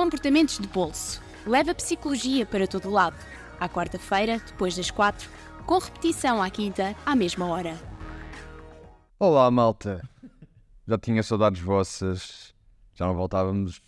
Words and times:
Comportamentos 0.00 0.58
de 0.58 0.66
bolso. 0.66 1.20
Leva 1.46 1.74
psicologia 1.74 2.46
para 2.46 2.66
todo 2.66 2.88
lado. 2.88 3.18
À 3.60 3.68
quarta-feira, 3.68 4.38
depois 4.38 4.74
das 4.74 4.90
quatro, 4.90 5.28
com 5.66 5.76
repetição 5.76 6.42
à 6.42 6.48
quinta, 6.48 6.96
à 7.04 7.14
mesma 7.14 7.46
hora. 7.46 7.78
Olá, 9.18 9.50
malta. 9.50 10.00
Já 10.88 10.96
tinha 10.96 11.22
saudades 11.22 11.60
vossas. 11.60 12.54
Já 12.94 13.06
não 13.06 13.14
voltávamos 13.14 13.82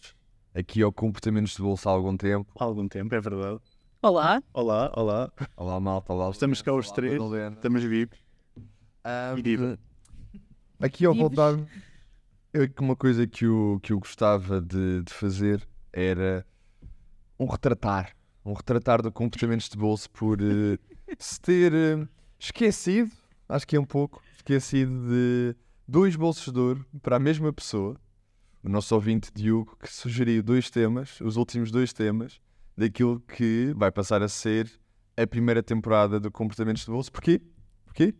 aqui 0.54 0.82
ao 0.82 0.92
Comportamentos 0.92 1.56
de 1.56 1.62
Bolsa 1.62 1.88
há 1.88 1.92
algum 1.94 2.14
tempo. 2.14 2.52
Há 2.60 2.64
algum 2.64 2.86
tempo, 2.86 3.14
é 3.14 3.20
verdade. 3.20 3.60
Olá. 4.02 4.42
Olá, 4.52 4.92
olá. 4.94 5.32
Olá, 5.56 5.80
malta. 5.80 6.12
Olá, 6.12 6.28
Estamos 6.28 6.60
cá 6.60 6.74
os 6.74 6.90
três. 6.90 7.18
Estamos 7.54 7.82
vivos. 7.84 8.18
Ahm, 9.02 9.38
E 9.38 9.42
viva. 9.42 9.78
aqui 10.78 11.06
ao 11.06 11.14
voltar, 11.14 11.54
eu, 12.52 12.68
uma 12.80 12.96
coisa 12.96 13.26
que 13.26 13.46
eu, 13.46 13.80
que 13.82 13.94
eu 13.94 13.98
gostava 13.98 14.60
de, 14.60 15.04
de 15.04 15.14
fazer 15.14 15.66
era 15.92 16.46
um 17.38 17.46
retratar. 17.46 18.16
Um 18.44 18.54
retratar 18.54 19.02
de 19.02 19.10
comportamentos 19.10 19.68
de 19.68 19.76
bolso 19.76 20.10
por 20.10 20.38
eh, 20.40 20.78
se 21.18 21.40
ter 21.40 21.72
eh, 21.72 22.08
esquecido, 22.38 23.12
acho 23.48 23.66
que 23.66 23.76
é 23.76 23.80
um 23.80 23.84
pouco, 23.84 24.22
esquecido 24.34 25.08
de 25.08 25.54
dois 25.86 26.16
bolsos 26.16 26.52
de 26.52 26.58
ouro 26.58 26.86
para 27.02 27.16
a 27.16 27.20
mesma 27.20 27.52
pessoa. 27.52 27.96
O 28.64 28.68
nosso 28.68 28.94
ouvinte 28.94 29.30
Diogo, 29.34 29.76
que 29.80 29.92
sugeriu 29.92 30.42
dois 30.42 30.70
temas, 30.70 31.20
os 31.20 31.36
últimos 31.36 31.70
dois 31.70 31.92
temas, 31.92 32.40
daquilo 32.76 33.20
que 33.20 33.72
vai 33.76 33.90
passar 33.90 34.22
a 34.22 34.28
ser 34.28 34.70
a 35.16 35.26
primeira 35.26 35.62
temporada 35.62 36.18
do 36.18 36.30
Comportamentos 36.30 36.84
de 36.84 36.90
Bolso. 36.90 37.12
Porquê? 37.12 37.40
Porquê? 37.84 38.14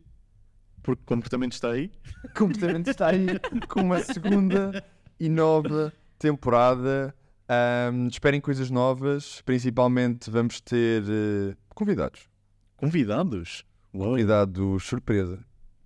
Porque 0.82 1.02
o 1.02 1.06
comportamento 1.06 1.52
está 1.52 1.70
aí. 1.70 1.90
completamente 2.36 2.90
está 2.90 3.08
aí 3.08 3.26
com 3.68 3.80
uma 3.80 4.00
segunda 4.00 4.84
e 5.18 5.28
nova 5.28 5.92
temporada. 6.18 7.14
Ahm, 7.48 8.08
esperem 8.08 8.40
coisas 8.40 8.70
novas. 8.70 9.42
Principalmente 9.42 10.30
vamos 10.30 10.60
ter 10.60 11.02
eh, 11.02 11.56
convidados. 11.74 12.28
Convidados. 12.76 13.64
Uau. 13.94 14.10
Convidados 14.10 14.84
surpresa. 14.84 15.44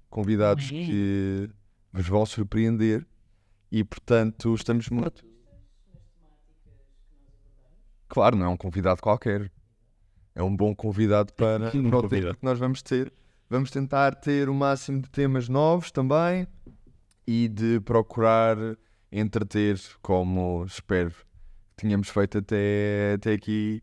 Convidados 0.09 0.71
Ué. 0.71 0.85
que 0.87 1.51
vos 1.93 2.07
vão 2.09 2.25
surpreender. 2.27 3.07
E 3.71 3.83
portanto 3.83 4.55
estamos 4.55 4.89
muito. 4.89 5.25
Claro, 8.09 8.37
não 8.37 8.47
é 8.47 8.48
um 8.48 8.57
convidado 8.57 9.03
qualquer. 9.03 9.51
É 10.35 10.43
um 10.43 10.55
bom 10.55 10.75
convidado 10.75 11.33
para, 11.33 11.69
Um 11.77 11.89
para 11.91 11.98
o 11.98 12.03
convidado. 12.03 12.09
tempo 12.09 12.39
que 12.39 12.45
nós 12.45 12.59
vamos 12.59 12.83
ter. 12.83 13.13
Vamos 13.48 13.70
tentar 13.70 14.15
ter 14.15 14.48
o 14.48 14.55
máximo 14.55 15.01
de 15.01 15.11
temas 15.11 15.48
novos 15.48 15.91
também 15.91 16.47
e 17.27 17.48
de 17.48 17.81
procurar 17.81 18.57
entreter, 19.11 19.81
como 20.03 20.65
espero 20.65 21.13
tínhamos 21.77 22.09
feito 22.09 22.39
até, 22.39 23.15
até 23.15 23.33
aqui. 23.33 23.83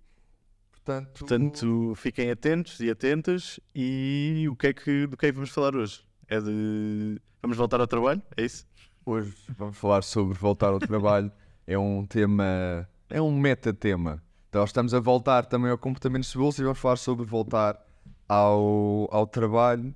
Portanto, 0.72 1.20
Portanto, 1.20 1.94
fiquem 1.96 2.30
atentos 2.30 2.80
e 2.80 2.90
atentas. 2.90 3.60
E 3.74 4.46
o 4.50 4.56
que 4.56 4.68
é 4.68 4.74
que, 4.74 5.08
do 5.08 5.16
que 5.16 5.28
é 5.28 5.30
que 5.30 5.36
vamos 5.36 5.52
falar 5.52 5.76
hoje? 5.76 6.04
É 6.28 6.40
de. 6.40 7.22
Vamos 7.42 7.58
voltar 7.58 7.80
ao 7.80 7.88
trabalho? 7.88 8.22
É 8.36 8.44
isso? 8.44 8.66
hoje 9.06 9.36
vamos 9.58 9.78
falar 9.78 10.02
sobre 10.04 10.38
voltar 10.38 10.70
ao 10.70 10.80
trabalho. 10.80 11.32
É 11.66 11.80
um 11.80 12.06
tema, 12.06 12.86
é 13.10 13.22
um 13.22 13.32
metatema. 13.32 14.22
Então, 14.50 14.60
nós 14.60 14.72
estamos 14.72 14.94
a 14.94 15.00
voltar 15.00 15.46
também 15.46 15.72
ao 15.72 15.78
comportamento 15.78 16.30
de 16.30 16.38
bolsa 16.38 16.62
e 16.62 16.66
vamos 16.66 16.78
falar 16.78 16.98
sobre 16.98 17.26
voltar 17.26 17.82
ao, 18.28 19.08
ao 19.10 19.26
trabalho. 19.26 19.96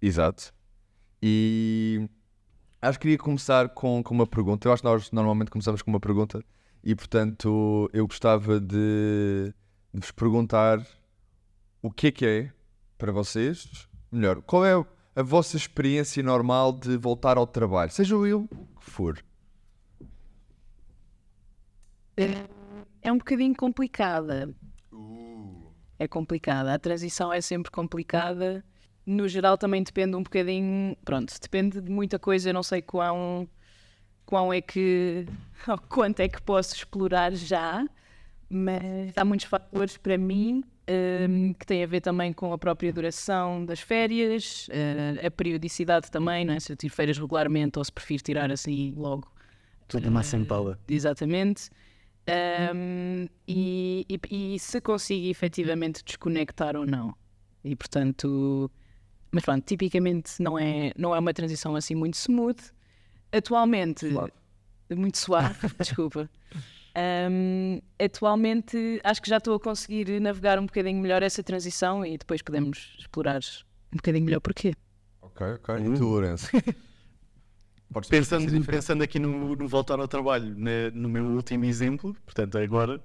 Exato. 0.00 0.54
E 1.20 2.08
acho 2.82 2.98
que 2.98 3.02
queria 3.02 3.18
começar 3.18 3.68
com, 3.68 4.02
com 4.02 4.12
uma 4.12 4.26
pergunta. 4.26 4.66
Eu 4.66 4.72
acho 4.72 4.82
que 4.82 4.88
nós 4.88 5.10
normalmente 5.12 5.50
começamos 5.50 5.80
com 5.80 5.90
uma 5.90 6.00
pergunta 6.00 6.44
e, 6.82 6.94
portanto, 6.94 7.88
eu 7.92 8.06
gostava 8.06 8.60
de, 8.60 9.54
de 9.94 10.00
vos 10.00 10.10
perguntar 10.10 10.84
o 11.80 11.90
que 11.90 12.08
é 12.08 12.10
que 12.10 12.26
é 12.26 12.52
para 12.98 13.12
vocês, 13.12 13.88
melhor, 14.10 14.42
qual 14.42 14.66
é 14.66 14.74
a 15.14 15.22
vossa 15.22 15.56
experiência 15.56 16.22
normal 16.22 16.72
de 16.72 16.96
voltar 16.96 17.36
ao 17.36 17.46
trabalho, 17.46 17.90
seja 17.90 18.14
eu 18.14 18.48
o 18.50 18.80
que 18.80 18.90
for. 18.90 19.22
É 23.00 23.10
um 23.10 23.18
bocadinho 23.18 23.54
complicada. 23.56 24.54
É 25.98 26.08
complicada. 26.08 26.74
A 26.74 26.78
transição 26.78 27.32
é 27.32 27.40
sempre 27.40 27.70
complicada. 27.70 28.64
No 29.04 29.26
geral, 29.28 29.58
também 29.58 29.82
depende 29.82 30.14
um 30.16 30.22
bocadinho. 30.22 30.96
Pronto, 31.04 31.34
depende 31.40 31.80
de 31.80 31.90
muita 31.90 32.18
coisa. 32.18 32.50
Eu 32.50 32.54
não 32.54 32.62
sei 32.62 32.80
quão, 32.82 33.48
quão 34.24 34.52
é 34.52 34.60
que. 34.60 35.26
quanto 35.88 36.20
é 36.20 36.28
que 36.28 36.40
posso 36.42 36.74
explorar 36.74 37.34
já, 37.34 37.84
mas 38.48 39.12
há 39.16 39.24
muitos 39.24 39.46
fatores 39.46 39.96
para 39.96 40.16
mim 40.16 40.62
hum, 41.28 41.52
que 41.54 41.66
têm 41.66 41.82
a 41.82 41.86
ver 41.86 42.00
também 42.00 42.32
com 42.32 42.52
a 42.52 42.58
própria 42.58 42.92
duração 42.92 43.64
das 43.64 43.80
férias, 43.80 44.68
eh, 44.70 45.26
a 45.26 45.30
periodicidade 45.30 46.10
também, 46.10 46.44
não 46.44 46.54
é? 46.54 46.60
Se 46.60 46.72
eu 46.72 46.76
tiro 46.76 46.94
férias 46.94 47.18
regularmente 47.18 47.78
ou 47.78 47.84
se 47.84 47.92
prefiro 47.92 48.22
tirar 48.22 48.50
assim 48.52 48.94
logo. 48.96 49.30
Tudo 49.88 50.10
massa 50.10 50.36
em 50.36 50.44
pala. 50.44 50.78
Exatamente. 50.88 51.70
Um, 52.74 53.26
e, 53.48 54.06
e- 54.08 54.54
e 54.54 54.58
se 54.58 54.80
consigo 54.80 55.26
efetivamente 55.26 56.02
desconectar 56.04 56.76
ou 56.76 56.86
não. 56.86 57.14
E 57.64 57.74
portanto, 57.76 58.70
mas 59.32 59.44
pronto, 59.44 59.64
tipicamente 59.64 60.40
não 60.40 60.58
é, 60.58 60.92
não 60.96 61.14
é 61.14 61.18
uma 61.18 61.32
transição 61.32 61.74
assim 61.74 61.94
muito 61.94 62.14
smooth. 62.14 62.60
Atualmente, 63.32 64.10
Suave. 64.10 64.32
muito 64.90 65.16
suave, 65.16 65.56
desculpa. 65.80 66.30
Um, 66.94 67.80
atualmente 67.98 69.00
acho 69.02 69.22
que 69.22 69.30
já 69.30 69.38
estou 69.38 69.54
a 69.54 69.60
conseguir 69.60 70.20
navegar 70.20 70.58
um 70.58 70.66
bocadinho 70.66 71.00
melhor 71.00 71.22
essa 71.22 71.42
transição 71.42 72.04
e 72.04 72.18
depois 72.18 72.42
podemos 72.42 72.94
explorar 72.98 73.40
um 73.90 73.96
bocadinho 73.96 74.26
melhor 74.26 74.40
porquê. 74.40 74.74
Ok, 75.22 75.46
ok. 75.54 75.74
E 75.76 75.94
tu, 75.94 76.04
Lourenço? 76.04 76.48
Pensando, 78.08 78.64
pensando 78.64 79.02
aqui 79.02 79.18
no, 79.18 79.54
no 79.54 79.68
voltar 79.68 80.00
ao 80.00 80.08
trabalho, 80.08 80.54
né, 80.54 80.90
no 80.92 81.10
meu 81.10 81.24
último 81.26 81.66
exemplo, 81.66 82.16
portanto, 82.24 82.56
agora, 82.56 82.98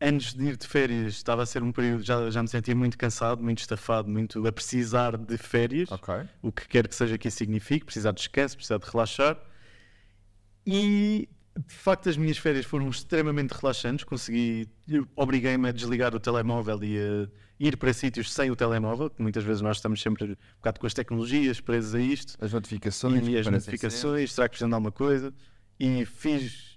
antes 0.00 0.32
de 0.34 0.44
ir 0.44 0.56
de 0.56 0.66
férias, 0.66 1.14
estava 1.14 1.42
a 1.42 1.46
ser 1.46 1.62
um 1.62 1.72
período, 1.72 2.02
já, 2.04 2.30
já 2.30 2.40
me 2.42 2.48
sentia 2.48 2.74
muito 2.74 2.96
cansado, 2.96 3.42
muito 3.42 3.58
estafado, 3.58 4.08
muito 4.08 4.46
a 4.46 4.52
precisar 4.52 5.16
de 5.16 5.36
férias. 5.36 5.90
Ok. 5.90 6.14
o 6.42 6.52
que 6.52 6.68
quer 6.68 6.86
que 6.86 6.94
seja 6.94 7.18
que 7.18 7.28
isso 7.28 7.38
signifique, 7.38 7.84
precisar 7.84 8.12
de 8.12 8.18
descanso, 8.18 8.56
precisar 8.56 8.78
de 8.78 8.88
relaxar. 8.90 9.36
E 10.66 11.28
de 11.66 11.74
facto 11.74 12.08
as 12.08 12.16
minhas 12.16 12.38
férias 12.38 12.64
foram 12.66 12.88
extremamente 12.88 13.50
relaxantes, 13.52 14.04
consegui, 14.04 14.68
obriguei-me 15.16 15.68
a 15.68 15.72
desligar 15.72 16.14
o 16.14 16.20
telemóvel 16.20 16.82
e 16.84 16.98
a 16.98 17.28
ir 17.58 17.76
para 17.76 17.92
sítios 17.92 18.32
sem 18.32 18.50
o 18.50 18.54
telemóvel, 18.56 19.10
que 19.10 19.20
muitas 19.20 19.42
vezes 19.42 19.60
nós 19.62 19.78
estamos 19.78 20.00
sempre 20.00 20.24
um 20.32 20.36
bocado 20.58 20.78
com 20.78 20.86
as 20.86 20.94
tecnologias 20.94 21.60
presos 21.60 21.94
a 21.94 22.00
isto, 22.00 22.36
As 22.40 22.52
notificações. 22.52 23.26
e 23.26 23.36
as 23.36 23.46
notificações, 23.46 24.32
será 24.32 24.46
que 24.48 24.50
precisam 24.52 24.68
de 24.68 24.74
alguma 24.74 24.92
coisa? 24.92 25.34
E 25.80 26.04
fiz, 26.04 26.67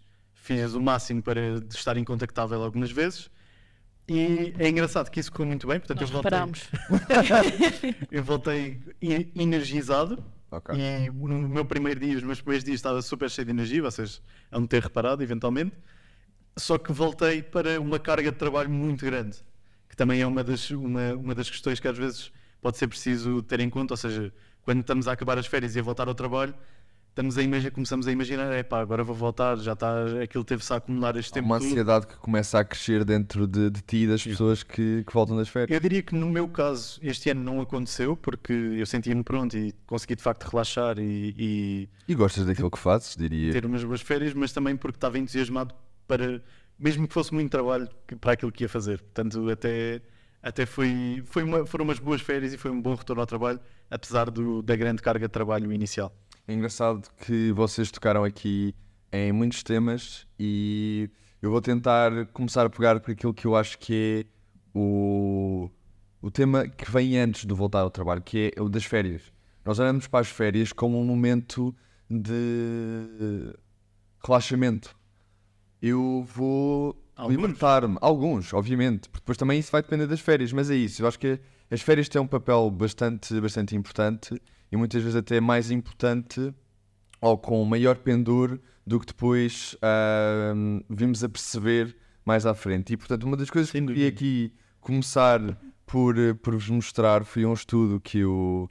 fiz 0.41 0.74
o 0.74 0.81
máximo 0.81 1.22
para 1.22 1.40
estar 1.69 1.96
incontactável 1.97 2.62
algumas 2.63 2.91
vezes. 2.91 3.29
E 4.07 4.53
é 4.57 4.68
engraçado 4.68 5.09
que 5.09 5.19
isso 5.19 5.31
correu 5.31 5.47
muito 5.47 5.68
bem, 5.68 5.79
portanto 5.79 6.02
Nós 6.02 6.09
eu 6.12 6.13
voltei, 6.13 6.31
reparámos. 6.31 6.69
eu 8.12 8.24
voltei 8.24 8.81
energizado 9.35 10.16
sempre. 10.16 10.41
Ok. 10.50 10.75
e 10.75 11.09
no 11.09 11.47
meu 11.47 11.63
primeiro 11.63 12.00
dia, 12.00 12.18
os 12.18 12.24
meus 12.24 12.41
primeiros 12.41 12.66
dias 12.66 12.75
estava 12.75 13.02
super 13.02 13.29
cheio 13.29 13.46
de 13.46 13.52
energia, 13.52 13.81
vocês 13.81 14.22
de 14.52 14.68
ter 14.68 14.81
reparado 14.81 15.24
eventualmente. 15.24 15.74
Só 16.58 16.78
que 16.78 16.91
voltei 16.91 17.41
para 17.41 17.79
uma 17.79 17.97
carga 17.97 18.31
de 18.31 18.38
trabalho 18.38 18.69
muito 18.69 19.06
grande, 19.06 19.38
que 19.88 19.96
também 19.96 20.19
é 20.19 20.28
uma 20.28 20.44
das, 20.44 20.69
uma, 20.72 21.13
uma 21.13 21.34
das 21.35 21.50
questões 21.50 21.79
que 21.79 21.88
às 21.88 21.97
vezes 21.97 22.34
pode 22.62 22.78
ser 22.78 22.88
preciso 22.88 23.41
ter 23.44 23.62
em 23.62 23.69
conta. 23.69 23.94
Ou 23.94 23.97
seja, 23.97 24.34
quando 24.63 24.81
estamos 24.81 25.08
a 25.08 25.13
acabar 25.13 25.38
as 25.38 25.46
férias 25.46 25.75
e 25.75 25.79
a 25.79 25.84
voltar 25.84 26.09
ao 26.09 26.16
trabalho, 26.16 26.53
estamos 27.12 27.38
a 27.38 27.44
imagi- 27.44 27.70
começamos 27.72 28.08
a 28.08 28.12
imaginar: 28.12 28.52
é 28.52 28.64
pá, 28.64 28.80
agora 28.82 29.04
vou 29.04 29.16
voltar, 29.16 29.58
já 29.58 29.74
está, 29.74 30.06
aquilo 30.24 30.44
teve-se 30.44 30.74
a 30.74 30.78
acumular 30.78 31.16
este 31.16 31.32
Há 31.32 31.34
tempo. 31.36 31.46
uma 31.46 31.58
todo." 31.60 31.68
ansiedade 31.68 32.08
que 32.08 32.16
começa 32.18 32.59
a 32.59 32.64
crescer 32.66 33.03
dentro 33.06 33.46
de, 33.46 33.70
de 33.70 33.82
ti 33.82 33.97
e 33.97 34.08
das 34.08 34.24
pessoas 34.24 34.64
que, 34.64 35.03
que 35.06 35.14
voltam 35.14 35.38
das 35.38 35.47
férias. 35.50 35.70
Eu 35.72 35.80
diria 35.80 36.02
que 36.02 36.16
no 36.16 36.30
meu 36.30 36.47
caso 36.47 37.00
este 37.03 37.30
ano 37.30 37.44
não 37.44 37.62
aconteceu, 37.62 38.16
porque 38.18 38.52
eu 38.53 38.85
sentia-me 38.85 39.24
pronto 39.24 39.56
e 39.58 39.74
consegui 39.85 40.16
de 40.16 40.24
facto 40.24 40.44
relaxar 40.50 40.97
e- 41.00 41.35
e 41.38 41.90
E 42.08 42.16
gostas 42.16 42.46
daquilo 42.46 42.72
que 42.72 42.80
fazes, 42.80 43.16
diria. 43.16 43.52
ter 43.52 43.66
umas 43.66 43.84
boas 43.84 44.02
férias, 44.02 44.34
mas 44.34 44.52
também 44.52 44.76
porque 44.76 44.97
estava 44.97 45.20
entusiasmado 45.20 45.76
para, 46.08 46.41
mesmo 46.80 47.08
que 47.08 47.14
fosse 47.14 47.34
muito 47.34 47.52
trabalho, 47.52 47.88
para 48.20 48.34
aquilo 48.34 48.52
que 48.52 48.64
ia 48.64 48.70
fazer. 48.70 49.00
Portanto, 49.02 49.50
até, 49.50 50.02
até 50.41 50.66
foi, 50.66 51.22
foi 51.26 51.44
uma- 51.44 51.66
foram 51.66 51.85
umas 51.85 52.00
boas 52.00 52.22
férias 52.22 52.53
e 52.53 52.58
foi 52.58 52.72
um 52.72 52.82
bom 52.82 52.96
retorno 52.96 53.22
ao 53.22 53.28
trabalho, 53.28 53.59
apesar 53.90 54.30
do- 54.32 54.62
da 54.62 54.76
grande 54.76 55.02
carga 55.02 55.28
de 55.28 55.32
trabalho 55.32 55.72
inicial. 55.72 56.14
É 56.47 56.53
engraçado 56.53 57.08
que 57.26 57.52
vocês 57.52 57.91
tocaram 57.91 58.23
aqui 58.23 58.76
em 59.11 59.32
muitos 59.32 59.64
temas 59.64 60.26
e 60.40 61.09
eu 61.41 61.52
vou 61.52 61.61
tentar 61.61 62.26
começar 62.28 62.66
a 62.66 62.70
pegar 62.70 62.99
por 62.99 63.11
aquilo 63.11 63.34
que 63.34 63.46
eu 63.46 63.55
acho 63.55 63.78
que 63.78 64.26
é 64.26 64.32
o, 64.73 65.70
o 66.22 66.32
tema 66.32 66.67
que 66.67 66.90
vem 66.90 67.17
antes 67.17 67.46
de 67.46 67.53
voltar 67.53 67.82
ao 67.82 67.91
trabalho, 67.91 68.22
que 68.22 68.52
é 68.55 68.61
o 68.61 68.67
das 68.67 68.85
férias. 68.85 69.22
Nós 69.64 69.79
olhamos 69.79 70.08
para 70.08 70.22
as 70.22 70.28
férias 70.28 70.73
como 70.73 70.99
um 70.99 71.05
momento 71.05 71.76
de 72.09 73.53
relaxamento. 74.26 74.96
eu 75.82 76.26
vou 76.34 76.96
libertar-me. 77.29 77.97
Alguns, 78.02 78.53
obviamente. 78.53 79.09
Porque 79.09 79.22
depois 79.22 79.37
também 79.37 79.59
isso 79.59 79.72
vai 79.72 79.82
depender 79.82 80.08
das 80.08 80.20
férias. 80.20 80.52
Mas 80.52 80.70
é 80.70 80.76
isso. 80.76 81.02
Eu 81.03 81.08
acho 81.08 81.20
que 81.20 81.40
as 81.70 81.82
férias 81.82 82.09
têm 82.09 82.22
um 82.22 82.28
papel 82.28 82.70
bastante, 82.72 83.40
bastante 83.40 83.76
importante 83.76 84.35
e 84.72 84.78
muitas 84.78 85.02
vezes 85.02 85.16
até 85.16 85.40
mais 85.40 85.70
importante 85.70 86.53
ou 87.20 87.38
com 87.38 87.64
maior 87.66 87.97
pendor 87.97 88.59
do 88.85 89.00
que 89.00 89.06
depois 89.06 89.76
ahm, 89.82 90.82
vimos 90.90 91.23
a 91.23 91.29
perceber 91.29 91.96
mais 92.26 92.46
à 92.46 92.53
frente. 92.53 92.94
E 92.94 92.97
portanto, 92.97 93.23
uma 93.23 93.38
das 93.38 93.50
coisas 93.50 93.72
que 93.72 93.78
Sem 93.78 93.88
eu 93.88 93.94
queria 93.94 94.09
aqui 94.09 94.53
começar 94.79 95.40
por, 95.85 96.18
eh, 96.18 96.34
por 96.34 96.53
vos 96.56 96.70
mostrar 96.70 97.23
foi 97.23 97.46
um 97.46 97.53
estudo 97.53 98.00
que 98.00 98.20
eu, 98.20 98.70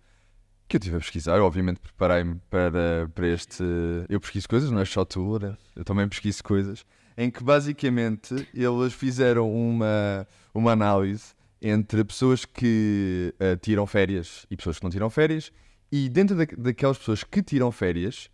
que 0.68 0.76
eu 0.76 0.80
tive 0.80 0.96
a 0.96 1.00
pesquisar. 1.00 1.36
Eu, 1.36 1.44
obviamente, 1.44 1.80
preparei-me 1.80 2.40
para, 2.48 3.08
para 3.14 3.28
este. 3.28 3.62
Eu 4.08 4.20
pesquiso 4.20 4.48
coisas, 4.48 4.70
não 4.70 4.80
é 4.80 4.84
só 4.84 5.04
tu, 5.04 5.38
né? 5.38 5.56
eu 5.76 5.84
também 5.84 6.08
pesquiso 6.08 6.42
coisas. 6.42 6.84
Em 7.16 7.30
que 7.30 7.42
basicamente 7.44 8.48
eles 8.54 8.94
fizeram 8.94 9.52
uma, 9.52 10.26
uma 10.54 10.72
análise 10.72 11.34
entre 11.60 12.02
pessoas 12.04 12.46
que 12.46 13.34
eh, 13.38 13.56
tiram 13.56 13.86
férias 13.86 14.46
e 14.50 14.56
pessoas 14.56 14.78
que 14.78 14.84
não 14.84 14.90
tiram 14.90 15.10
férias, 15.10 15.52
e 15.92 16.08
dentro 16.08 16.36
da, 16.36 16.44
daquelas 16.56 16.98
pessoas 16.98 17.24
que 17.24 17.42
tiram 17.42 17.70
férias, 17.72 18.30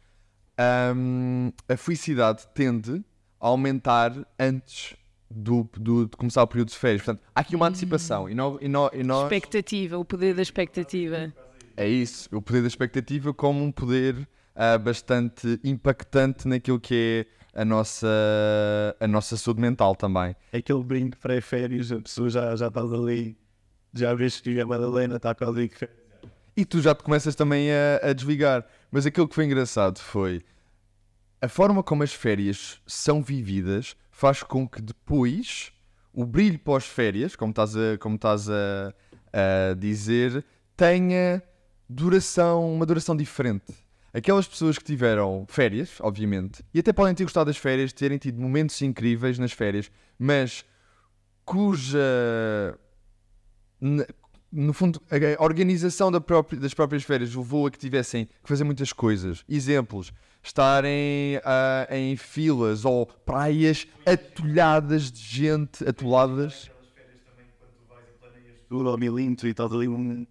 ahm, 0.58 1.50
a 1.68 1.76
felicidade 1.76 2.46
tende 2.54 3.04
a 3.40 3.46
aumentar 3.48 4.12
antes 4.38 4.96
do, 5.30 5.68
do- 5.76 6.06
de 6.06 6.16
começar 6.16 6.42
o 6.42 6.46
período 6.46 6.68
de 6.68 6.76
férias. 6.76 7.02
Portanto, 7.02 7.22
há 7.34 7.40
aqui 7.40 7.56
uma 7.56 7.66
antecipação. 7.68 8.28
E, 8.28 8.34
nó- 8.34 8.58
e 8.60 8.68
nó- 8.68 8.90
e 8.92 9.02
nós, 9.02 9.24
Expectativa, 9.24 9.98
o 9.98 10.04
poder 10.04 10.34
da 10.34 10.42
expectativa. 10.42 11.32
é 11.76 11.88
isso, 11.88 12.28
o 12.34 12.40
poder 12.40 12.62
da 12.62 12.68
expectativa 12.68 13.34
como 13.34 13.62
um 13.62 13.72
poder 13.72 14.26
ah, 14.54 14.78
bastante 14.78 15.60
impactante 15.62 16.48
naquilo 16.48 16.80
que 16.80 17.26
é 17.54 17.60
a 17.60 17.64
nossa, 17.64 18.06
a 19.00 19.06
nossa 19.06 19.36
saúde 19.36 19.60
mental 19.60 19.94
também. 19.94 20.34
Aquele 20.52 20.82
brinco 20.82 21.16
pré-férias, 21.18 21.90
a 21.92 22.00
pessoa 22.00 22.28
já, 22.30 22.54
já 22.56 22.68
está 22.68 22.80
ali, 22.80 23.36
já 23.92 24.14
vês 24.14 24.40
que 24.40 24.58
a 24.60 24.64
Madalena 24.66 25.16
está 25.16 25.34
quase 25.34 25.58
ali. 25.58 25.68
que- 25.68 25.88
E 26.56 26.64
tu 26.64 26.80
já 26.80 26.94
te 26.94 27.02
começas 27.02 27.34
também 27.34 27.68
a, 27.70 28.08
a 28.10 28.12
desligar. 28.12 28.64
Mas 28.90 29.04
aquilo 29.04 29.28
que 29.28 29.34
foi 29.34 29.44
engraçado 29.44 29.98
foi 29.98 30.42
a 31.40 31.48
forma 31.48 31.82
como 31.82 32.02
as 32.02 32.14
férias 32.14 32.80
são 32.86 33.22
vividas 33.22 33.94
faz 34.10 34.42
com 34.42 34.66
que 34.66 34.80
depois 34.80 35.70
o 36.12 36.24
brilho 36.24 36.58
pós-férias, 36.58 37.36
como 37.36 37.50
estás, 37.50 37.76
a, 37.76 37.98
como 37.98 38.16
estás 38.16 38.48
a, 38.48 38.94
a 39.32 39.74
dizer, 39.74 40.42
tenha 40.74 41.42
duração, 41.88 42.72
uma 42.72 42.86
duração 42.86 43.14
diferente. 43.14 43.74
Aquelas 44.14 44.48
pessoas 44.48 44.78
que 44.78 44.84
tiveram 44.84 45.44
férias, 45.46 45.98
obviamente, 46.00 46.64
e 46.72 46.78
até 46.78 46.90
podem 46.90 47.14
ter 47.14 47.24
gostado 47.24 47.50
das 47.50 47.58
férias, 47.58 47.92
terem 47.92 48.16
tido 48.16 48.40
momentos 48.40 48.80
incríveis 48.80 49.38
nas 49.38 49.52
férias, 49.52 49.90
mas 50.18 50.64
cuja 51.44 52.78
no 54.52 54.72
fundo, 54.72 55.00
a 55.10 55.42
organização 55.42 56.10
da 56.10 56.20
própria- 56.20 56.58
das 56.60 56.72
próprias 56.72 57.02
férias 57.02 57.34
levou 57.34 57.66
a 57.66 57.70
que 57.70 57.78
tivessem 57.78 58.26
que 58.26 58.48
fazer 58.48 58.64
muitas 58.64 58.92
coisas. 58.92 59.44
Exemplos: 59.48 60.12
estarem 60.42 61.40
ah, 61.44 61.86
em 61.90 62.16
filas 62.16 62.84
ou 62.84 63.06
praias 63.06 63.86
atulhadas 64.06 65.10
de 65.10 65.20
gente, 65.20 65.86
atoladas. 65.88 66.70
Tudo 68.68 68.88
ao 68.88 68.98
milímetro 68.98 69.46
e 69.46 69.50
estás 69.52 69.72
ali 69.72 69.86
um, 69.88 70.26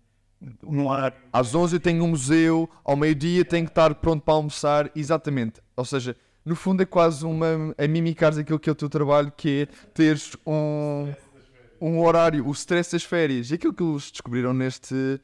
um 0.64 0.92
ar. 0.92 1.14
Às 1.32 1.56
11 1.56 1.78
eu 1.78 1.80
tenho 1.80 2.04
um 2.04 2.08
museu, 2.08 2.70
ao 2.84 2.96
meio-dia 2.96 3.46
tenho 3.46 3.66
que 3.66 3.72
estar 3.72 3.94
pronto 3.96 4.24
para 4.24 4.34
almoçar. 4.34 4.92
Exatamente. 4.96 5.62
Ou 5.76 5.86
seja, 5.86 6.16
no 6.44 6.56
fundo 6.56 6.84
é 6.84 6.86
quase 6.86 7.26
uma. 7.26 7.74
a 7.78 7.88
mimicares 7.88 8.38
aquilo 8.38 8.60
que 8.60 8.70
é 8.70 8.72
o 8.72 8.76
teu 8.76 8.90
trabalho, 8.90 9.32
que 9.36 9.62
é 9.64 9.76
teres 9.94 10.36
um, 10.46 11.14
um 11.90 12.02
horário, 12.02 12.48
o 12.48 12.52
stress 12.52 12.92
das 12.92 13.04
férias. 13.04 13.52
E 13.52 13.56
aquilo 13.56 13.74
que 13.74 13.84
eles 13.84 14.10
descobriram 14.12 14.54
neste, 14.54 15.20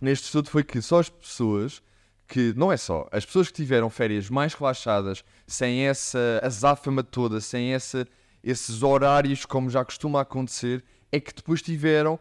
neste 0.00 0.26
estudo 0.26 0.48
foi 0.48 0.62
que 0.62 0.80
só 0.80 1.00
as 1.00 1.08
pessoas 1.08 1.82
que, 2.28 2.54
não 2.56 2.70
é 2.70 2.76
só, 2.76 3.08
as 3.10 3.26
pessoas 3.26 3.48
que 3.48 3.54
tiveram 3.54 3.90
férias 3.90 4.30
mais 4.30 4.54
relaxadas, 4.54 5.24
sem 5.48 5.88
essa 5.88 6.40
azáfama 6.44 7.02
toda, 7.02 7.40
sem 7.40 7.74
essa, 7.74 8.06
esses 8.42 8.84
horários 8.84 9.44
como 9.44 9.68
já 9.68 9.84
costuma 9.84 10.20
acontecer, 10.20 10.84
é 11.10 11.18
que 11.18 11.34
depois 11.34 11.60
tiveram 11.60 12.20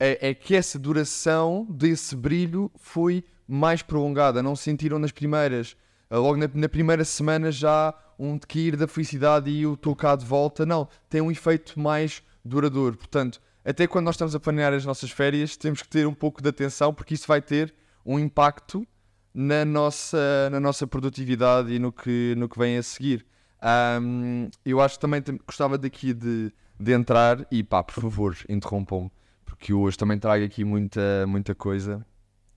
é, 0.00 0.30
é 0.30 0.34
que 0.34 0.56
essa 0.56 0.76
duração 0.76 1.64
desse 1.70 2.16
brilho 2.16 2.70
foi 2.74 3.24
mais 3.46 3.82
prolongada. 3.82 4.42
Não 4.42 4.56
sentiram 4.56 4.98
nas 4.98 5.12
primeiras, 5.12 5.76
ah, 6.10 6.18
logo 6.18 6.36
na, 6.36 6.50
na 6.52 6.68
primeira 6.68 7.04
semana 7.04 7.52
já 7.52 7.94
um 8.18 8.36
decair 8.36 8.76
da 8.76 8.88
felicidade 8.88 9.48
e 9.48 9.64
o 9.64 9.76
tocar 9.76 10.16
de 10.16 10.24
volta. 10.24 10.66
Não, 10.66 10.88
tem 11.08 11.20
um 11.20 11.30
efeito 11.30 11.78
mais 11.78 12.20
duradouro. 12.46 12.96
Portanto, 12.96 13.40
até 13.64 13.86
quando 13.86 14.06
nós 14.06 14.14
estamos 14.14 14.34
a 14.34 14.40
planear 14.40 14.72
as 14.72 14.84
nossas 14.84 15.10
férias, 15.10 15.56
temos 15.56 15.82
que 15.82 15.88
ter 15.88 16.06
um 16.06 16.14
pouco 16.14 16.40
de 16.42 16.48
atenção 16.48 16.94
porque 16.94 17.14
isso 17.14 17.26
vai 17.26 17.42
ter 17.42 17.74
um 18.04 18.18
impacto 18.18 18.86
na 19.34 19.64
nossa, 19.64 20.48
na 20.50 20.60
nossa 20.60 20.86
produtividade 20.86 21.72
e 21.72 21.78
no 21.78 21.92
que, 21.92 22.34
no 22.38 22.48
que 22.48 22.58
vem 22.58 22.78
a 22.78 22.82
seguir. 22.82 23.26
Ahm, 23.60 24.48
eu 24.64 24.80
acho 24.80 24.94
que 24.94 25.00
também 25.00 25.22
gostava 25.44 25.76
daqui 25.76 26.14
de, 26.14 26.52
de 26.78 26.92
entrar 26.92 27.46
e 27.50 27.62
pá, 27.62 27.82
por 27.82 28.00
favor, 28.00 28.36
interrompam-me, 28.48 29.10
porque 29.44 29.72
hoje 29.72 29.98
também 29.98 30.18
trago 30.18 30.44
aqui 30.44 30.64
muita, 30.64 31.26
muita 31.26 31.54
coisa. 31.54 32.06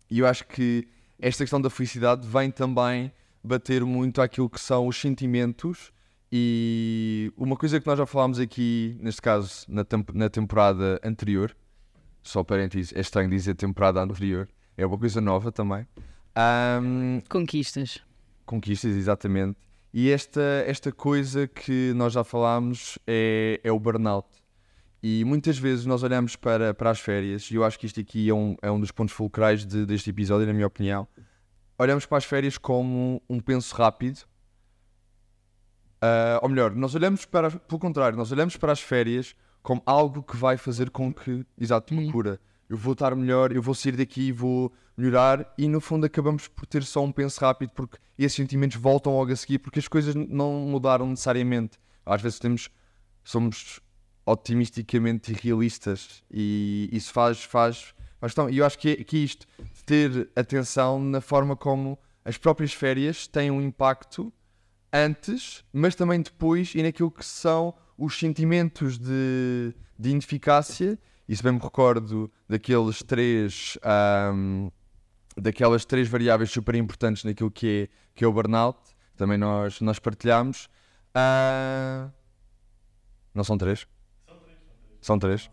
E 0.09 0.19
eu 0.19 0.27
acho 0.27 0.45
que 0.47 0.88
esta 1.19 1.44
questão 1.44 1.59
da 1.59 1.69
felicidade 1.69 2.25
vem 2.27 2.51
também 2.51 3.12
bater 3.44 3.83
muito 3.83 4.21
àquilo 4.21 4.50
que 4.50 4.59
são 4.59 4.88
os 4.88 5.00
sentimentos 5.00 5.91
e 6.31 7.31
uma 7.38 7.56
coisa 7.56 7.80
que 7.80 7.88
nós 7.88 7.98
já 7.98 8.06
falámos 8.06 8.40
aqui, 8.40 8.98
neste 9.02 9.22
caso 9.22 9.66
na, 9.68 9.84
temp- 9.84 10.12
na 10.14 10.30
temporada 10.30 11.00
anterior, 11.04 11.56
só 12.22 12.44
parênteses, 12.44 12.94
é 12.96 13.00
estranho 13.02 13.30
dizer 13.30 13.56
temporada 13.56 14.02
anterior, 14.02 14.48
é 14.78 14.86
uma 14.86 14.98
coisa 14.98 15.20
nova 15.20 15.52
também. 15.52 15.88
Ahm, 16.36 17.22
Conquistas. 17.30 18.00
conquistas, 18.46 18.96
exatamente. 18.96 19.58
E 19.94 20.12
esta, 20.12 20.42
esta 20.68 20.92
coisa 20.92 21.48
que 21.48 21.94
nós 21.96 22.14
já 22.14 22.24
falámos 22.24 23.00
é, 23.08 23.60
é 23.64 23.72
o 23.72 23.80
burnout. 23.80 24.28
E 25.02 25.24
muitas 25.25 25.58
vezes 25.58 25.86
nós 25.86 26.04
olhamos 26.04 26.36
para, 26.36 26.74
para 26.74 26.92
as 26.92 27.00
férias, 27.00 27.50
e 27.50 27.56
eu 27.56 27.64
acho 27.64 27.80
que 27.80 27.86
isto 27.88 28.00
aqui 28.00 28.30
é 28.30 28.34
um, 28.34 28.56
é 28.62 28.70
um 28.70 28.80
dos 28.80 28.92
pontos 28.92 29.16
fulcrais 29.16 29.66
de- 29.66 29.86
deste 29.86 30.10
episódio, 30.10 30.46
na 30.46 30.54
minha 30.54 30.68
opinião. 30.68 31.08
Olhamos 31.78 32.06
para 32.06 32.18
as 32.18 32.25
férias 32.25 32.58
como 32.58 33.22
um 33.30 33.40
penso 33.40 33.74
rápido. 33.75 34.20
Ah, 36.01 36.40
ou 36.42 36.50
melhor, 36.50 36.74
nós 36.75 36.96
olhamos 36.96 37.25
para, 37.25 37.51
pelo 37.51 37.80
contrário, 37.80 38.18
nós 38.18 38.31
olhamos 38.31 38.56
para 38.56 38.72
as 38.72 38.80
férias 38.80 39.36
como 39.62 39.82
algo 39.86 40.24
que 40.24 40.38
vai 40.38 40.58
fazer 40.58 40.89
com 40.89 41.13
que, 41.13 41.46
exato, 41.60 41.94
uma 41.94 42.12
cura. 42.12 42.39
Eu 42.70 42.77
vou 42.77 42.94
estar 42.94 43.15
melhor, 43.15 43.51
eu 43.51 43.62
vou 43.62 43.74
sair 43.74 43.98
daqui 43.98 44.27
e 44.27 44.32
vou 44.32 44.72
melhorar, 44.96 45.53
e 45.58 45.68
no 45.68 45.82
fundo 45.82 46.06
acabamos 46.06 46.48
por 46.48 46.65
ter 46.65 46.84
só 46.84 47.03
um 47.03 47.12
penso 47.12 47.39
rápido, 47.41 47.72
porque 47.74 47.98
esses 48.18 48.36
sentimentos 48.36 48.77
voltam 48.77 49.18
logo 49.18 49.32
a 49.32 49.36
seguir, 49.36 49.60
porque 49.60 49.79
as 49.79 49.88
coisas 49.88 50.13
não 50.15 50.51
mudaram 50.68 51.08
necessariamente. 51.08 51.79
Às 52.06 52.22
vezes 52.22 52.39
temos, 52.39 52.70
somos 53.24 53.79
otimisticamente 54.25 55.32
irrealistas, 55.32 56.24
e 56.32 56.89
isso 56.91 57.12
faz, 57.12 57.44
faz, 57.44 57.94
e 58.51 58.58
eu 58.58 58.65
acho 58.65 58.77
que 58.77 58.89
é, 58.89 59.03
que 59.03 59.18
é 59.18 59.20
isto, 59.20 59.48
ter 59.86 60.29
atenção 60.36 61.00
na 61.00 61.22
forma 61.22 61.56
como 61.56 61.98
as 62.24 62.38
próprias 62.38 62.74
férias 62.74 63.25
têm 63.25 63.50
um 63.50 63.62
impacto 63.62 64.32
antes, 64.91 65.63
mas 65.72 65.96
também 65.96 66.22
depois 66.22 66.74
e 66.75 66.84
naquilo 66.84 67.12
que 67.12 67.25
são 67.25 67.74
os 67.98 68.17
sentimentos 68.17 68.98
de, 68.98 69.74
de 69.98 70.10
ineficácia. 70.10 70.98
E 71.27 71.36
se 71.36 71.43
bem 71.43 71.53
me 71.53 71.60
recordo 71.60 72.31
daqueles 72.48 73.03
três, 73.03 73.77
ahm, 73.84 74.69
daquelas 75.38 75.86
três 75.86 76.08
variáveis 76.08 76.50
super 76.50 76.74
importantes 76.75 77.24
naquilo 77.24 77.51
que 77.51 77.84
é, 77.84 78.13
que 78.15 78.24
é 78.24 78.27
o 78.27 78.34
burnout, 78.34 78.79
também 79.15 79.38
nós, 79.38 79.79
nós 79.81 80.00
partilhamos. 80.00 80.67
Ah, 81.13 82.10
não 83.34 83.43
são 83.43 83.58
três? 83.58 83.86
São 85.01 85.19
três. 85.19 85.50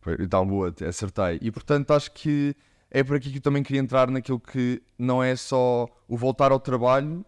Foi, 0.00 0.16
Então, 0.20 0.46
boa, 0.46 0.74
acertei. 0.86 1.38
E 1.40 1.50
portanto, 1.50 1.92
acho 1.92 2.10
que 2.12 2.54
é 2.90 3.02
por 3.02 3.16
aqui 3.16 3.30
que 3.30 3.38
eu 3.38 3.42
também 3.42 3.62
queria 3.62 3.80
entrar 3.80 4.10
naquilo 4.10 4.40
que 4.40 4.82
não 4.98 5.22
é 5.22 5.34
só 5.36 5.86
o 6.06 6.16
voltar 6.16 6.52
ao 6.52 6.60
trabalho 6.60 7.24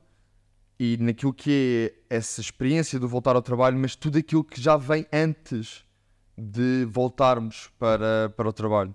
e 0.82 0.96
naquilo 0.96 1.34
que 1.34 1.92
é 2.08 2.16
essa 2.16 2.40
experiência 2.40 2.98
do 2.98 3.06
voltar 3.06 3.36
ao 3.36 3.42
trabalho, 3.42 3.76
mas 3.76 3.94
tudo 3.94 4.16
aquilo 4.16 4.42
que 4.42 4.58
já 4.58 4.78
vem 4.78 5.06
antes 5.12 5.84
de 6.38 6.86
voltarmos 6.86 7.70
para, 7.78 8.32
para 8.34 8.48
o 8.48 8.52
trabalho. 8.52 8.94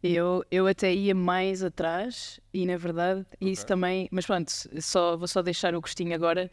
Eu, 0.00 0.44
eu 0.52 0.68
até 0.68 0.94
ia 0.94 1.16
mais 1.16 1.64
atrás 1.64 2.38
e 2.54 2.64
na 2.64 2.76
verdade 2.76 3.26
isso 3.40 3.66
também, 3.66 4.08
mas 4.12 4.24
pronto, 4.24 4.52
só, 4.80 5.16
vou 5.16 5.26
só 5.26 5.42
deixar 5.42 5.74
o 5.74 5.80
gostinho 5.80 6.14
agora, 6.14 6.48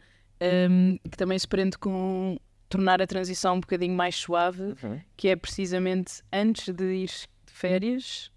hum, 0.68 0.98
que 1.08 1.16
também 1.16 1.38
se 1.38 1.46
prende 1.46 1.78
com 1.78 2.36
tornar 2.68 3.00
a 3.00 3.06
transição 3.06 3.54
um 3.54 3.60
bocadinho 3.60 3.94
mais 3.94 4.16
suave, 4.16 4.74
que 5.16 5.28
é 5.28 5.36
precisamente 5.36 6.20
antes 6.32 6.74
de 6.74 6.84
ir 6.84 7.06
de 7.06 7.52
férias, 7.52 8.28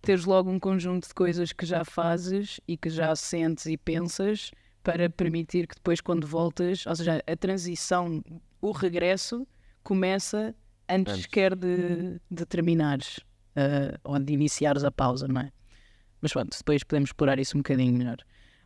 teres 0.00 0.24
logo 0.24 0.50
um 0.50 0.58
conjunto 0.58 1.06
de 1.08 1.14
coisas 1.14 1.52
que 1.52 1.66
já 1.66 1.84
fazes 1.84 2.60
e 2.66 2.76
que 2.76 2.88
já 2.88 3.14
sentes 3.14 3.66
e 3.66 3.76
pensas 3.76 4.50
para 4.82 5.10
permitir 5.10 5.66
que 5.66 5.74
depois, 5.74 6.00
quando 6.00 6.26
voltas, 6.26 6.86
ou 6.86 6.96
seja, 6.96 7.22
a 7.26 7.36
transição, 7.36 8.22
o 8.60 8.72
regresso, 8.72 9.46
começa 9.82 10.54
antes, 10.88 11.14
Antes. 11.14 11.22
sequer 11.24 11.54
de, 11.54 12.20
de 12.30 12.46
terminares 12.46 13.18
uh, 13.18 13.98
ou 14.04 14.18
de 14.18 14.32
iniciares 14.32 14.84
a 14.84 14.90
pausa, 14.90 15.28
não 15.28 15.42
é? 15.42 15.52
Mas 16.20 16.32
pronto, 16.32 16.56
depois 16.56 16.82
podemos 16.82 17.08
explorar 17.10 17.38
isso 17.38 17.56
um 17.56 17.60
bocadinho 17.60 17.96
melhor. 17.96 18.18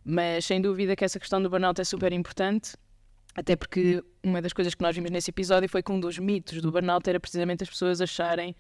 Mas 0.05 0.45
sem 0.45 0.61
dúvida 0.61 0.97
que 0.97 1.05
essa 1.05 1.19
questão 1.19 1.43
do 1.43 1.49
burnout 1.49 1.81
é 1.81 1.85
super 1.85 2.13
importante, 2.13 2.77
até 3.35 3.57
porque 3.57 4.03
uma 4.23 4.41
das 4.41 4.53
coisas 4.53 4.75
que 4.75 4.83
nós 4.83 4.95
vimos 4.95 5.11
nesse 5.11 5.31
episódio 5.31 5.69
foi 5.69 5.83
que 5.83 5.91
um 5.91 5.99
dos 5.99 6.19
mitos 6.19 6.61
do 6.61 6.71
burnout 6.71 7.09
era 7.09 7.19
precisamente 7.19 7.63
as 7.63 7.71
pessoas 7.71 8.01
acharem 8.01 8.55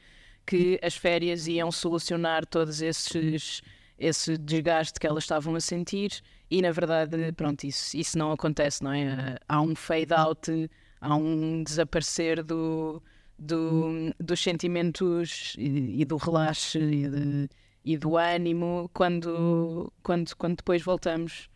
que 0.46 0.78
as 0.82 0.94
férias 0.96 1.46
iam 1.46 1.70
solucionar 1.72 2.44
todos 2.46 2.80
esses 2.82 3.60
esse 3.98 4.36
desgaste 4.36 4.98
que 4.98 5.06
elas 5.06 5.22
estavam 5.22 5.54
a 5.54 5.60
sentir. 5.60 6.20
E 6.50 6.60
na 6.60 6.72
verdade 6.72 7.32
pronto 7.32 7.64
isso 7.64 7.96
isso 7.96 8.18
não 8.18 8.32
acontece 8.32 8.82
não 8.82 8.92
é? 8.92 9.36
Há 9.48 9.60
um 9.60 9.74
fade 9.74 10.12
out 10.12 10.70
há 11.00 11.14
um 11.16 11.62
desaparecer 11.62 12.42
do, 12.42 13.02
do 13.38 14.12
dos 14.18 14.40
sentimentos 14.42 15.54
e, 15.58 16.00
e 16.02 16.04
do 16.04 16.16
relaxe 16.16 16.78
e, 16.78 17.08
de- 17.08 17.48
e 17.84 17.96
do 17.98 18.16
ânimo 18.16 18.90
quando 18.94 19.92
quando 20.02 20.34
quando 20.36 20.56
depois 20.56 20.82
voltamos 20.82 21.48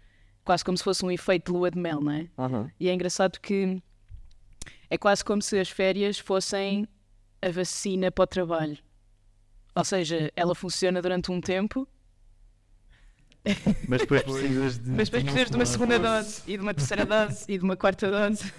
quase 0.45 0.64
como 0.64 0.76
se 0.78 0.85
fosse 0.85 1.04
um 1.04 1.11
efeito 1.11 1.47
de 1.52 1.59
lua 1.59 1.71
de 1.71 1.78
mel 1.78 2.00
não 2.00 2.12
é? 2.12 2.28
E 2.78 2.88
é 2.88 2.95
engraçado 2.95 3.38
que 3.40 3.83
é 4.90 4.97
quase 4.97 5.25
como 5.25 5.42
se 5.42 5.59
as 5.59 5.68
férias 5.68 6.18
fossem 6.18 6.87
a 7.40 7.50
vacina 7.50 8.11
para 8.11 8.25
o 8.25 8.26
trabalho. 8.26 8.78
Ou 9.75 9.85
seja, 9.85 10.30
ela 10.35 10.54
funciona 10.54 11.00
durante 11.00 11.30
um 11.30 11.40
tempo, 11.40 11.87
Mas 13.88 14.00
depois 14.00 14.23
precisas 14.25 14.78
de. 14.78 14.90
mas 14.90 15.09
depois 15.09 15.23
precisas 15.23 15.50
de 15.50 15.57
uma 15.57 15.66
segunda 15.66 15.99
dose, 15.99 16.42
e 16.47 16.57
de 16.57 16.62
uma 16.62 16.75
terceira 16.75 17.07
dose, 17.07 17.45
e 17.49 17.59
de 17.59 17.64
uma 17.64 17.76
quarta 17.76 18.11
dose. 18.11 18.52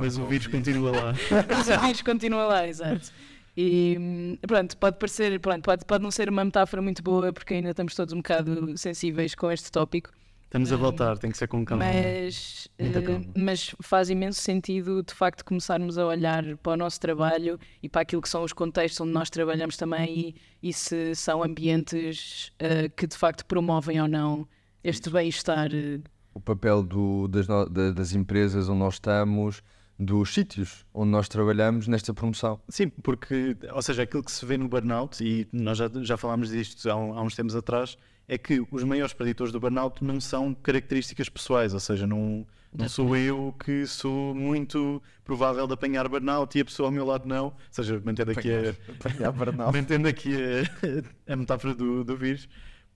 Mas 0.00 0.18
o 0.18 0.26
vírus 0.26 0.46
continua 0.46 0.90
lá. 0.92 1.14
Mas 1.48 1.68
o 1.68 1.80
vírus 1.80 2.02
continua 2.02 2.44
lá, 2.46 2.68
exato. 2.68 3.10
E 3.56 4.38
pronto, 4.46 4.76
pode 4.76 4.98
parecer, 4.98 5.40
pronto, 5.40 5.64
pode, 5.64 5.84
pode 5.84 6.02
não 6.04 6.10
ser 6.12 6.28
uma 6.28 6.44
metáfora 6.44 6.80
muito 6.80 7.02
boa, 7.02 7.32
porque 7.32 7.54
ainda 7.54 7.70
estamos 7.70 7.94
todos 7.94 8.14
um 8.14 8.18
bocado 8.18 8.76
sensíveis 8.78 9.34
com 9.34 9.50
este 9.50 9.72
tópico, 9.72 10.10
Estamos 10.48 10.72
a 10.72 10.76
voltar, 10.76 11.18
tem 11.18 11.30
que 11.30 11.36
ser 11.36 11.46
com 11.46 11.62
calma. 11.62 11.84
mas, 11.84 12.68
Muita 12.80 12.98
eh, 13.00 13.02
calma. 13.02 13.24
mas 13.36 13.74
faz 13.82 14.08
imenso 14.08 14.40
sentido 14.40 15.02
de 15.02 15.12
facto 15.12 15.44
começarmos 15.44 15.98
a 15.98 16.06
olhar 16.06 16.56
para 16.56 16.72
o 16.72 16.76
nosso 16.76 16.98
trabalho 16.98 17.60
e 17.82 17.88
para 17.88 18.00
aquilo 18.00 18.22
que 18.22 18.28
são 18.30 18.42
os 18.42 18.54
contextos 18.54 18.98
onde 19.02 19.12
nós 19.12 19.28
trabalhamos 19.28 19.76
também 19.76 20.34
e, 20.62 20.68
e 20.70 20.72
se 20.72 21.14
são 21.14 21.42
ambientes 21.44 22.50
eh, 22.58 22.88
que 22.88 23.06
de 23.06 23.14
facto 23.14 23.44
promovem 23.44 24.00
ou 24.00 24.08
não 24.08 24.48
este 24.82 25.10
bem-estar. 25.10 25.68
eh, 25.74 26.00
O 26.32 26.40
papel 26.40 26.82
do- 26.82 27.28
das, 27.28 27.46
no- 27.46 27.68
da- 27.68 27.90
das 27.90 28.14
empresas 28.14 28.70
onde 28.70 28.78
nós 28.78 28.94
estamos, 28.94 29.62
dos 29.98 30.32
sítios 30.32 30.86
onde 30.94 31.10
nós 31.10 31.28
trabalhamos 31.28 31.86
nesta 31.88 32.14
promoção. 32.14 32.58
Sim, 32.70 32.88
porque, 32.88 33.54
ou 33.70 33.82
seja, 33.82 34.04
aquilo 34.04 34.22
que 34.24 34.32
se 34.32 34.46
vê 34.46 34.56
no 34.56 34.66
burnout, 34.66 35.22
e 35.22 35.46
nós 35.52 35.76
já, 35.76 35.90
já 36.00 36.16
falámos 36.16 36.48
disto 36.48 36.88
há, 36.90 36.96
um- 36.96 37.12
há 37.18 37.22
uns 37.22 37.34
tempos 37.34 37.54
atrás, 37.54 37.98
é 38.28 38.36
que 38.36 38.64
os 38.70 38.84
maiores 38.84 39.14
preditores 39.14 39.52
do 39.52 39.58
burnout 39.58 40.04
não 40.04 40.20
são 40.20 40.54
características 40.54 41.30
pessoais, 41.30 41.72
ou 41.72 41.80
seja, 41.80 42.06
não, 42.06 42.46
não 42.76 42.86
sou 42.88 43.16
eu 43.16 43.54
que 43.64 43.86
sou 43.86 44.34
muito 44.34 45.02
provável 45.24 45.66
de 45.66 45.72
apanhar 45.72 46.06
burnout 46.08 46.56
e 46.56 46.60
a 46.60 46.64
pessoa 46.64 46.88
ao 46.88 46.92
meu 46.92 47.06
lado 47.06 47.26
não, 47.26 47.46
ou 47.46 47.54
seja, 47.70 48.00
mantendo 48.04 48.32
aqui 48.32 48.50
a, 48.52 49.72
mantendo 49.72 50.08
aqui 50.08 50.36
a, 50.36 51.32
a 51.32 51.36
metáfora 51.36 51.74
do, 51.74 52.04
do 52.04 52.16
vírus, 52.16 52.46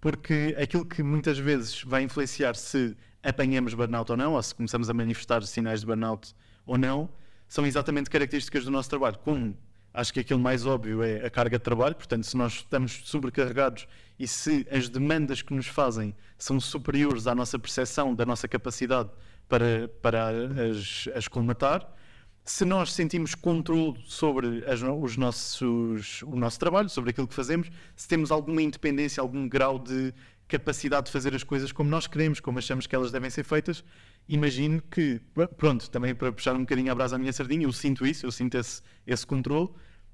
porque 0.00 0.54
aquilo 0.60 0.84
que 0.84 1.02
muitas 1.02 1.38
vezes 1.38 1.82
vai 1.82 2.02
influenciar 2.02 2.54
se 2.54 2.94
apanhamos 3.22 3.72
burnout 3.72 4.10
ou 4.10 4.18
não, 4.18 4.34
ou 4.34 4.42
se 4.42 4.54
começamos 4.54 4.90
a 4.90 4.94
manifestar 4.94 5.42
sinais 5.44 5.80
de 5.80 5.86
burnout 5.86 6.34
ou 6.66 6.76
não, 6.76 7.08
são 7.48 7.64
exatamente 7.64 8.10
características 8.10 8.64
do 8.64 8.70
nosso 8.70 8.90
trabalho. 8.90 9.18
Como 9.18 9.56
acho 9.92 10.12
que 10.12 10.20
aquilo 10.20 10.40
mais 10.40 10.64
óbvio 10.64 11.02
é 11.02 11.25
a 11.25 11.30
carga 11.30 11.58
de 11.58 11.64
trabalho, 11.64 11.94
portanto, 11.94 12.25
se 12.25 12.37
nós 12.37 12.54
estamos 12.54 13.02
sobrecarregados 13.04 13.87
e 14.18 14.26
se 14.26 14.66
as 14.70 14.88
demandas 14.88 15.42
que 15.42 15.52
nos 15.52 15.66
fazem 15.66 16.14
são 16.38 16.58
superiores 16.61 17.26
à 17.26 17.34
nossa 17.34 17.58
percepção 17.58 18.14
da 18.14 18.25
nossa 18.25 18.49
capacidade 18.49 19.11
para, 19.49 19.88
para 20.00 20.28
as, 20.70 21.08
as 21.14 21.28
colmatar, 21.28 21.88
se 22.44 22.64
nós 22.64 22.92
sentimos 22.92 23.34
controle 23.34 24.02
sobre 24.04 24.64
as 24.66 24.82
os 24.82 25.16
nossos, 25.16 26.22
o 26.22 26.34
nosso 26.34 26.58
trabalho, 26.58 26.88
sobre 26.88 27.11
aquilo 27.11 27.28
que 27.28 27.34
fazemos, 27.34 27.70
se 27.94 28.08
temos 28.08 28.32
alguma 28.32 28.61
independência, 28.61 29.20
algum 29.20 29.49
grau 29.49 29.78
de 29.78 30.12
capacidade 30.52 31.06
de 31.06 31.12
fazer 31.12 31.35
as 31.35 31.42
coisas 31.42 31.73
como 31.73 31.88
nós 31.88 32.06
queremos, 32.06 32.38
como 32.40 32.59
achamos 32.59 32.87
que 32.87 32.94
elas 32.94 33.11
devem 33.11 33.30
ser 33.30 33.42
feitas, 33.44 33.82
imagino 34.28 34.82
que, 34.90 35.18
pr- 35.35 35.47
pronto, 35.56 35.90
também 35.90 36.14
para 36.14 36.30
puxar 36.30 36.54
um 36.54 36.61
bocadinho 36.61 36.92
a 36.92 36.94
brasa 36.94 37.16
à 37.16 37.18
minha 37.18 37.32
sardinha, 37.32 37.64
eu 37.64 37.73
sinto 37.73 38.06
isso, 38.06 38.26
eu 38.26 38.30
sinto 38.32 38.56
esse, 38.56 38.82
esse 39.06 39.26
controle, 39.26 39.71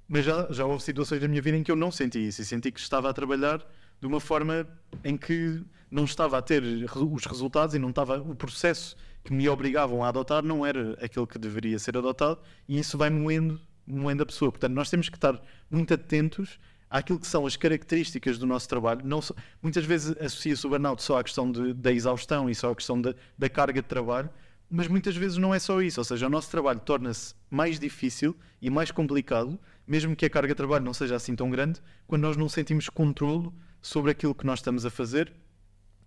mas 0.09 0.25
já, 0.25 0.47
já 0.51 0.65
houve 0.65 0.83
situações 0.83 1.21
na 1.21 1.29
minha 1.29 1.43
vida 1.43 1.57
em 1.57 1.63
que 1.63 1.71
eu 1.71 1.77
não 1.77 1.91
senti 1.91 2.27
isso 2.29 2.41
e 2.41 2.45
senti 2.45 2.71
que 2.71 2.81
estava 2.81 3.11
a 3.11 3.13
trabalhar 3.13 3.59
de 4.01 4.07
uma 4.07 4.21
forma 4.21 4.67
em 5.05 5.17
que 5.17 5.61
não 5.91 6.05
estava 6.05 6.39
a 6.39 6.43
ter 6.43 6.63
os 6.63 7.25
resultados 7.27 7.75
e 7.75 7.79
não 7.79 7.91
estava 7.91 8.21
o 8.21 8.35
processo 8.35 8.97
que 9.25 9.33
me 9.33 9.49
obrigavam 9.49 10.05
a 10.05 10.09
adotar 10.09 10.43
não 10.43 10.65
era 10.65 10.93
aquele 11.03 11.27
que 11.27 11.39
deveria 11.39 11.79
ser 11.79 11.97
adotado 11.99 12.41
e 12.69 12.79
isso 12.79 12.97
vai 12.97 13.11
moendo, 13.11 13.61
moendo 13.87 14.23
a 14.23 14.27
pessoa. 14.27 14.51
Portanto, 14.53 14.73
nós 14.73 14.89
temos 14.89 15.09
que 15.09 15.17
estar 15.17 15.39
muito 15.71 15.93
atentos 15.93 16.59
àquilo 16.91 17.19
que 17.19 17.27
são 17.27 17.45
as 17.47 17.57
características 17.57 18.39
do 18.39 18.47
nosso 18.47 18.69
trabalho. 18.69 19.03
Não 19.05 19.21
só- 19.23 19.35
muitas 19.63 19.85
vezes 19.85 20.17
associa-se 20.21 20.67
o 20.67 20.71
burnout 20.71 21.03
só 21.03 21.19
à 21.19 21.25
questão 21.25 21.51
de- 21.51 21.75
da 21.75 21.93
exaustão 21.93 22.49
e 22.49 22.55
só 22.55 22.71
à 22.73 22.75
questão 22.75 23.01
da, 23.01 23.15
da 23.37 23.49
carga 23.49 23.83
de 23.83 23.89
trabalho, 23.89 24.31
mas 24.71 24.87
muitas 24.89 25.17
vezes 25.17 25.39
não 25.39 25.55
é 25.55 25.59
só 25.59 25.81
isso. 25.83 26.01
Ou 26.01 26.05
seja, 26.05 26.27
o 26.27 26.31
nosso 26.31 26.51
trabalho 26.51 26.81
torna-se 26.81 27.35
mais 27.51 27.79
difícil 27.79 28.37
e 28.61 28.69
mais 28.71 28.91
complicado, 28.91 29.59
mesmo 29.87 30.15
que 30.15 30.27
a 30.27 30.31
carga 30.31 30.49
de 30.49 30.57
trabalho 30.57 30.85
não 30.85 30.93
seja 30.95 31.17
assim 31.17 31.35
tão 31.35 31.51
grande, 31.51 31.81
quando 32.07 32.23
nós 32.23 32.37
não 32.37 32.49
sentimos 32.49 32.89
controlo 32.89 33.55
sobre 33.81 34.11
aquilo 34.11 34.35
que 34.35 34.45
nós 34.47 34.59
estamos 34.59 34.85
a 34.85 34.91
fazer 34.91 35.33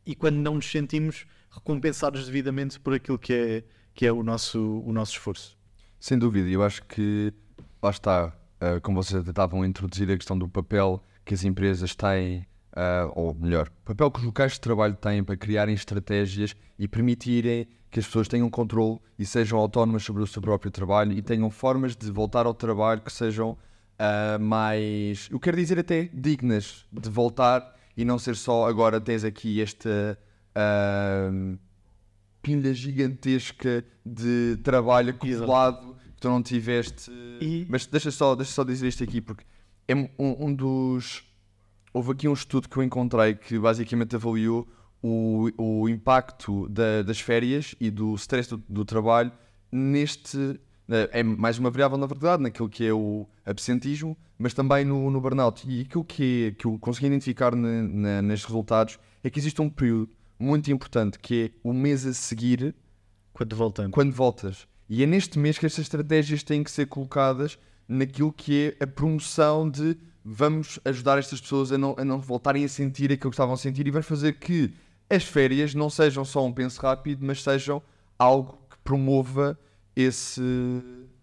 e 0.06 0.14
quando 0.16 0.36
não 0.38 0.56
nos 0.56 0.70
sentimos 0.70 1.26
recompensados 1.50 2.26
devidamente 2.26 2.80
por 2.80 2.94
aquilo 2.94 3.18
que 3.20 3.34
é, 3.34 3.64
que 3.94 4.06
é 4.06 4.12
o, 4.12 4.24
nosso, 4.24 4.60
o 4.86 4.92
nosso 4.94 5.14
esforço. 5.14 5.58
Sem 6.00 6.18
dúvida, 6.18 6.48
eu 6.50 6.64
acho 6.64 6.84
que 6.86 7.34
lá 7.82 7.90
está, 7.90 8.34
ah, 8.62 8.80
como 8.80 9.02
vocês 9.02 9.20
até 9.20 9.32
estavam 9.32 9.64
a 9.64 9.68
introduzir 9.68 10.10
a 10.12 10.16
questão 10.16 10.38
do 10.38 10.48
papel 10.48 11.02
que 11.26 11.34
as 11.34 11.44
empresas 11.44 11.96
têm, 11.96 12.46
ah, 12.74 13.12
ou 13.16 13.34
melhor, 13.34 13.68
o 13.68 13.86
papel 13.86 14.12
que 14.12 14.20
os 14.20 14.26
locais 14.26 14.54
de 14.54 14.62
trabalho 14.62 14.96
têm 14.96 15.24
para 15.24 15.36
criarem 15.36 15.74
estratégias 15.74 16.56
e 16.78 16.88
permitirem 16.88 17.68
que 17.90 18.00
as 18.00 18.06
pessoas 18.06 18.28
tenham 18.28 18.50
controle 18.50 19.00
e 19.18 19.26
sejam 19.26 19.58
autónomas 19.60 20.04
sobre 20.04 20.22
o 20.22 20.28
seu 20.28 20.42
próprio 20.42 20.72
trabalho 20.72 21.12
e 21.12 21.22
tenham 21.22 21.50
formas 21.50 21.96
de 21.96 22.10
voltar 22.12 22.46
ao 22.46 22.54
trabalho 22.54 23.02
que 23.02 23.12
sejam 23.12 23.58
ah, 23.98 24.38
mais, 24.40 25.28
eu 25.32 25.40
quero 25.40 25.58
dizer 25.58 25.80
até 25.80 26.10
dignas 26.14 26.86
de 26.92 27.10
voltar 27.10 27.76
e 27.98 28.06
não 28.06 28.20
ser 28.20 28.36
só 28.36 28.68
agora 28.68 29.02
tens 29.02 29.24
aqui 29.24 29.60
esta 29.60 30.18
ah, 30.54 31.30
pilha 32.42 32.74
gigantesca 32.74 33.84
de 34.06 34.58
trabalho 34.64 35.10
acumulado 35.12 35.96
tu 36.22 36.30
não 36.30 36.42
tiveste. 36.42 37.12
E- 37.42 37.66
Mas 37.70 37.86
deixa 37.86 38.10
só, 38.12 38.34
deixa 38.36 38.54
só 38.54 38.64
dizer 38.64 38.88
isto 38.88 39.04
aqui, 39.04 39.20
porque 39.20 39.44
é 39.88 39.94
um, 39.96 40.08
um 40.18 40.54
dos. 40.54 41.24
Houve 41.94 42.12
aqui 42.14 42.28
um 42.30 42.34
estudo 42.34 42.70
que 42.70 42.78
eu 42.78 42.84
encontrei 42.84 43.36
que 43.36 43.60
basicamente 43.60 44.16
avaliou 44.16 44.66
o, 45.04 45.50
o 45.58 45.90
impacto 45.90 46.70
da- 46.70 47.02
das 47.02 47.20
férias 47.20 47.76
e 47.82 47.92
do 47.92 48.16
stress 48.16 48.50
do, 48.50 48.64
do 48.70 48.86
trabalho 48.86 49.32
neste. 49.72 50.60
É 51.12 51.24
mais 51.24 51.58
uma 51.58 51.70
variável, 51.72 51.98
na 51.98 52.06
verdade, 52.06 52.44
naquilo 52.44 52.68
que 52.68 52.86
é 52.86 52.92
o 52.94 53.26
absentismo, 53.46 54.18
mas 54.38 54.54
também 54.54 54.84
no, 54.84 55.10
no 55.10 55.22
burnout. 55.22 55.64
E 55.66 55.82
aquilo 55.82 56.04
que, 56.04 56.48
é, 56.48 56.52
que 56.52 56.66
eu 56.66 56.78
consegui 56.80 57.08
identificar 57.08 57.56
na, 57.56 57.82
na, 57.84 58.22
nestes 58.22 58.46
resultados 58.46 59.00
é 59.24 59.30
que 59.30 59.40
existe 59.40 59.62
um 59.62 59.70
período 59.70 60.10
muito 60.38 60.70
importante 60.70 61.18
que 61.18 61.46
é 61.46 61.52
o 61.64 61.72
mês 61.72 62.06
a 62.06 62.14
seguir 62.14 62.76
Quando 63.32 63.56
voltamos. 63.56 63.92
quando 63.94 64.12
voltas. 64.12 64.68
E 64.94 65.04
é 65.04 65.06
neste 65.06 65.40
mês 65.40 65.58
que 65.58 65.66
estas 65.66 65.86
estratégias 65.86 66.44
têm 66.44 66.62
que 66.62 66.70
ser 66.70 66.86
colocadas 66.86 67.58
naquilo 67.88 68.30
que 68.30 68.76
é 68.78 68.84
a 68.84 68.86
promoção 68.86 69.70
de 69.70 69.96
vamos 70.22 70.82
ajudar 70.84 71.18
estas 71.18 71.40
pessoas 71.40 71.72
a 71.72 71.78
não, 71.78 71.96
a 71.98 72.04
não 72.04 72.20
voltarem 72.20 72.66
a 72.66 72.68
sentir 72.68 73.10
aquilo 73.10 73.32
que 73.32 73.36
estavam 73.36 73.54
a 73.54 73.58
sentir 73.58 73.88
e 73.88 73.90
vai 73.90 74.02
fazer 74.02 74.34
que 74.34 74.74
as 75.10 75.24
férias 75.24 75.74
não 75.74 75.90
sejam 75.90 76.26
só 76.26 76.46
um 76.46 76.52
penso 76.52 76.82
rápido, 76.82 77.26
mas 77.26 77.42
sejam 77.42 77.82
algo 78.20 78.60
que 78.70 78.76
promova 78.84 79.58
esse, 79.96 80.42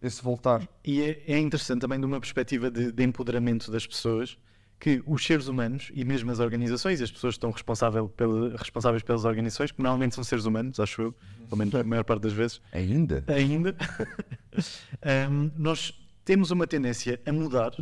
esse 0.01 0.23
voltar. 0.23 0.67
E 0.83 1.03
é, 1.03 1.23
é 1.27 1.39
interessante 1.39 1.83
também 1.83 2.01
de 2.01 2.07
uma 2.07 2.19
perspectiva 2.19 2.71
de, 2.71 2.91
de 2.91 3.05
empoderamento 3.05 3.71
das 3.71 3.87
pessoas 3.87 4.39
que 4.81 5.03
os 5.07 5.25
seres 5.25 5.49
humanos 5.49 5.91
e 5.93 6.05
mesmo 6.05 6.31
as 6.31 6.39
organizações, 6.39 7.01
e 7.01 7.05
as 7.05 7.11
pessoas 7.11 7.35
que 7.35 7.39
estão 7.39 7.51
responsável 7.51 8.09
pela, 8.09 8.57
responsáveis 8.57 9.03
pelas 9.03 9.25
organizações, 9.25 9.73
que 9.73 9.83
normalmente 9.83 10.15
são 10.15 10.23
seres 10.23 10.45
humanos, 10.45 10.79
acho 10.79 11.03
eu, 11.03 11.15
pelo 11.49 11.57
menos 11.57 11.75
a 11.75 11.83
maior 11.83 12.05
parte 12.05 12.23
das 12.23 12.33
vezes, 12.33 12.61
Ainda? 12.73 13.25
ainda, 13.27 13.75
Ahm, 15.03 15.51
nós 15.57 15.93
temos 16.25 16.51
uma 16.51 16.67
tendência 16.67 17.21
a 17.27 17.33
mudar, 17.33 17.73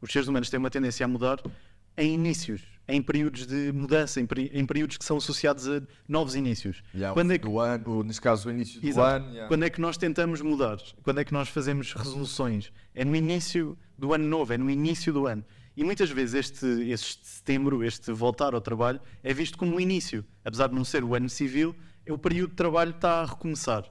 os 0.00 0.10
seres 0.12 0.28
humanos 0.28 0.50
têm 0.50 0.58
uma 0.58 0.70
tendência 0.70 1.04
a 1.04 1.08
mudar 1.08 1.38
em 1.96 2.14
inícios. 2.14 2.62
em 2.88 3.02
períodos 3.02 3.46
de 3.48 3.72
mudança, 3.72 4.20
em, 4.20 4.26
peri- 4.26 4.48
em 4.54 4.64
períodos 4.64 4.96
que 4.96 5.04
são 5.04 5.16
associados 5.16 5.66
a 5.66 5.82
novos 6.08 6.36
inícios. 6.36 6.84
Yeah, 6.94 7.12
Quando 7.14 7.32
é 7.32 7.34
fim 7.38 7.40
do 7.40 7.58
ano, 7.58 8.04
nesse 8.04 8.20
caso 8.20 8.48
o 8.48 8.52
início 8.52 8.80
do 8.80 8.86
Exato. 8.86 9.24
ano. 9.24 9.26
yeah. 9.32 9.48
Quando 9.48 9.64
é 9.64 9.70
que 9.70 9.80
nós 9.80 9.96
tentamos 9.96 10.40
mudar? 10.40 10.76
Quando 11.02 11.18
é 11.18 11.24
que 11.24 11.32
nós 11.32 11.48
fazemos 11.48 11.92
resoluções? 11.94 12.70
É 12.94 13.04
no 13.04 13.16
início 13.16 13.76
do 13.98 14.14
ano 14.14 14.24
novo, 14.28 14.52
é 14.52 14.58
no 14.58 14.70
início 14.70 15.12
do 15.12 15.26
ano. 15.26 15.44
E 15.76 15.84
muitas 15.84 16.08
vezes 16.10 16.34
este, 16.34 16.66
este 16.90 17.26
setembro, 17.26 17.84
este 17.84 18.10
voltar 18.10 18.54
ao 18.54 18.60
trabalho, 18.60 19.00
é 19.22 19.34
visto 19.34 19.58
como 19.58 19.76
um 19.76 19.80
início. 19.80 20.24
Apesar 20.42 20.68
de 20.68 20.74
não 20.74 20.84
ser 20.84 21.04
o 21.04 21.14
ano 21.14 21.28
civil, 21.28 21.76
é 22.06 22.12
o 22.12 22.18
período 22.18 22.50
de 22.50 22.56
trabalho 22.56 22.92
que 22.92 22.98
está 22.98 23.20
a 23.20 23.26
recomeçar. 23.26 23.84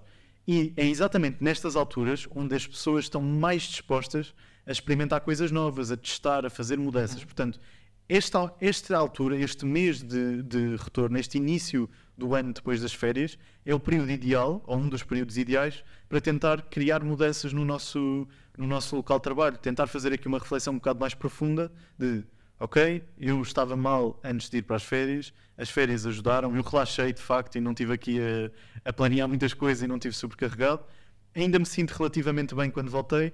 E 0.47 0.73
é 0.75 0.87
exatamente 0.87 1.43
nestas 1.43 1.75
alturas 1.75 2.27
onde 2.31 2.55
as 2.55 2.65
pessoas 2.65 3.05
estão 3.05 3.21
mais 3.21 3.63
dispostas 3.63 4.33
a 4.65 4.71
experimentar 4.71 5.21
coisas 5.21 5.51
novas, 5.51 5.91
a 5.91 5.97
testar, 5.97 6.45
a 6.45 6.49
fazer 6.49 6.77
mudanças. 6.77 7.23
Portanto, 7.23 7.59
esta, 8.07 8.53
esta 8.59 8.95
altura, 8.97 9.35
este 9.35 9.65
mês 9.65 10.01
de, 10.01 10.43
de 10.43 10.75
retorno, 10.75 11.17
este 11.17 11.37
início 11.37 11.89
do 12.17 12.35
ano 12.35 12.53
depois 12.53 12.81
das 12.81 12.93
férias, 12.93 13.37
é 13.65 13.73
o 13.73 13.79
período 13.79 14.11
ideal, 14.11 14.63
ou 14.65 14.77
um 14.77 14.87
dos 14.87 15.03
períodos 15.03 15.37
ideais, 15.37 15.83
para 16.07 16.21
tentar 16.21 16.61
criar 16.63 17.03
mudanças 17.03 17.51
no 17.51 17.65
nosso, 17.65 18.27
no 18.57 18.67
nosso 18.67 18.95
local 18.95 19.19
de 19.19 19.23
trabalho. 19.23 19.57
Tentar 19.57 19.87
fazer 19.87 20.13
aqui 20.13 20.27
uma 20.27 20.39
reflexão 20.39 20.73
um 20.73 20.77
bocado 20.77 20.99
mais 20.99 21.13
profunda 21.13 21.71
de, 21.97 22.23
ok, 22.59 23.03
eu 23.19 23.41
estava 23.41 23.75
mal 23.75 24.19
antes 24.23 24.49
de 24.49 24.57
ir 24.57 24.61
para 24.61 24.75
as 24.75 24.83
férias, 24.83 25.33
as 25.57 25.69
férias 25.69 26.05
ajudaram, 26.05 26.55
eu 26.55 26.61
relaxei 26.61 27.13
de 27.13 27.21
facto 27.21 27.55
e 27.55 27.61
não 27.61 27.73
tive 27.73 27.93
aqui 27.93 28.19
a, 28.19 28.89
a 28.89 28.93
planear 28.93 29.27
muitas 29.27 29.53
coisas 29.53 29.83
e 29.83 29.87
não 29.87 29.99
tive 29.99 30.15
sobrecarregado. 30.15 30.83
Ainda 31.33 31.59
me 31.59 31.65
sinto 31.65 31.91
relativamente 31.91 32.55
bem 32.55 32.69
quando 32.69 32.89
voltei. 32.89 33.33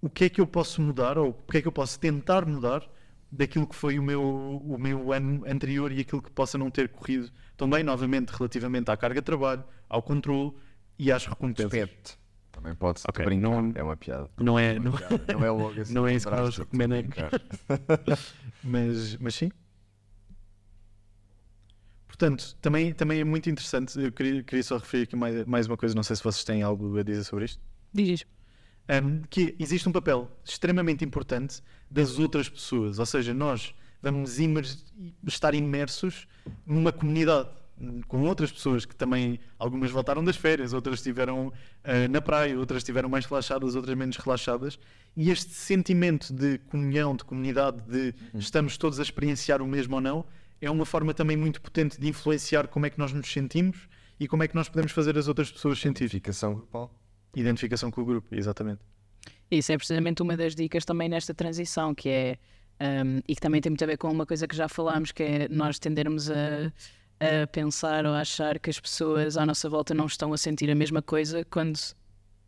O 0.00 0.08
que 0.08 0.24
é 0.24 0.28
que 0.28 0.40
eu 0.40 0.46
posso 0.46 0.82
mudar, 0.82 1.16
ou 1.16 1.30
o 1.30 1.50
que 1.50 1.58
é 1.58 1.62
que 1.62 1.68
eu 1.68 1.72
posso 1.72 1.98
tentar 1.98 2.44
mudar 2.46 2.86
daquilo 3.30 3.66
que 3.66 3.74
foi 3.74 3.98
o 3.98 4.02
meu, 4.02 4.22
o 4.22 4.78
meu 4.78 5.12
ano 5.12 5.44
anterior 5.46 5.90
e 5.90 6.00
aquilo 6.00 6.22
que 6.22 6.30
possa 6.30 6.56
não 6.56 6.70
ter 6.70 6.88
corrido 6.88 7.30
também, 7.56 7.82
novamente, 7.82 8.30
relativamente 8.30 8.90
à 8.90 8.96
carga 8.96 9.20
de 9.20 9.24
trabalho, 9.24 9.64
ao 9.88 10.02
controle 10.02 10.52
e 10.98 11.10
às 11.10 11.26
recompensas. 11.26 11.70
Também 12.54 12.74
pode 12.74 13.00
ser. 13.00 13.06
Ok, 13.08 13.24
brincar. 13.24 13.48
não- 13.62 13.72
É 13.74 13.82
uma 13.82 13.96
piada. 13.96 14.30
Não 14.38 14.58
é, 14.58 14.78
não, 14.78 14.92
Não 15.32 15.44
é 15.44 15.50
logo 15.50 15.80
assim. 15.80 15.92
não 15.92 16.06
é 16.06 16.14
isso 16.14 16.28
que 16.28 16.34
nós 16.34 16.56
recomendamos. 16.56 17.14
mas, 18.62 19.16
mas 19.16 19.34
sim. 19.34 19.50
Portanto, 22.06 22.56
também, 22.60 22.92
também 22.92 23.20
é 23.20 23.24
muito 23.24 23.50
interessante. 23.50 23.98
Eu 24.00 24.12
queria, 24.12 24.42
queria 24.44 24.62
só 24.62 24.76
referir 24.78 25.02
aqui 25.02 25.16
mais, 25.16 25.44
mais 25.46 25.66
uma 25.66 25.76
coisa, 25.76 25.94
não 25.94 26.02
sei 26.02 26.14
se 26.16 26.22
vocês 26.22 26.44
têm 26.44 26.62
algo 26.62 26.96
a 26.98 27.02
dizer 27.02 27.24
sobre 27.24 27.44
isto. 27.46 27.60
Diz 27.92 28.08
isto. 28.20 28.28
um, 29.02 29.22
que 29.28 29.56
existe 29.58 29.88
um 29.88 29.92
papel 29.92 30.30
extremamente 30.44 31.04
importante 31.04 31.60
das 31.90 32.18
outras 32.18 32.48
pessoas, 32.48 32.98
ou 32.98 33.06
seja, 33.06 33.34
nós 33.34 33.74
vamos 34.00 34.38
imer- 34.38 34.66
estar 35.26 35.54
imersos 35.54 36.28
numa 36.66 36.92
comunidade 36.92 37.48
com 38.06 38.22
outras 38.22 38.52
pessoas 38.52 38.84
que 38.84 38.94
também 38.94 39.40
algumas 39.58 39.90
voltaram 39.90 40.22
das 40.22 40.36
férias, 40.36 40.72
outras 40.72 40.96
estiveram 40.96 41.52
ah, 41.82 42.08
na 42.08 42.20
praia, 42.20 42.58
outras 42.58 42.80
estiveram 42.80 43.08
mais 43.08 43.26
relaxadas, 43.26 43.74
outras 43.74 43.96
menos 43.96 44.16
relaxadas, 44.16 44.78
e 45.16 45.30
este 45.30 45.52
sentimento 45.52 46.32
de 46.32 46.58
comunhão, 46.58 47.16
de 47.16 47.24
comunidade, 47.24 47.82
de 47.82 48.14
estamos 48.34 48.76
todos 48.76 48.98
a 48.98 49.02
experienciar 49.02 49.60
o 49.60 49.66
mesmo 49.66 49.96
ou 49.96 50.00
não, 50.00 50.24
é 50.60 50.70
uma 50.70 50.86
forma 50.86 51.12
também 51.12 51.36
muito 51.36 51.60
potente 51.60 52.00
de 52.00 52.08
influenciar 52.08 52.68
como 52.68 52.86
é 52.86 52.90
que 52.90 52.98
nós 52.98 53.12
nos 53.12 53.30
sentimos 53.30 53.88
e 54.18 54.26
como 54.26 54.42
é 54.42 54.48
que 54.48 54.54
nós 54.54 54.68
podemos 54.68 54.92
fazer 54.92 55.18
as 55.18 55.28
outras 55.28 55.50
pessoas 55.50 55.78
sentir. 55.78 56.04
Identificação 56.04 56.54
grupal. 56.54 56.94
Identificação 57.34 57.90
com 57.90 58.00
o 58.00 58.04
grupo, 58.04 58.34
exatamente. 58.34 58.80
Isso 59.50 59.72
é 59.72 59.76
precisamente 59.76 60.22
uma 60.22 60.36
das 60.36 60.54
dicas 60.54 60.84
também 60.84 61.08
nesta 61.08 61.34
transição, 61.34 61.94
que 61.94 62.08
é 62.08 62.38
um, 62.80 63.20
e 63.28 63.34
que 63.34 63.40
também 63.40 63.60
tem 63.60 63.70
muito 63.70 63.82
a 63.84 63.86
ver 63.86 63.96
com 63.96 64.10
uma 64.10 64.26
coisa 64.26 64.46
que 64.46 64.56
já 64.56 64.68
falámos, 64.68 65.12
que 65.12 65.22
é 65.22 65.48
nós 65.48 65.78
tendermos 65.78 66.30
a, 66.30 66.72
a 67.24 67.46
pensar 67.46 68.06
ou 68.06 68.12
a 68.12 68.20
achar 68.20 68.58
que 68.58 68.70
as 68.70 68.78
pessoas 68.78 69.36
à 69.36 69.46
nossa 69.46 69.68
volta 69.68 69.94
não 69.94 70.06
estão 70.06 70.32
a 70.32 70.38
sentir 70.38 70.70
a 70.70 70.74
mesma 70.74 71.00
coisa, 71.00 71.44
quando 71.44 71.78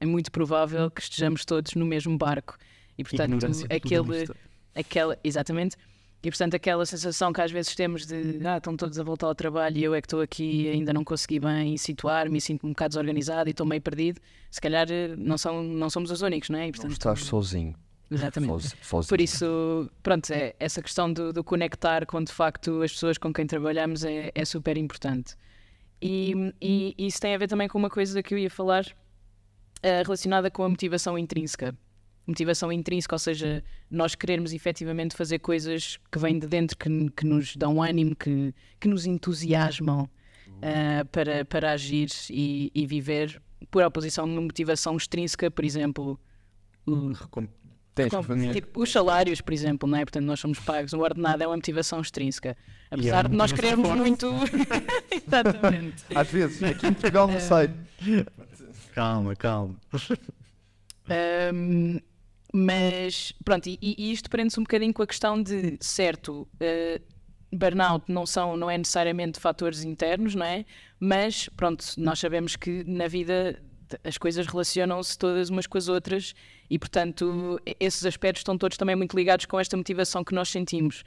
é 0.01 0.07
muito 0.07 0.31
provável 0.31 0.91
que 0.91 1.01
estejamos 1.01 1.45
todos 1.45 1.75
no 1.75 1.87
mesmo 1.87 2.17
barco. 2.17 2.57
E 2.99 3.05
portanto, 3.05 3.47
aquele, 3.71 4.27
aquela, 4.75 5.19
exatamente. 5.23 5.77
E 6.23 6.31
portanto, 6.31 6.55
aquela 6.55 6.85
sensação 6.85 7.33
que 7.33 7.41
às 7.41 7.53
vezes 7.53 7.75
temos 7.75 8.07
de 8.07 8.41
ah, 8.45 8.57
estão 8.57 8.77
todos 8.77 8.99
a 8.99 9.05
voltar 9.05 9.27
ao 9.27 9.35
trabalho 9.35 9.77
e 9.77 9.85
eu 9.85 9.95
é 9.95 10.01
que 10.01 10.07
estou 10.07 10.21
aqui 10.21 10.63
e 10.63 10.69
ainda 10.69 10.93
não 10.93 11.05
consegui 11.05 11.39
bem 11.39 11.77
situar-me 11.77 12.39
e 12.39 12.41
sinto-me 12.41 12.71
um 12.71 12.73
bocado 12.73 12.91
desorganizado 12.91 13.49
e 13.49 13.53
estou 13.53 13.67
meio 13.67 13.83
perdido, 13.83 14.21
se 14.51 14.61
calhar 14.61 14.91
eh, 14.91 15.15
não, 15.17 15.39
são, 15.39 15.63
não 15.63 15.89
somos 15.89 16.11
os 16.11 16.23
únicos, 16.23 16.49
não 16.51 16.59
é? 16.59 16.63
E, 16.63 16.67
Não 16.67 16.73
portanto, 16.73 16.93
estás 16.93 17.23
sozinho. 17.23 17.75
Exatamente. 18.11 18.53
Sozi- 18.53 18.75
sozinho. 18.83 19.09
Por 19.09 19.21
isso, 19.21 19.91
pronto, 20.03 20.31
é, 20.31 20.55
essa 20.61 20.81
questão 20.83 21.13
do, 21.13 21.33
do 21.33 21.43
conectar 21.43 22.07
com 22.07 22.23
de 22.23 22.33
facto 22.33 22.83
as 22.83 22.93
pessoas 22.93 23.19
com 23.19 23.33
quem 23.33 23.47
trabalhamos 23.47 24.05
é, 24.05 24.31
é 24.35 24.45
super 24.45 24.77
importante. 24.77 25.35
E, 26.01 26.53
e 26.61 26.95
isso 26.99 27.21
tem 27.21 27.35
a 27.35 27.39
ver 27.39 27.49
também 27.49 27.69
com 27.69 27.79
uma 27.79 27.91
coisa 27.91 28.23
que 28.23 28.35
eu 28.35 28.39
ia 28.39 28.51
falar 28.51 28.85
eh, 29.83 30.03
relacionada 30.03 30.51
com 30.51 30.63
a 30.63 30.69
motivação 30.69 31.19
intrínseca. 31.19 31.75
Motivação 32.27 32.71
intrínseca, 32.73 33.15
ou 33.15 33.19
seja, 33.19 33.63
nós 33.91 34.15
querermos 34.15 34.53
efetivamente 34.53 35.17
fazer 35.17 35.39
coisas 35.39 35.99
que 36.11 36.19
vêm 36.19 36.39
de 36.39 36.47
dentro, 36.47 36.77
que, 36.77 37.11
que 37.11 37.25
nos 37.25 37.57
dão 37.57 37.81
ânimo, 37.83 38.15
que, 38.17 38.53
que 38.81 38.89
nos 38.89 39.07
entusiasmam 39.07 40.09
eh, 40.61 41.05
para, 41.05 41.45
para 41.45 41.73
agir 41.73 42.09
e, 42.31 42.71
e 42.75 42.87
viver, 42.87 43.41
por 43.71 43.83
oposição 43.85 44.25
uma 44.27 44.41
motivação 44.43 44.97
extrínseca, 44.97 45.51
por 45.51 45.65
exemplo, 45.65 46.21
Recom- 46.87 47.49
Tens 47.97 48.13
tipo, 48.53 48.83
os 48.83 48.93
salários, 48.93 49.41
por 49.41 49.55
exemplo, 49.55 49.89
não 49.89 49.97
é? 49.97 50.05
Portanto, 50.05 50.25
nós 50.27 50.39
somos 50.39 50.59
pagos. 50.59 50.93
O 50.93 51.01
ordenado 51.01 51.43
é 51.43 51.47
uma 51.47 51.57
motivação 51.57 51.99
extrínseca. 51.99 52.51
É 52.91 52.95
Apesar 52.95 53.25
uma 53.25 53.31
de 53.31 53.37
nós 53.37 53.53
querermos 53.53 53.89
muito. 53.93 54.31
Exatamente. 55.11 56.05
Às 56.15 56.29
vezes, 56.29 56.63
aqui 56.63 56.87
em 56.87 56.93
Portugal 56.93 57.27
não 57.27 57.41
sei. 57.41 57.71
Calma, 58.95 59.37
calma. 59.37 59.77
Ahm, 61.09 61.99
mas, 62.53 63.33
pronto, 63.45 63.67
e, 63.69 63.79
e 63.83 64.11
isto 64.11 64.31
prende-se 64.31 64.59
um 64.59 64.63
bocadinho 64.63 64.95
com 64.95 65.03
a 65.03 65.07
questão 65.07 65.43
de, 65.43 65.77
certo, 65.81 66.49
eh, 66.59 67.03
burnout 67.53 68.11
não, 68.11 68.25
são, 68.25 68.57
não 68.57 68.71
é 68.71 68.79
necessariamente 68.79 69.39
fatores 69.39 69.85
internos, 69.85 70.35
não 70.35 70.47
é? 70.47 70.65
Mas, 70.99 71.51
pronto, 71.51 71.85
nós 71.99 72.19
sabemos 72.19 72.57
que 72.57 72.85
na 72.85 73.07
vida 73.07 73.63
as 74.05 74.19
coisas 74.19 74.47
relacionam-se 74.47 75.19
todas 75.19 75.51
umas 75.51 75.67
com 75.67 75.79
as 75.79 75.89
outras 75.89 76.35
e, 76.69 76.79
portanto, 76.79 77.61
esses 77.79 78.05
aspectos 78.05 78.41
estão 78.41 78.57
todos 78.59 78.77
também 78.77 78.97
muito 78.97 79.17
ligados 79.17 79.47
com 79.47 79.59
esta 79.59 79.77
motivação 79.77 80.25
que 80.25 80.35
nós 80.35 80.49
sentimos. 80.49 81.05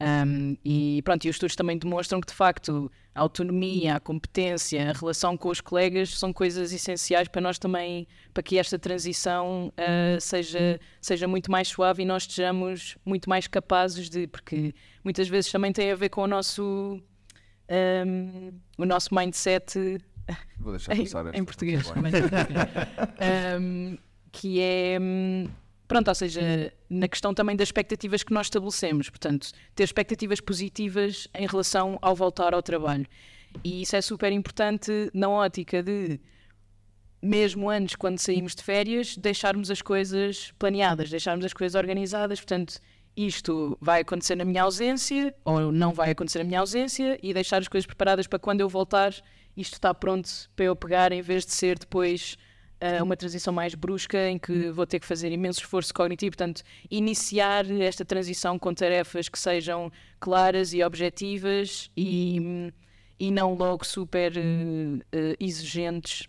Um, 0.00 0.56
e 0.64 1.00
pronto, 1.02 1.24
e 1.24 1.28
os 1.28 1.36
estudos 1.36 1.54
também 1.54 1.78
demonstram 1.78 2.20
que 2.20 2.26
de 2.26 2.34
facto 2.34 2.90
a 3.14 3.20
autonomia, 3.20 3.96
a 3.96 4.00
competência, 4.00 4.90
a 4.90 4.92
relação 4.92 5.36
com 5.36 5.48
os 5.48 5.60
colegas 5.60 6.18
são 6.18 6.32
coisas 6.32 6.72
essenciais 6.72 7.28
para 7.28 7.40
nós 7.40 7.58
também, 7.58 8.08
para 8.34 8.42
que 8.42 8.58
esta 8.58 8.78
transição 8.78 9.72
uh, 9.78 10.20
seja, 10.20 10.80
seja 11.00 11.28
muito 11.28 11.50
mais 11.52 11.68
suave 11.68 12.02
e 12.02 12.06
nós 12.06 12.24
estejamos 12.24 12.96
muito 13.04 13.28
mais 13.28 13.46
capazes 13.46 14.10
de, 14.10 14.26
porque 14.26 14.74
muitas 15.04 15.28
vezes 15.28 15.52
também 15.52 15.72
tem 15.72 15.92
a 15.92 15.94
ver 15.94 16.08
com 16.08 16.22
o 16.22 16.26
nosso 16.26 17.00
um, 18.06 18.52
o 18.78 18.84
nosso 18.84 19.14
mindset 19.14 19.98
Vou 20.58 20.72
deixar 20.72 20.94
em, 20.94 21.04
passar 21.04 21.26
esta. 21.26 21.38
em 21.38 21.44
português. 21.44 21.92
Um, 23.60 23.98
que 24.32 24.60
é. 24.60 24.98
hum, 25.00 25.48
Pronto, 25.92 26.08
ou 26.08 26.14
seja, 26.14 26.72
na 26.88 27.06
questão 27.06 27.34
também 27.34 27.54
das 27.54 27.68
expectativas 27.68 28.22
que 28.22 28.32
nós 28.32 28.46
estabelecemos. 28.46 29.10
Portanto, 29.10 29.50
ter 29.74 29.84
expectativas 29.84 30.40
positivas 30.40 31.28
em 31.34 31.46
relação 31.46 31.98
ao 32.00 32.16
voltar 32.16 32.54
ao 32.54 32.62
trabalho. 32.62 33.06
E 33.62 33.82
isso 33.82 33.94
é 33.94 34.00
super 34.00 34.32
importante 34.32 35.10
na 35.12 35.28
ótica 35.28 35.82
de, 35.82 36.18
mesmo 37.20 37.68
antes, 37.68 37.94
quando 37.94 38.18
saímos 38.18 38.54
de 38.54 38.62
férias, 38.62 39.18
deixarmos 39.18 39.70
as 39.70 39.82
coisas 39.82 40.52
planeadas, 40.58 41.10
deixarmos 41.10 41.44
as 41.44 41.52
coisas 41.52 41.74
organizadas. 41.74 42.40
Portanto, 42.40 42.80
isto 43.14 43.76
vai 43.78 44.00
acontecer 44.00 44.34
na 44.34 44.46
minha 44.46 44.62
ausência 44.62 45.34
ou 45.44 45.70
não 45.70 45.92
vai 45.92 46.12
acontecer 46.12 46.38
na 46.38 46.44
minha 46.44 46.60
ausência 46.60 47.18
e 47.22 47.34
deixar 47.34 47.58
as 47.58 47.68
coisas 47.68 47.86
preparadas 47.86 48.26
para 48.26 48.38
quando 48.38 48.62
eu 48.62 48.68
voltar, 48.68 49.12
isto 49.56 49.74
está 49.74 49.92
pronto 49.94 50.28
para 50.56 50.66
eu 50.66 50.76
pegar, 50.76 51.12
em 51.12 51.22
vez 51.22 51.44
de 51.44 51.52
ser 51.52 51.78
depois 51.78 52.36
ah, 52.82 53.00
uma 53.00 53.16
transição 53.16 53.52
mais 53.52 53.76
brusca 53.76 54.28
em 54.28 54.36
que 54.36 54.70
vou 54.70 54.84
ter 54.84 54.98
que 54.98 55.06
fazer 55.06 55.30
imenso 55.30 55.60
esforço 55.60 55.94
cognitivo. 55.94 56.36
Portanto, 56.36 56.62
iniciar 56.90 57.70
esta 57.80 58.04
transição 58.04 58.58
com 58.58 58.74
tarefas 58.74 59.28
que 59.28 59.38
sejam 59.38 59.90
claras 60.18 60.74
e 60.74 60.82
objetivas 60.82 61.90
e, 61.96 62.72
e 63.20 63.30
não 63.30 63.54
logo 63.54 63.86
super 63.86 64.36
eh, 64.36 64.42
eh, 65.12 65.36
exigentes. 65.38 66.26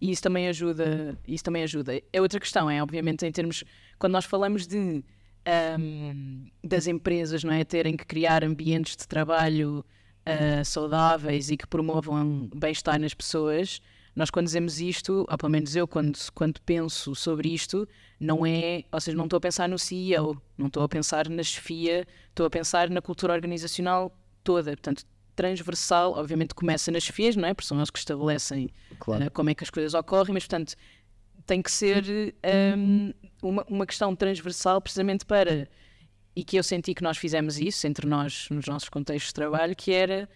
E 0.00 0.12
isso 0.12 0.22
também 0.22 0.46
ajuda. 0.46 1.18
Isso 1.26 1.42
também 1.42 1.64
ajuda. 1.64 2.00
É 2.12 2.20
outra 2.20 2.38
questão, 2.38 2.70
é 2.70 2.80
obviamente 2.80 3.26
em 3.26 3.32
termos 3.32 3.64
quando 3.98 4.12
nós 4.12 4.24
falamos 4.26 4.64
de 4.64 5.02
ahm, 5.44 6.46
das 6.62 6.86
empresas, 6.86 7.42
não 7.42 7.52
é, 7.52 7.64
terem 7.64 7.96
que 7.96 8.06
criar 8.06 8.44
ambientes 8.44 8.96
de 8.96 9.08
trabalho 9.08 9.84
ah, 10.28 10.64
saudáveis 10.64 11.50
e 11.50 11.56
que 11.56 11.66
promovam 11.66 12.48
bem-estar 12.54 12.98
nas 13.00 13.14
pessoas. 13.14 13.80
nós 14.14 14.30
quando 14.30 14.46
dizemos 14.46 14.80
isto, 14.80 15.24
ou 15.30 15.38
pelo 15.38 15.50
menos 15.50 15.76
eu 15.76 15.86
quando, 15.86 16.18
quando 16.34 16.60
penso 16.62 17.14
sobre 17.14 17.48
isto, 17.48 17.88
não 18.18 18.44
é, 18.44 18.84
ou 18.90 19.00
seja, 19.00 19.16
não 19.16 19.24
estou 19.24 19.36
a 19.36 19.40
pensar 19.40 19.68
no 19.68 19.78
CEO, 19.78 20.40
não 20.56 20.66
estou 20.66 20.82
a 20.82 20.88
pensar 20.88 21.28
na 21.28 21.42
chefia, 21.42 22.06
estou 22.28 22.44
a 22.46 22.50
pensar 22.50 22.90
na 22.90 23.00
cultura 23.00 23.32
organizacional 23.32 24.12
toda, 24.42 24.72
portanto, 24.72 25.04
transversal, 25.36 26.14
obviamente 26.14 26.52
começa 26.52 26.90
nas 26.90 27.04
chefias, 27.04 27.36
não 27.36 27.46
é? 27.48 27.54
Porque 27.54 27.68
são 27.68 27.76
elas 27.76 27.90
que 27.90 27.98
estabelecem 28.00 28.70
Claro. 28.98 29.26
uh, 29.26 29.30
como 29.30 29.50
é 29.50 29.54
que 29.54 29.62
as 29.62 29.70
coisas 29.70 29.94
ocorrem, 29.94 30.34
mas 30.34 30.42
portanto 30.44 30.74
tem 31.46 31.62
que 31.62 31.70
ser 31.70 32.34
um, 32.76 33.12
uma, 33.40 33.64
uma 33.68 33.86
questão 33.86 34.14
transversal 34.16 34.80
precisamente 34.82 35.24
para 35.24 35.68
e 36.38 36.44
que 36.44 36.56
eu 36.56 36.62
senti 36.62 36.94
que 36.94 37.02
nós 37.02 37.18
fizemos 37.18 37.58
isso 37.58 37.84
entre 37.88 38.06
nós 38.06 38.46
nos 38.48 38.64
nossos 38.68 38.88
contextos 38.88 39.30
de 39.30 39.34
trabalho, 39.34 39.74
que 39.74 39.92
era 39.92 40.28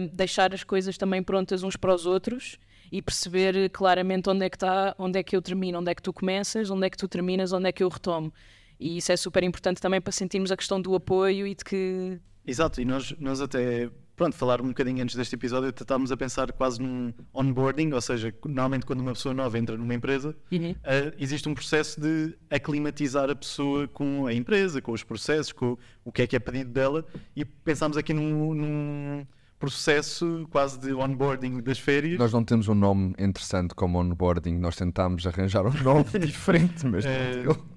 um, 0.00 0.06
deixar 0.06 0.54
as 0.54 0.64
coisas 0.64 0.96
também 0.96 1.22
prontas 1.22 1.62
uns 1.62 1.76
para 1.76 1.94
os 1.94 2.06
outros 2.06 2.56
e 2.90 3.02
perceber 3.02 3.68
claramente 3.68 4.30
onde 4.30 4.46
é 4.46 4.48
que 4.48 4.56
está, 4.56 4.94
onde 4.98 5.18
é 5.18 5.22
que 5.22 5.36
eu 5.36 5.42
termino, 5.42 5.78
onde 5.78 5.90
é 5.90 5.94
que 5.94 6.00
tu 6.00 6.10
começas, 6.10 6.70
onde 6.70 6.86
é 6.86 6.88
que 6.88 6.96
tu 6.96 7.06
terminas, 7.06 7.52
onde 7.52 7.68
é 7.68 7.72
que 7.72 7.82
eu 7.82 7.88
retomo. 7.90 8.32
E 8.80 8.96
isso 8.96 9.12
é 9.12 9.16
super 9.18 9.42
importante 9.42 9.78
também 9.78 10.00
para 10.00 10.10
sentirmos 10.10 10.50
a 10.50 10.56
questão 10.56 10.80
do 10.80 10.94
apoio 10.94 11.46
e 11.46 11.54
de 11.54 11.62
que 11.62 12.18
Exato, 12.46 12.80
e 12.80 12.86
nós, 12.86 13.14
nós 13.18 13.42
até, 13.42 13.90
pronto, 14.16 14.34
falar 14.34 14.60
um 14.62 14.68
bocadinho 14.68 15.02
antes 15.02 15.14
deste 15.14 15.34
episódio, 15.34 15.68
estávamos 15.68 16.10
a 16.10 16.16
pensar 16.16 16.50
quase 16.52 16.80
num 16.80 17.12
onboarding, 17.34 17.92
ou 17.92 18.00
seja, 18.00 18.34
normalmente 18.44 18.86
quando 18.86 19.00
uma 19.00 19.12
pessoa 19.12 19.34
nova 19.34 19.58
entra 19.58 19.76
numa 19.76 19.94
empresa, 19.94 20.34
eh, 20.82 21.14
existe 21.18 21.48
um 21.48 21.54
processo 21.54 22.00
de 22.00 22.36
aclimatizar 22.50 23.30
a 23.30 23.36
pessoa 23.36 23.86
com 23.86 24.26
a 24.26 24.32
empresa, 24.32 24.80
com 24.80 24.92
os 24.92 25.04
processos, 25.04 25.52
com 25.52 25.76
o 26.04 26.10
que 26.10 26.22
é 26.22 26.26
que 26.26 26.34
é 26.34 26.38
pedido 26.38 26.70
dela, 26.70 27.04
e 27.36 27.44
pensámos 27.44 27.96
aqui 27.98 28.14
num, 28.14 28.54
num 28.54 29.26
processo 29.58 30.46
quase 30.50 30.78
de 30.78 30.92
onboarding 30.92 31.60
das 31.62 31.78
férias. 31.78 32.18
Nós 32.18 32.32
não 32.32 32.44
temos 32.44 32.68
um 32.68 32.74
nome 32.74 33.14
interessante 33.18 33.74
como 33.74 33.98
onboarding, 33.98 34.56
nós 34.56 34.76
tentámos 34.76 35.26
arranjar 35.26 35.66
um 35.66 35.82
nome 35.82 36.04
diferente, 36.24 36.86
mas. 36.86 37.04
Pois, 37.04 37.75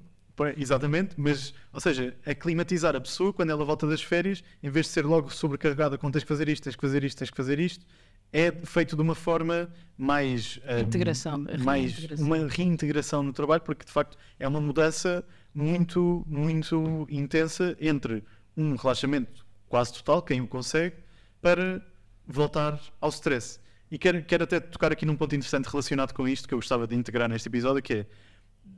Exatamente, 0.58 1.16
mas, 1.18 1.54
ou 1.74 1.80
seja, 1.80 2.16
aclimatizar 2.26 2.96
a 2.96 3.02
pessoa 3.02 3.34
quando 3.34 3.50
ela 3.50 3.66
volta 3.66 3.86
das 3.88 4.02
férias, 4.02 4.44
em 4.62 4.70
vez 4.70 4.86
de 4.86 4.92
ser 4.94 5.06
logo 5.06 5.30
sobrecarregada 5.30 5.98
com 5.98 6.10
tens 6.10 6.24
que 6.24 6.28
fazer 6.28 6.48
isto, 6.50 6.64
tens 6.64 6.76
que 6.76 6.82
fazer 6.82 7.04
isto, 7.04 7.18
tens 7.18 7.30
que 7.30 7.38
fazer 7.38 7.60
isto, 7.60 7.86
é 8.32 8.52
feito 8.52 8.96
de 8.96 9.02
uma 9.02 9.16
forma 9.16 9.70
mais. 9.98 10.60
eh, 10.64 10.82
Integração, 10.82 11.46
mais 11.64 11.94
reintegração. 11.94 12.26
uma 12.26 12.48
reintegração 12.48 13.24
no 13.24 13.34
trabalho, 13.34 13.62
porque 13.62 13.86
de 13.86 13.92
facto 13.92 14.18
é 14.40 14.48
uma 14.48 14.62
mudança 14.62 15.24
muito, 15.54 16.24
muito 16.28 17.08
intensa 17.10 17.76
entre 17.80 18.24
um 18.56 18.76
relaxamento 18.76 19.46
quase 19.68 19.94
total, 19.94 20.22
quem 20.22 20.42
o 20.42 20.48
consegue, 20.48 20.96
para 21.42 21.82
voltar 22.28 22.80
ao 23.02 23.10
stress. 23.10 23.60
E 23.92 23.98
quero, 23.98 24.24
quero 24.24 24.44
até 24.44 24.60
tocar 24.60 24.92
aqui 24.92 25.06
num 25.06 25.16
ponto 25.16 25.36
interessante 25.36 25.66
relacionado 25.66 26.14
com 26.14 26.28
isto 26.28 26.48
que 26.48 26.54
eu 26.54 26.60
gostava 26.60 26.86
de 26.86 26.96
integrar 26.96 27.28
neste 27.28 27.48
episódio, 27.50 27.82
que 27.82 27.94
é 27.94 28.06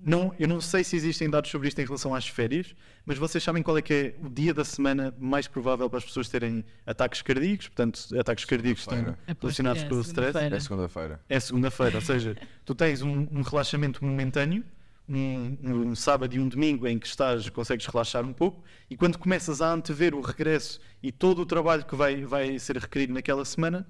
não, 0.04 0.34
eu 0.39 0.47
não 0.47 0.60
sei 0.60 0.84
se 0.84 0.95
existem 0.95 1.30
dados 1.30 1.49
sobre 1.51 1.67
isto 1.67 1.80
em 1.80 1.86
relação 1.86 2.13
às 2.15 2.27
férias, 2.27 2.75
mas 3.06 3.17
vocês 3.17 3.43
sabem 3.43 3.62
qual 3.62 3.77
é 3.77 3.82
que 3.82 3.93
é 3.93 4.15
o 4.25 4.30
dia 4.30 4.54
da 4.54 4.65
semana 4.65 5.13
mais 5.19 5.47
provável 5.47 5.89
para 5.89 5.99
as 5.99 6.06
pessoas 6.06 6.27
terem 6.30 6.63
ataques 6.86 7.21
cardíacos? 7.21 7.67
Portanto, 7.67 7.99
ataques 8.19 8.45
cardíacos 8.45 8.82
estão 8.82 8.97
Segunda-feira. 8.97 9.38
relacionados 9.39 9.84
É, 9.84 9.88
com 9.89 9.95
o 9.95 10.01
stress. 10.01 10.32
segunda-feira. 10.34 10.56
É 10.56 10.60
segunda-feira. 10.60 11.19
É 11.30 11.39
segunda-feira, 11.39 11.95
ou 11.97 12.01
seja, 12.01 12.38
tu 12.65 12.73
tens 12.73 13.01
um, 13.01 13.27
um 13.32 13.41
relaxamento 13.41 14.04
momentâneo, 14.04 14.63
um, 15.08 15.58
um 15.89 15.95
sábado 15.95 16.34
e 16.36 16.39
um 16.39 16.47
domingo 16.47 16.88
em 16.88 16.97
que 16.97 17.06
estás, 17.08 17.47
consegues 17.49 17.86
relaxar 17.86 18.23
um 18.25 18.34
pouco, 18.34 18.63
e 18.89 18.95
quando 18.95 19.17
começas 19.17 19.62
a 19.62 19.71
antever 19.73 20.15
o 20.15 20.21
regresso 20.21 20.80
e 21.04 21.12
todo 21.12 21.41
o 21.41 21.45
trabalho 21.45 21.84
que 21.86 21.95
vai, 21.95 22.23
vai 22.23 22.58
ser 22.58 22.77
requerido 22.77 23.13
naquela 23.13 23.43
semana, 23.45 23.88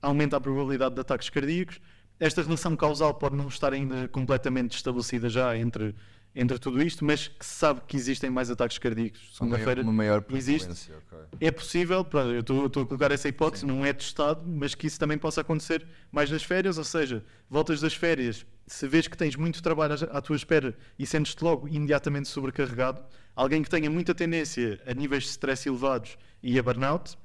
aumenta 0.00 0.36
a 0.36 0.40
probabilidade 0.40 0.94
de 0.94 1.00
ataques 1.00 1.28
cardíacos. 1.30 1.80
Esta 2.18 2.42
relação 2.42 2.76
causal 2.76 3.14
pode 3.14 3.34
não 3.36 3.48
estar 3.48 3.72
ainda 3.72 4.08
completamente 4.08 4.76
estabelecida 4.76 5.28
já 5.28 5.56
entre, 5.56 5.94
entre 6.34 6.58
tudo 6.58 6.82
isto, 6.82 7.04
mas 7.04 7.28
que 7.28 7.44
se 7.44 7.54
sabe 7.54 7.80
que 7.86 7.96
existem 7.96 8.30
mais 8.30 8.50
ataques 8.50 8.78
cardíacos. 8.78 9.36
Segunda-feira 9.36 9.82
uma 9.82 9.92
maior 9.92 10.24
existe. 10.30 10.66
prevalência, 10.66 10.96
ok. 10.96 11.18
é 11.40 11.50
possível, 11.50 12.04
pronto, 12.04 12.30
eu 12.30 12.66
estou 12.66 12.82
a 12.82 12.86
colocar 12.86 13.10
essa 13.10 13.28
hipótese, 13.28 13.66
não 13.66 13.84
é 13.84 13.92
testado, 13.92 14.44
mas 14.46 14.74
que 14.74 14.86
isso 14.86 14.98
também 14.98 15.18
possa 15.18 15.40
acontecer 15.40 15.86
mais 16.10 16.30
nas 16.30 16.42
férias, 16.42 16.78
ou 16.78 16.84
seja, 16.84 17.24
voltas 17.50 17.80
das 17.80 17.94
férias, 17.94 18.46
se 18.66 18.86
vês 18.86 19.06
que 19.06 19.16
tens 19.16 19.36
muito 19.36 19.62
trabalho 19.62 19.94
à, 19.94 20.18
à 20.18 20.20
tua 20.20 20.36
espera 20.36 20.76
e 20.98 21.06
sentes-te 21.06 21.42
logo 21.42 21.68
imediatamente 21.68 22.28
sobrecarregado, 22.28 23.02
alguém 23.34 23.62
que 23.62 23.68
tenha 23.68 23.90
muita 23.90 24.14
tendência 24.14 24.80
a 24.86 24.94
níveis 24.94 25.24
de 25.24 25.30
stress 25.30 25.68
elevados 25.68 26.16
e 26.42 26.58
a 26.58 26.62
burnout, 26.62 27.16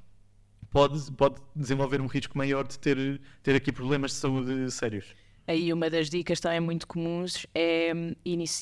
pode, 0.71 1.11
pode 1.13 1.35
desenvolver 1.55 2.01
um 2.01 2.07
risco 2.07 2.37
maior 2.37 2.67
de 2.67 2.77
ter, 2.79 3.21
ter 3.43 3.55
aqui 3.55 3.71
problemas 3.71 4.11
de 4.11 4.17
saúde 4.17 4.71
sérios. 4.71 5.15
Aí 5.47 5.73
uma 5.73 5.89
das 5.89 6.09
dicas 6.09 6.39
também 6.39 6.59
muito 6.59 6.85
comuns 6.85 7.47
é, 7.55 7.91
hum, 7.95 8.13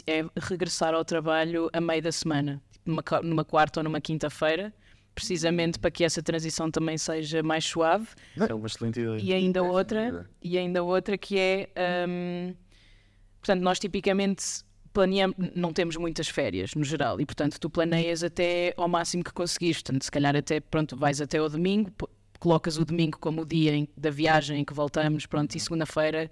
é 0.08 0.26
regressar 0.40 0.94
ao 0.94 1.04
trabalho 1.04 1.70
a 1.74 1.82
meio 1.82 2.02
da 2.02 2.12
semana, 2.12 2.62
tipo 2.72 2.90
numa, 2.90 3.04
numa 3.22 3.44
quarta 3.44 3.82
ou 3.82 3.84
numa 3.84 4.00
quinta-feira, 4.00 4.74
precisamente 5.14 5.78
para 5.80 5.92
que 5.92 6.06
essa 6.06 6.24
transição 6.24 6.72
também 6.72 6.98
seja 6.98 7.44
mais 7.44 7.66
suave. 7.66 8.08
É 8.38 8.54
uma 8.54 8.68
excelente 8.68 9.02
ideia. 9.02 9.20
E 9.22 9.34
ainda 9.34 9.60
sem 9.60 9.70
outra, 9.70 10.30
e 10.42 10.58
ainda 10.58 10.82
outra 10.82 11.18
que 11.18 11.38
é, 11.38 11.70
hum, 12.08 12.56
portanto, 13.42 13.62
nós 13.62 13.80
tipicamente 13.80 14.64
planeamos, 14.98 15.36
não 15.54 15.72
temos 15.72 15.96
muitas 15.96 16.28
férias 16.28 16.74
no 16.74 16.84
geral, 16.84 17.22
e 17.22 17.26
portanto 17.26 17.60
tu 17.60 17.70
planeias 17.70 18.24
até 18.24 18.74
ao 18.76 18.88
máximo 18.88 19.24
que 19.24 19.32
conseguires, 19.32 19.80
portanto 19.84 20.02
se 20.04 20.10
calhar 20.10 20.36
até, 20.36 20.60
pronto, 20.60 20.98
vais 20.98 21.22
até 21.22 21.38
ao 21.38 21.48
domingo, 21.48 21.92
colocas 22.40 22.80
o 22.80 22.84
domingo 22.84 23.20
como 23.20 23.44
o 23.44 23.46
dia 23.46 23.76
em- 23.76 23.88
da 23.96 24.10
viagem 24.10 24.60
em 24.62 24.66
que 24.66 24.74
voltamos, 24.74 25.28
pronto, 25.28 25.54
e 25.56 25.60
segunda-feira, 25.60 26.32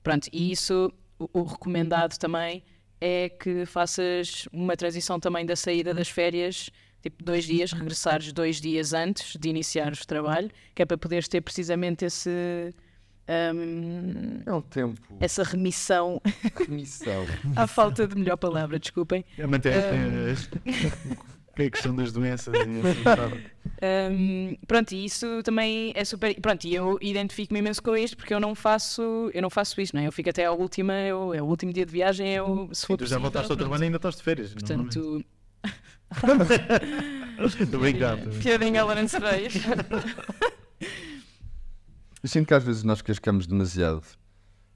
pronto, 0.00 0.28
e 0.32 0.52
isso, 0.52 0.92
o, 1.18 1.28
o 1.40 1.42
recomendado 1.42 2.16
também 2.16 2.62
é 3.00 3.28
que 3.28 3.66
faças 3.66 4.46
uma 4.52 4.76
transição 4.76 5.18
também 5.18 5.44
da 5.44 5.56
saída 5.56 5.92
das 5.92 6.08
férias, 6.08 6.70
tipo 7.02 7.24
dois 7.24 7.44
dias, 7.44 7.72
regressares 7.72 8.32
dois 8.32 8.60
dias 8.60 8.92
antes 8.92 9.34
de 9.36 9.48
iniciares 9.48 10.02
o 10.02 10.06
trabalho, 10.06 10.52
que 10.72 10.82
é 10.82 10.86
para 10.86 10.96
poderes 10.96 11.26
ter 11.26 11.40
precisamente 11.40 12.04
esse, 12.04 12.72
hum, 13.28 14.40
É 14.44 14.52
um 14.52 14.60
tempo. 14.60 15.00
essa 15.20 15.42
remissão, 15.42 16.20
Remissão. 16.66 17.24
à 17.56 17.66
falta 17.66 18.06
de 18.06 18.14
melhor 18.16 18.36
palavra, 18.36 18.78
desculpem. 18.78 19.24
É 19.38 19.46
manter 19.46 19.72
que 21.54 21.62
é 21.62 21.66
a 21.66 21.70
questão 21.70 21.94
das 21.94 22.10
doenças. 22.12 22.52
e? 22.66 24.10
Hum, 24.10 24.56
pronto, 24.66 24.92
e 24.92 25.04
isso 25.04 25.42
também 25.42 25.92
é 25.94 26.04
super. 26.04 26.34
Pronto, 26.40 26.64
e 26.64 26.74
eu 26.74 26.98
identifico-me 27.00 27.60
imenso 27.60 27.82
com 27.82 27.96
isto 27.96 28.16
porque 28.16 28.34
eu 28.34 28.40
não 28.40 28.54
faço, 28.54 29.30
eu 29.32 29.40
não 29.40 29.50
faço 29.50 29.80
isso, 29.80 29.94
não 29.94 30.02
é? 30.02 30.06
Eu 30.06 30.12
fico 30.12 30.30
até 30.30 30.44
ao 30.46 30.58
último, 30.58 30.90
eu, 30.92 31.32
é 31.32 31.40
o 31.40 31.44
último 31.46 31.72
dia 31.72 31.86
de 31.86 31.92
viagem, 31.92 32.28
eu, 32.34 32.68
se 32.72 32.86
for 32.86 32.96
Tu 32.96 33.06
já 33.06 33.18
voltaste 33.18 33.50
ao 33.50 33.56
trabalho 33.56 33.82
e 33.82 33.86
ainda 33.86 33.96
estás 33.96 34.16
de 34.16 34.22
férias. 34.22 34.52
Portanto, 34.52 35.24
Estou 37.38 37.80
brincando. 37.80 38.30
piadinha 38.42 38.84
Lawrence 38.84 39.16
Reis. 39.18 39.54
Eu 42.24 42.28
sinto 42.28 42.46
que 42.48 42.54
às 42.54 42.64
vezes 42.64 42.82
nós 42.82 43.02
cascamos 43.02 43.46
demasiado. 43.46 44.02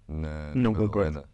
Na, 0.06 0.54
Não 0.54 0.72
na 0.72 0.78
concordo. 0.78 1.24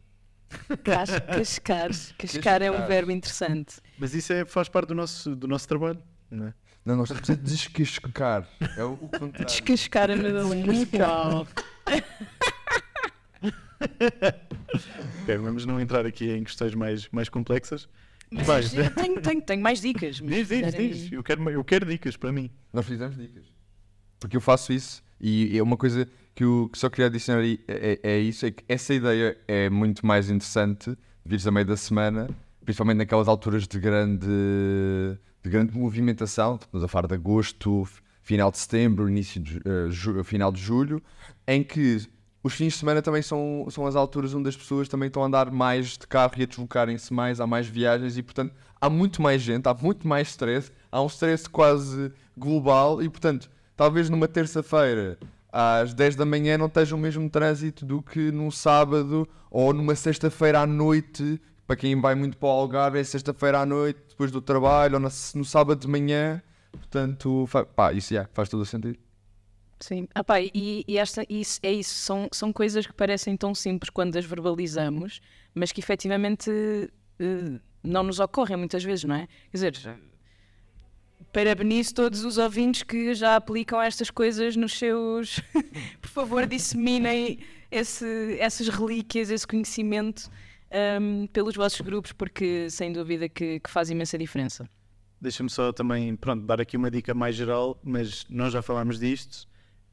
Cascar. 0.84 1.90
Cascar 2.16 2.62
é 2.62 2.70
um 2.70 2.86
verbo 2.86 3.10
interessante. 3.10 3.80
Mas 3.98 4.14
isso 4.14 4.32
é, 4.32 4.44
faz 4.44 4.68
parte 4.68 4.90
do 4.90 4.94
nosso, 4.94 5.34
do 5.34 5.48
nosso 5.48 5.66
trabalho, 5.66 6.00
não 6.30 6.46
é? 6.46 6.54
Não, 6.84 6.94
nós 6.94 7.10
estamos 7.10 7.30
a 7.30 7.34
descascar. 7.34 8.48
É 8.76 8.84
o, 8.84 8.96
contrário. 8.96 9.44
Descascar 9.44 10.08
a 10.08 10.14
Madalena. 10.14 10.72
Ok, 15.22 15.36
vamos 15.38 15.66
não 15.66 15.80
entrar 15.80 16.06
aqui 16.06 16.30
em 16.30 16.44
questões 16.44 16.76
mais, 16.76 17.08
mais 17.10 17.28
complexas. 17.28 17.88
Mas 18.30 18.70
tenho, 18.70 19.20
tenho, 19.20 19.42
tenho 19.42 19.62
mais 19.62 19.80
dicas. 19.80 20.16
Diz, 20.18 20.46
diz, 20.46 20.74
diz. 20.74 21.12
Eu 21.12 21.24
quero, 21.24 21.50
eu 21.50 21.64
quero 21.64 21.84
dicas 21.84 22.16
para 22.16 22.30
mim. 22.30 22.52
Nós 22.72 22.86
fizemos 22.86 23.16
dicas. 23.16 23.52
Porque 24.20 24.36
eu 24.36 24.40
faço 24.40 24.72
isso 24.72 25.02
e 25.54 25.58
é 25.58 25.62
uma 25.62 25.76
coisa 25.76 26.08
que 26.34 26.44
eu 26.44 26.68
que 26.72 26.78
só 26.78 26.90
queria 26.90 27.06
adicionar 27.06 27.42
é, 27.44 27.58
é, 27.68 28.00
é 28.02 28.18
isso, 28.18 28.44
é 28.46 28.50
que 28.50 28.62
essa 28.68 28.92
ideia 28.92 29.36
é 29.48 29.70
muito 29.70 30.04
mais 30.06 30.28
interessante 30.30 30.96
vires 31.24 31.46
a 31.46 31.50
meio 31.50 31.64
da 31.66 31.76
semana, 31.76 32.28
principalmente 32.64 32.98
naquelas 32.98 33.28
alturas 33.28 33.66
de 33.66 33.78
grande, 33.78 34.26
de 35.42 35.50
grande 35.50 35.76
movimentação, 35.76 36.56
estamos 36.60 36.84
a 36.84 36.88
falar 36.88 37.06
de 37.08 37.14
agosto, 37.14 37.88
final 38.22 38.50
de 38.50 38.58
setembro, 38.58 39.08
início 39.08 39.40
de, 39.40 39.58
eh, 39.64 39.86
ju- 39.90 40.22
final 40.24 40.50
de 40.52 40.60
julho, 40.60 41.02
em 41.46 41.62
que 41.62 41.98
os 42.42 42.52
fins 42.54 42.74
de 42.74 42.78
semana 42.78 43.00
também 43.00 43.22
são, 43.22 43.66
são 43.70 43.86
as 43.86 43.96
alturas 43.96 44.34
onde 44.34 44.48
as 44.48 44.56
pessoas 44.56 44.88
também 44.88 45.06
estão 45.06 45.22
a 45.22 45.26
andar 45.26 45.50
mais 45.50 45.96
de 45.96 46.06
carro 46.06 46.32
e 46.36 46.42
a 46.42 46.46
deslocarem-se 46.46 47.12
mais, 47.12 47.40
há 47.40 47.46
mais 47.46 47.66
viagens 47.66 48.18
e, 48.18 48.22
portanto, 48.22 48.54
há 48.80 48.90
muito 48.90 49.22
mais 49.22 49.40
gente, 49.40 49.66
há 49.66 49.74
muito 49.74 50.06
mais 50.06 50.28
stress, 50.28 50.70
há 50.92 51.00
um 51.02 51.06
stress 51.06 51.48
quase 51.48 52.12
global 52.36 53.02
e, 53.02 53.08
portanto, 53.08 53.50
talvez 53.76 54.08
numa 54.10 54.28
terça-feira 54.28 55.18
às 55.52 55.94
10 55.94 56.16
da 56.16 56.24
manhã 56.24 56.58
não 56.58 56.66
esteja 56.66 56.96
o 56.96 56.98
mesmo 56.98 57.30
trânsito 57.30 57.86
do 57.86 58.02
que 58.02 58.32
num 58.32 58.50
sábado 58.50 59.28
ou 59.48 59.72
numa 59.72 59.94
sexta-feira 59.94 60.60
à 60.60 60.66
noite. 60.66 61.40
Para 61.64 61.76
quem 61.76 61.98
vai 62.00 62.14
muito 62.14 62.36
para 62.36 62.48
o 62.48 62.50
Algarve, 62.50 62.98
é 62.98 63.04
sexta-feira 63.04 63.60
à 63.60 63.66
noite, 63.66 64.00
depois 64.08 64.32
do 64.32 64.40
trabalho, 64.40 64.96
ou 64.96 65.00
no 65.00 65.44
sábado 65.44 65.80
de 65.80 65.88
manhã. 65.88 66.42
Portanto, 66.72 67.48
pá, 67.76 67.92
isso 67.92 68.12
já, 68.12 68.28
faz 68.34 68.48
todo 68.48 68.62
o 68.62 68.66
sentido. 68.66 68.98
Sim. 69.78 70.08
Ah, 70.14 70.24
pá, 70.24 70.40
e, 70.40 70.84
e 70.88 70.98
esta, 70.98 71.24
isso, 71.28 71.60
é 71.62 71.72
isso, 71.72 71.94
são, 71.94 72.28
são 72.32 72.52
coisas 72.52 72.86
que 72.86 72.92
parecem 72.92 73.36
tão 73.36 73.54
simples 73.54 73.90
quando 73.90 74.16
as 74.16 74.24
verbalizamos, 74.24 75.20
mas 75.54 75.70
que 75.72 75.80
efetivamente 75.80 76.50
eh, 77.20 77.60
não 77.82 78.02
nos 78.02 78.18
ocorrem 78.18 78.56
muitas 78.56 78.82
vezes, 78.82 79.04
não 79.04 79.14
é? 79.14 79.28
Quer 79.50 79.56
dizer, 79.56 79.98
parabenizo 81.32 81.94
todos 81.94 82.24
os 82.24 82.38
ouvintes 82.38 82.82
que 82.82 83.14
já 83.14 83.36
aplicam 83.36 83.80
estas 83.80 84.10
coisas 84.10 84.56
nos 84.56 84.78
seus. 84.78 85.40
Por 86.00 86.10
favor, 86.10 86.46
disseminem 86.46 87.38
esse, 87.70 88.36
essas 88.38 88.68
relíquias, 88.68 89.30
esse 89.30 89.46
conhecimento 89.46 90.30
um, 91.00 91.26
pelos 91.28 91.54
vossos 91.54 91.80
grupos, 91.80 92.12
porque 92.12 92.68
sem 92.70 92.92
dúvida 92.92 93.28
que, 93.28 93.60
que 93.60 93.70
faz 93.70 93.90
imensa 93.90 94.18
diferença. 94.18 94.68
Deixa-me 95.20 95.48
só 95.48 95.72
também, 95.72 96.14
pronto, 96.16 96.44
dar 96.44 96.60
aqui 96.60 96.76
uma 96.76 96.90
dica 96.90 97.14
mais 97.14 97.34
geral, 97.34 97.80
mas 97.82 98.26
nós 98.28 98.52
já 98.52 98.60
falámos 98.60 98.98
disto 98.98 99.48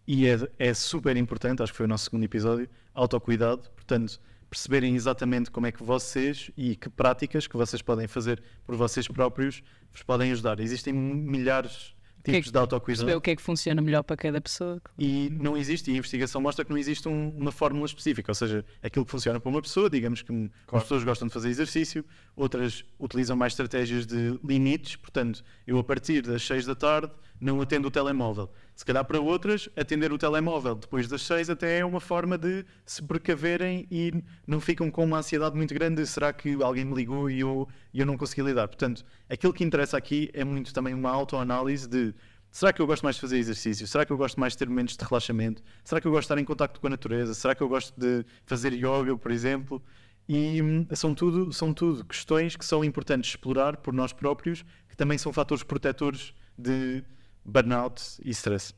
e 0.07 0.27
é, 0.27 0.37
é 0.59 0.73
super 0.73 1.15
importante, 1.15 1.61
acho 1.61 1.71
que 1.71 1.77
foi 1.77 1.85
o 1.85 1.89
nosso 1.89 2.05
segundo 2.05 2.23
episódio, 2.23 2.67
autocuidado, 2.93 3.69
portanto, 3.75 4.19
perceberem 4.51 4.95
exatamente 4.95 5.49
como 5.49 5.65
é 5.65 5.71
que 5.71 5.81
vocês 5.81 6.51
e 6.57 6.75
que 6.75 6.89
práticas 6.89 7.47
que 7.47 7.55
vocês 7.55 7.81
podem 7.81 8.05
fazer 8.05 8.43
por 8.65 8.75
vocês 8.75 9.07
próprios 9.07 9.63
vos 9.93 10.03
podem 10.03 10.29
ajudar. 10.33 10.59
Existem 10.59 10.93
milhares 10.93 11.95
tipos 12.21 12.21
que 12.21 12.31
é 12.31 12.41
que, 12.41 12.51
de 12.51 12.57
autocuidado. 12.57 13.05
Perceber 13.05 13.15
o 13.15 13.21
que 13.21 13.31
é 13.31 13.35
que 13.37 13.41
funciona 13.41 13.81
melhor 13.81 14.03
para 14.03 14.17
cada 14.17 14.41
pessoa. 14.41 14.81
E 14.99 15.29
não 15.39 15.55
existe, 15.55 15.89
e 15.89 15.93
a 15.93 15.97
investigação 15.97 16.41
mostra 16.41 16.65
que 16.65 16.69
não 16.69 16.77
existe 16.77 17.07
um, 17.07 17.29
uma 17.29 17.51
fórmula 17.51 17.85
específica, 17.85 18.29
ou 18.29 18.35
seja, 18.35 18.65
aquilo 18.83 19.05
que 19.05 19.11
funciona 19.11 19.39
para 19.39 19.49
uma 19.49 19.61
pessoa, 19.61 19.89
digamos 19.89 20.21
que 20.21 20.27
claro. 20.27 20.51
as 20.73 20.83
pessoas 20.83 21.03
gostam 21.05 21.29
de 21.29 21.33
fazer 21.33 21.47
exercício, 21.47 22.03
outras 22.35 22.83
utilizam 22.99 23.37
mais 23.37 23.53
estratégias 23.53 24.05
de 24.05 24.37
limites, 24.43 24.97
portanto, 24.97 25.43
eu 25.65 25.79
a 25.79 25.83
partir 25.83 26.23
das 26.23 26.45
6 26.45 26.65
da 26.65 26.75
tarde 26.75 27.11
não 27.41 27.59
atendo 27.59 27.87
o 27.87 27.91
telemóvel. 27.91 28.51
Se 28.75 28.85
calhar 28.85 29.03
para 29.03 29.19
outras, 29.19 29.67
atender 29.75 30.13
o 30.13 30.17
telemóvel 30.17 30.75
depois 30.75 31.07
das 31.07 31.23
6 31.23 31.49
até 31.49 31.79
é 31.79 31.85
uma 31.85 31.99
forma 31.99 32.37
de 32.37 32.63
se 32.85 33.01
precaverem 33.01 33.87
e 33.89 34.13
não 34.45 34.61
ficam 34.61 34.91
com 34.91 35.03
uma 35.03 35.17
ansiedade 35.17 35.55
muito 35.55 35.73
grande. 35.73 36.05
Será 36.05 36.31
que 36.31 36.61
alguém 36.61 36.85
me 36.85 36.93
ligou 36.93 37.29
e 37.29 37.39
eu, 37.39 37.67
eu 37.91 38.05
não 38.05 38.15
consegui 38.15 38.43
lidar? 38.43 38.67
Portanto, 38.67 39.03
aquilo 39.27 39.51
que 39.51 39.63
interessa 39.63 39.97
aqui 39.97 40.29
é 40.33 40.43
muito 40.43 40.71
também 40.71 40.93
uma 40.93 41.09
autoanálise 41.09 41.89
de 41.89 42.13
Será 42.51 42.73
que 42.73 42.81
eu 42.81 42.85
gosto 42.85 43.03
mais 43.03 43.15
de 43.15 43.21
fazer 43.21 43.37
exercício? 43.37 43.87
Será 43.87 44.05
que 44.05 44.11
eu 44.11 44.17
gosto 44.17 44.37
mais 44.37 44.51
de 44.51 44.59
ter 44.59 44.67
momentos 44.67 44.97
de 44.97 45.05
relaxamento? 45.05 45.63
Será 45.85 46.01
que 46.01 46.07
eu 46.07 46.11
gosto 46.11 46.23
de 46.23 46.33
estar 46.33 46.37
em 46.37 46.43
contato 46.43 46.81
com 46.81 46.87
a 46.87 46.89
natureza? 46.89 47.33
Será 47.33 47.55
que 47.55 47.63
eu 47.63 47.69
gosto 47.69 47.97
de 47.97 48.25
fazer 48.45 48.73
yoga, 48.73 49.17
por 49.17 49.31
exemplo? 49.31 49.81
E 50.27 50.61
hum, 50.61 50.85
são 50.93 51.15
tudo, 51.15 51.53
são 51.53 51.73
tudo 51.73 52.03
questões 52.03 52.57
que 52.57 52.65
são 52.65 52.83
importantes 52.83 53.31
explorar 53.31 53.77
por 53.77 53.93
nós 53.93 54.11
próprios, 54.11 54.65
que 54.89 54.97
também 54.97 55.17
são 55.17 55.31
fatores 55.31 55.63
protetores 55.63 56.33
de 56.57 57.01
burnout 57.45 58.01
e 58.23 58.29
stress. 58.31 58.73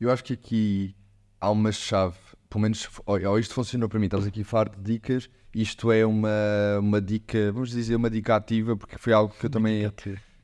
Eu 0.00 0.10
acho 0.10 0.24
que 0.24 0.32
aqui 0.32 0.96
há 1.40 1.50
uma 1.50 1.72
chave, 1.72 2.16
pelo 2.48 2.62
menos 2.62 2.88
ou 3.04 3.38
isto 3.38 3.54
funcionou 3.54 3.88
para 3.88 3.98
mim, 3.98 4.06
estamos 4.06 4.26
aqui 4.26 4.42
a 4.42 4.44
falar 4.44 4.68
de 4.70 4.80
dicas, 4.80 5.28
isto 5.54 5.90
é 5.90 6.04
uma, 6.04 6.78
uma 6.80 7.00
dica, 7.00 7.50
vamos 7.52 7.70
dizer 7.70 7.96
uma 7.96 8.10
dica 8.10 8.36
ativa, 8.36 8.76
porque 8.76 8.98
foi 8.98 9.12
algo 9.12 9.34
que 9.34 9.46
eu 9.46 9.50
também 9.50 9.90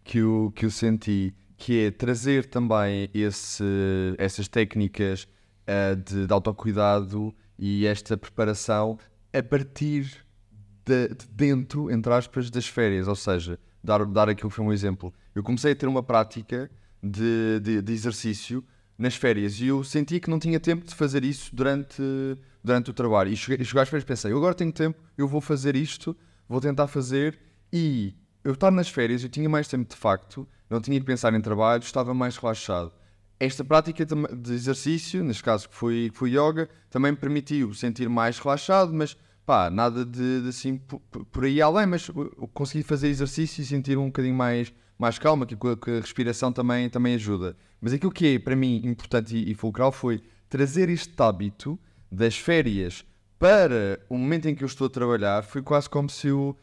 que 0.03 0.19
eu, 0.19 0.53
que 0.55 0.67
eu 0.67 0.71
senti, 0.71 1.35
que 1.57 1.85
é 1.85 1.91
trazer 1.91 2.47
também 2.47 3.09
esse, 3.15 3.65
essas 4.19 4.49
técnicas 4.49 5.27
uh, 5.69 5.97
de, 5.97 6.27
de 6.27 6.33
autocuidado 6.33 7.35
e 7.59 7.87
esta 7.87 8.17
preparação 8.17 8.99
a 9.33 9.43
partir 9.43 10.25
de, 10.85 11.09
de, 11.09 11.27
dentro, 11.31 11.91
entre 11.91 12.13
aspas, 12.13 12.51
das 12.51 12.67
férias, 12.67 13.09
ou 13.09 13.17
seja, 13.17 13.59
dar, 13.83 14.05
dar 14.07 14.29
aquilo 14.29 14.51
que 14.51 14.57
foi 14.57 14.65
um 14.65 14.73
exemplo. 14.73 15.13
Eu 15.35 15.43
comecei 15.43 15.73
a 15.73 15.77
ter 15.77 15.87
uma 15.87 16.03
prática 16.03 16.71
de, 17.05 17.61
de, 17.61 17.83
de, 17.83 17.93
exercício 17.93 18.65
nas 18.97 19.15
férias 19.15 19.61
e 19.61 19.67
eu 19.67 19.85
senti 19.85 20.19
que 20.19 20.31
não 20.31 20.39
tinha 20.39 20.59
tempo 20.59 20.87
de 20.87 20.95
fazer 20.95 21.25
isso 21.25 21.55
durante, 21.55 22.03
durante 22.63 22.91
o 22.91 22.95
trabalho. 22.95 23.31
E 23.31 23.37
cheguei, 23.37 23.65
cheguei 23.65 23.83
às 23.83 23.89
férias 23.89 24.05
e 24.05 24.07
pensei: 24.07 24.33
eu 24.33 24.39
agora 24.39 24.55
tenho 24.55 24.73
tempo, 24.73 24.99
eu 25.19 25.29
vou 25.29 25.41
fazer 25.41 25.77
isto, 25.77 26.17
vou 26.49 26.61
tentar 26.61 26.87
fazer. 26.87 27.39
E 27.73 28.15
eu 28.43 28.53
estar 28.53 28.71
nas 28.71 28.89
férias, 28.89 29.23
eu 29.23 29.29
tinha 29.29 29.49
mais 29.49 29.69
tempo 29.69 29.89
de 29.89 29.97
facto, 29.97 30.49
não 30.71 30.81
tinha 30.81 30.99
que 30.99 31.05
pensar 31.05 31.35
em 31.35 31.41
trabalho, 31.41 31.83
estava 31.83 32.15
mais 32.15 32.37
relaxado. 32.37 32.93
Esta 33.39 33.65
prática 33.65 34.07
de 34.07 34.53
exercício, 34.53 35.23
neste 35.25 35.43
caso 35.43 35.69
que 35.69 35.75
foi, 35.75 36.09
que 36.11 36.17
foi 36.17 36.31
yoga, 36.31 36.69
também 36.89 37.11
me 37.11 37.19
permitiu 37.19 37.75
sentir 37.75 38.09
mais 38.09 38.39
relaxado, 38.39 38.95
mas 38.95 39.17
pá, 39.45 39.69
nada 39.69 40.05
de, 40.05 40.43
de 40.43 40.49
assim 40.49 40.79
por, 40.79 41.01
por 41.01 41.45
aí 41.45 41.61
além, 41.61 41.87
mas 41.87 42.09
consegui 42.55 42.85
fazer 42.85 43.09
exercício 43.09 43.61
e 43.61 43.67
sentir 43.67 43.99
um 43.99 44.07
bocadinho 44.07 44.37
mais 44.37 44.73
mais 44.99 45.19
calma, 45.19 45.47
que, 45.47 45.57
que 45.57 45.91
a 45.91 46.01
respiração 46.01 46.53
também, 46.53 46.89
também 46.89 47.15
ajuda. 47.15 47.57
Mas 47.81 47.93
aquilo 47.93 48.13
que 48.13 48.35
é 48.35 48.39
para 48.39 48.57
mim 48.57 48.81
importante 48.85 49.37
e, 49.37 49.51
e 49.51 49.55
fulcral 49.55 49.93
foi 49.93 50.23
trazer 50.49 50.89
este 50.89 51.13
hábito 51.21 51.79
das 52.11 52.37
férias 52.37 53.05
para 53.39 54.01
o 54.09 54.17
momento 54.17 54.49
em 54.49 54.55
que 54.55 54.63
eu 54.63 54.67
estou 54.67 54.87
a 54.87 54.91
trabalhar, 54.91 55.43
foi 55.43 55.61
quase 55.63 55.89
como 55.89 56.09
se 56.09 56.29
eu. 56.29 56.57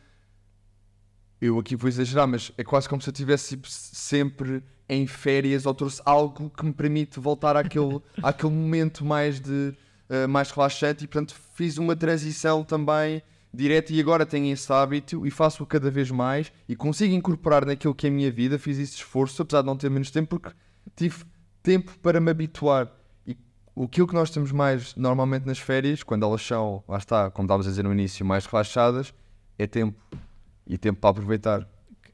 Eu 1.40 1.58
aqui 1.58 1.76
vou 1.76 1.88
exagerar, 1.88 2.28
mas 2.28 2.52
é 2.58 2.64
quase 2.64 2.88
como 2.88 3.02
se 3.02 3.10
eu 3.10 3.12
estivesse 3.12 3.60
sempre 3.66 4.64
em 4.88 5.08
férias 5.08 5.66
ou 5.66 5.74
trouxe 5.74 6.02
algo 6.06 6.50
que 6.50 6.66
me 6.66 6.74
permite 6.74 7.20
voltar 7.20 7.56
àquele, 7.56 8.00
àquele 8.22 8.54
momento 8.54 9.04
mais, 9.04 9.40
de, 9.40 9.76
uh, 10.10 10.28
mais 10.30 10.52
relaxante 10.52 11.04
e, 11.04 11.08
portanto, 11.08 11.36
fiz 11.56 11.78
uma 11.78 11.96
transição 11.96 12.64
também 12.64 13.24
direto 13.54 13.92
e 13.92 14.00
agora 14.00 14.26
tenho 14.26 14.52
esse 14.52 14.72
hábito 14.72 15.26
e 15.26 15.32
faço-o 15.32 15.66
cada 15.66 15.92
vez 15.92 16.10
mais 16.10 16.52
e 16.68 16.76
consigo 16.76 17.14
incorporar 17.14 17.66
naquilo 17.66 17.94
que 17.94 18.08
é 18.08 18.10
a 18.10 18.14
minha 18.14 18.32
vida. 18.32 18.58
Fiz 18.58 18.78
esse 18.80 18.96
esforço, 18.96 19.42
apesar 19.42 19.62
de 19.62 19.68
não 19.68 19.76
ter 19.76 19.90
menos 19.90 20.10
tempo, 20.12 20.40
porque 20.40 20.56
tive 20.96 21.24
tempo 21.62 21.98
para 22.00 22.20
me 22.20 22.32
habituar. 22.32 22.92
E 23.26 23.38
aquilo 23.84 24.08
que 24.08 24.14
nós 24.14 24.30
temos 24.30 24.52
mais 24.52 24.96
normalmente 24.96 25.46
nas 25.46 25.60
férias, 25.60 26.04
quando 26.04 26.26
elas 26.26 26.42
são, 26.42 26.84
lá 26.88 26.98
está, 26.98 27.30
como 27.30 27.46
estávamos 27.46 27.68
a 27.68 27.70
dizer 27.70 27.84
no 27.84 27.92
início, 27.92 28.26
mais 28.26 28.46
relaxadas, 28.46 29.14
é 29.58 29.68
tempo. 29.68 30.00
E 30.66 30.78
tempo 30.78 31.00
para 31.00 31.10
aproveitar. 31.10 31.68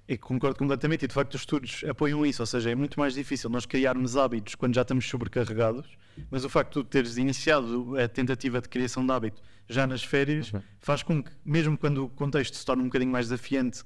E 0.08 0.18
concordo 0.18 0.58
completamente, 0.58 1.04
e 1.04 1.08
de 1.08 1.14
facto 1.14 1.34
os 1.34 1.42
estudos 1.42 1.84
apoiam 1.84 2.26
isso, 2.26 2.42
ou 2.42 2.46
seja, 2.46 2.72
é 2.72 2.76
muito 2.76 2.98
mais 2.98 3.14
difícil 3.14 3.50
nós 3.50 3.66
criarmos 3.66 4.16
hábitos 4.16 4.56
quando 4.56 4.74
já 4.74 4.82
estamos 4.82 5.08
sobrecarregados, 5.10 5.86
mas 6.32 6.46
o 6.46 6.50
facto 6.50 6.82
de 6.82 6.90
teres 6.90 7.18
iniciado 7.18 7.94
a 8.00 8.08
tentativa 8.08 8.62
de 8.62 8.70
criação 8.70 9.06
de 9.06 9.12
hábito 9.12 9.42
já 9.68 9.86
nas 9.86 10.02
férias 10.02 10.54
uhum. 10.54 10.62
faz 10.80 11.04
com 11.04 11.22
que, 11.22 11.30
mesmo 11.44 11.78
quando 11.78 12.06
o 12.06 12.10
contexto 12.10 12.56
se 12.56 12.66
torna 12.66 12.84
um 12.84 12.86
bocadinho 12.86 13.12
mais 13.12 13.26
desafiante, 13.26 13.84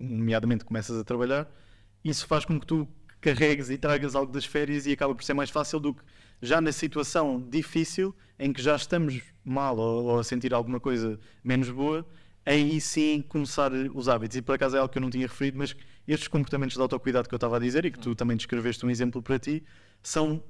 nomeadamente 0.00 0.64
começas 0.64 0.98
a 0.98 1.04
trabalhar, 1.04 1.46
isso 2.02 2.26
faz 2.26 2.46
com 2.46 2.58
que 2.58 2.66
tu 2.66 2.88
carregues 3.20 3.68
e 3.68 3.76
tragas 3.76 4.14
algo 4.14 4.32
das 4.32 4.46
férias 4.46 4.86
e 4.86 4.92
acaba 4.92 5.14
por 5.14 5.22
ser 5.22 5.34
mais 5.34 5.50
fácil 5.50 5.78
do 5.78 5.94
que 5.94 6.02
já 6.40 6.60
na 6.60 6.72
situação 6.72 7.40
difícil, 7.40 8.14
em 8.38 8.52
que 8.52 8.60
já 8.60 8.74
estamos 8.74 9.20
mal 9.44 9.76
ou, 9.76 10.04
ou 10.04 10.18
a 10.18 10.24
sentir 10.24 10.52
alguma 10.52 10.80
coisa 10.80 11.20
menos 11.44 11.70
boa, 11.70 12.06
aí 12.44 12.80
sim 12.80 13.22
começar 13.28 13.72
os 13.72 14.08
hábitos. 14.08 14.36
E 14.36 14.42
por 14.42 14.54
acaso 14.54 14.76
é 14.76 14.78
algo 14.78 14.90
que 14.90 14.98
eu 14.98 15.02
não 15.02 15.10
tinha 15.10 15.26
referido, 15.26 15.58
mas 15.58 15.76
estes 16.06 16.28
comportamentos 16.28 16.74
de 16.74 16.82
autocuidado 16.82 17.28
que 17.28 17.34
eu 17.34 17.36
estava 17.36 17.56
a 17.56 17.60
dizer 17.60 17.84
e 17.84 17.90
que 17.90 17.98
tu 17.98 18.14
também 18.14 18.36
descreveste 18.36 18.84
um 18.84 18.90
exemplo 18.90 19.22
para 19.22 19.38
ti, 19.38 19.64
são 20.02 20.42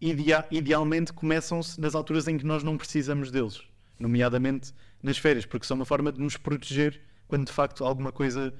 idea 0.00 0.46
idealmente 0.50 1.12
começam-se 1.12 1.80
nas 1.80 1.94
alturas 1.94 2.26
em 2.26 2.36
que 2.36 2.44
nós 2.44 2.62
não 2.62 2.76
precisamos 2.76 3.30
deles, 3.30 3.62
nomeadamente 3.98 4.72
nas 5.02 5.18
férias, 5.18 5.46
porque 5.46 5.66
são 5.66 5.76
uma 5.76 5.84
forma 5.84 6.12
de 6.12 6.20
nos 6.20 6.36
proteger 6.36 7.00
quando 7.28 7.46
de 7.46 7.52
facto 7.52 7.84
alguma 7.84 8.12
coisa 8.12 8.52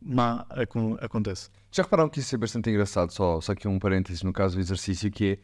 má 0.00 0.46
acontece. 1.00 1.50
Já 1.70 1.82
repararam 1.82 2.08
que 2.08 2.20
isso 2.20 2.34
é 2.34 2.38
bastante 2.38 2.70
engraçado, 2.70 3.12
só, 3.12 3.40
só 3.40 3.52
aqui 3.52 3.68
um 3.68 3.78
parênteses 3.78 4.22
no 4.22 4.32
caso 4.32 4.56
do 4.56 4.60
exercício, 4.60 5.10
que 5.10 5.32
é 5.32 5.38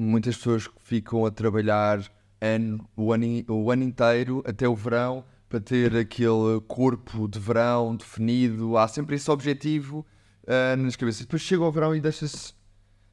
muitas 0.00 0.36
pessoas 0.36 0.68
ficam 0.80 1.26
a 1.26 1.30
trabalhar 1.30 2.00
ano, 2.40 2.88
o, 2.96 3.12
ano, 3.12 3.26
o 3.48 3.70
ano 3.70 3.82
inteiro 3.82 4.42
até 4.46 4.68
o 4.68 4.74
verão 4.74 5.24
para 5.48 5.60
ter 5.60 5.96
aquele 5.96 6.60
corpo 6.66 7.26
de 7.26 7.38
verão 7.38 7.96
definido. 7.96 8.76
Há 8.76 8.86
sempre 8.86 9.16
esse 9.16 9.30
objetivo 9.30 10.06
uh, 10.44 10.76
nas 10.76 10.94
cabeças. 10.94 11.22
Depois 11.22 11.42
chega 11.42 11.64
ao 11.64 11.72
verão 11.72 11.96
e 11.96 12.00
deixa-se 12.00 12.52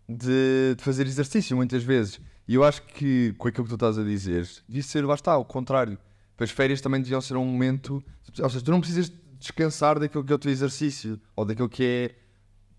de, 0.08 0.76
de, 0.76 0.84
fazer 0.84 1.08
exercício 1.08 1.56
muitas 1.56 1.84
vezes. 1.84 2.20
E 2.48 2.56
eu 2.56 2.64
acho 2.64 2.82
que, 2.84 3.34
com 3.38 3.48
aquilo 3.48 3.64
que 3.64 3.70
tu 3.70 3.76
estás 3.76 3.98
a 3.98 4.04
dizer, 4.04 4.48
devia 4.68 4.84
ser, 4.84 5.06
lá 5.06 5.16
está, 5.16 5.38
o 5.38 5.46
contrário. 5.46 5.98
As 6.38 6.52
férias 6.52 6.82
também 6.82 7.02
deviam 7.02 7.22
ser 7.22 7.38
um 7.38 7.46
momento. 7.46 8.04
Ou 8.40 8.50
seja, 8.50 8.64
tu 8.64 8.70
não 8.70 8.82
precisas 8.82 9.12
descansar 9.40 9.98
daquilo 9.98 10.24
que 10.24 10.32
é 10.32 10.36
o 10.36 10.40
teu 10.40 10.52
exercício 10.52 11.20
ou 11.36 11.46
daquilo 11.46 11.70
que 11.70 11.84
é. 11.84 12.16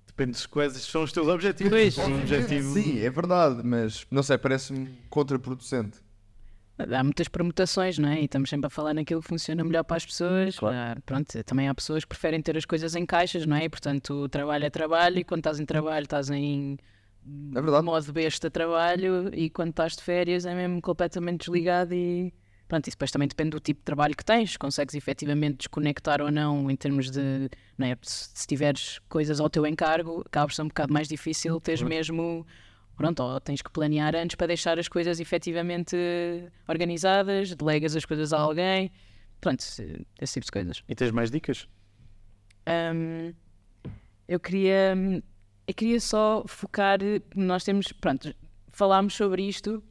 Depende 0.06 0.38
de 0.38 0.48
quais 0.48 0.72
são 0.74 1.02
os 1.02 1.12
teus 1.12 1.26
objetivos. 1.28 1.70
Pois. 1.70 1.98
Um 1.98 2.20
objetivo... 2.20 2.74
Sim, 2.74 3.00
é 3.00 3.10
verdade, 3.10 3.62
mas 3.64 4.06
não 4.10 4.22
sei, 4.22 4.38
parece-me 4.38 4.98
contraproducente. 5.10 5.98
Há 6.78 7.02
muitas 7.02 7.26
permutações, 7.28 7.98
não 7.98 8.08
é? 8.10 8.20
E 8.20 8.24
estamos 8.26 8.50
sempre 8.50 8.66
a 8.66 8.70
falar 8.70 8.92
naquilo 8.92 9.22
que 9.22 9.28
funciona 9.28 9.64
melhor 9.64 9.82
para 9.82 9.96
as 9.96 10.04
pessoas. 10.04 10.58
Claro. 10.58 10.76
Ah, 10.76 10.96
pronto, 11.06 11.42
também 11.44 11.68
há 11.68 11.74
pessoas 11.74 12.04
que 12.04 12.08
preferem 12.08 12.40
ter 12.42 12.56
as 12.56 12.66
coisas 12.66 12.94
em 12.94 13.06
caixas, 13.06 13.46
não 13.46 13.56
é? 13.56 13.64
E, 13.64 13.68
portanto, 13.68 14.28
trabalho 14.28 14.64
é 14.64 14.70
trabalho 14.70 15.18
e 15.18 15.24
quando 15.24 15.40
estás 15.40 15.58
em 15.58 15.64
trabalho 15.64 16.04
estás 16.04 16.28
em 16.28 16.76
é 17.54 17.60
verdade. 17.60 17.84
modo 17.84 18.12
besta 18.12 18.50
trabalho 18.50 19.34
e 19.34 19.50
quando 19.50 19.70
estás 19.70 19.96
de 19.96 20.02
férias 20.02 20.46
é 20.46 20.54
mesmo 20.54 20.80
completamente 20.80 21.40
desligado 21.40 21.92
e 21.92 22.32
pronto, 22.68 22.86
isso 22.86 22.96
depois 22.96 23.10
também 23.10 23.26
depende 23.26 23.50
do 23.50 23.60
tipo 23.60 23.80
de 23.80 23.84
trabalho 23.84 24.16
que 24.16 24.24
tens, 24.24 24.56
consegues 24.56 24.94
efetivamente 24.94 25.58
desconectar 25.58 26.20
ou 26.20 26.30
não 26.30 26.70
em 26.70 26.76
termos 26.76 27.10
de, 27.10 27.48
não 27.76 27.86
é? 27.86 27.96
se, 28.02 28.30
se 28.34 28.46
tiveres 28.46 29.00
coisas 29.08 29.40
ao 29.40 29.50
teu 29.50 29.66
encargo, 29.66 30.22
acaba 30.26 30.46
por 30.46 30.54
ser 30.54 30.62
um 30.62 30.68
bocado 30.68 30.92
mais 30.92 31.08
difícil 31.08 31.60
teres 31.60 31.82
mesmo 31.82 32.46
pronto, 32.96 33.22
ou 33.22 33.40
tens 33.40 33.62
que 33.62 33.70
planear 33.70 34.14
antes 34.16 34.34
para 34.36 34.48
deixar 34.48 34.78
as 34.78 34.88
coisas 34.88 35.20
efetivamente 35.20 35.96
organizadas, 36.66 37.54
delegas 37.54 37.94
as 37.94 38.04
coisas 38.04 38.32
a 38.32 38.38
alguém, 38.38 38.90
pronto, 39.40 39.60
esse 39.60 40.34
tipo 40.34 40.46
de 40.46 40.50
coisas. 40.50 40.82
E 40.88 40.94
tens 40.94 41.10
mais 41.10 41.30
dicas? 41.30 41.68
Hum, 42.66 43.32
eu 44.26 44.40
queria 44.40 44.94
eu 45.66 45.74
queria 45.74 46.00
só 46.00 46.44
focar 46.46 46.98
nós 47.34 47.64
temos 47.64 47.92
pronto 47.92 48.34
falámos 48.72 49.14
sobre 49.14 49.42
isto 49.46 49.82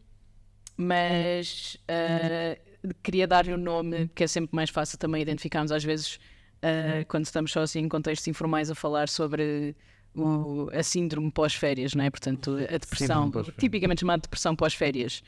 mas 0.76 1.78
ah, 1.88 2.58
queria 3.02 3.26
dar-lhe 3.26 3.54
um 3.54 3.58
nome 3.58 4.10
que 4.10 4.24
é 4.24 4.28
sempre 4.28 4.54
mais 4.54 4.70
fácil 4.70 4.98
também 4.98 5.22
identificarmos 5.22 5.72
às 5.72 5.84
vezes 5.84 6.20
ah, 6.62 7.06
quando 7.08 7.26
estamos 7.26 7.52
só 7.52 7.62
assim 7.62 7.80
em 7.80 7.90
contextos 7.90 8.28
informais 8.28 8.70
a 8.70 8.76
falar 8.76 9.08
sobre 9.08 9.76
o- 10.16 10.70
a 10.74 10.82
síndrome 10.84 11.32
pós-férias, 11.32 11.94
não 11.94 12.04
é? 12.04 12.10
Portanto, 12.10 12.56
a 12.58 12.78
depressão, 12.78 13.32
tipicamente 13.58 14.02
chamada 14.02 14.22
depressão 14.22 14.56
pós-férias. 14.56 15.22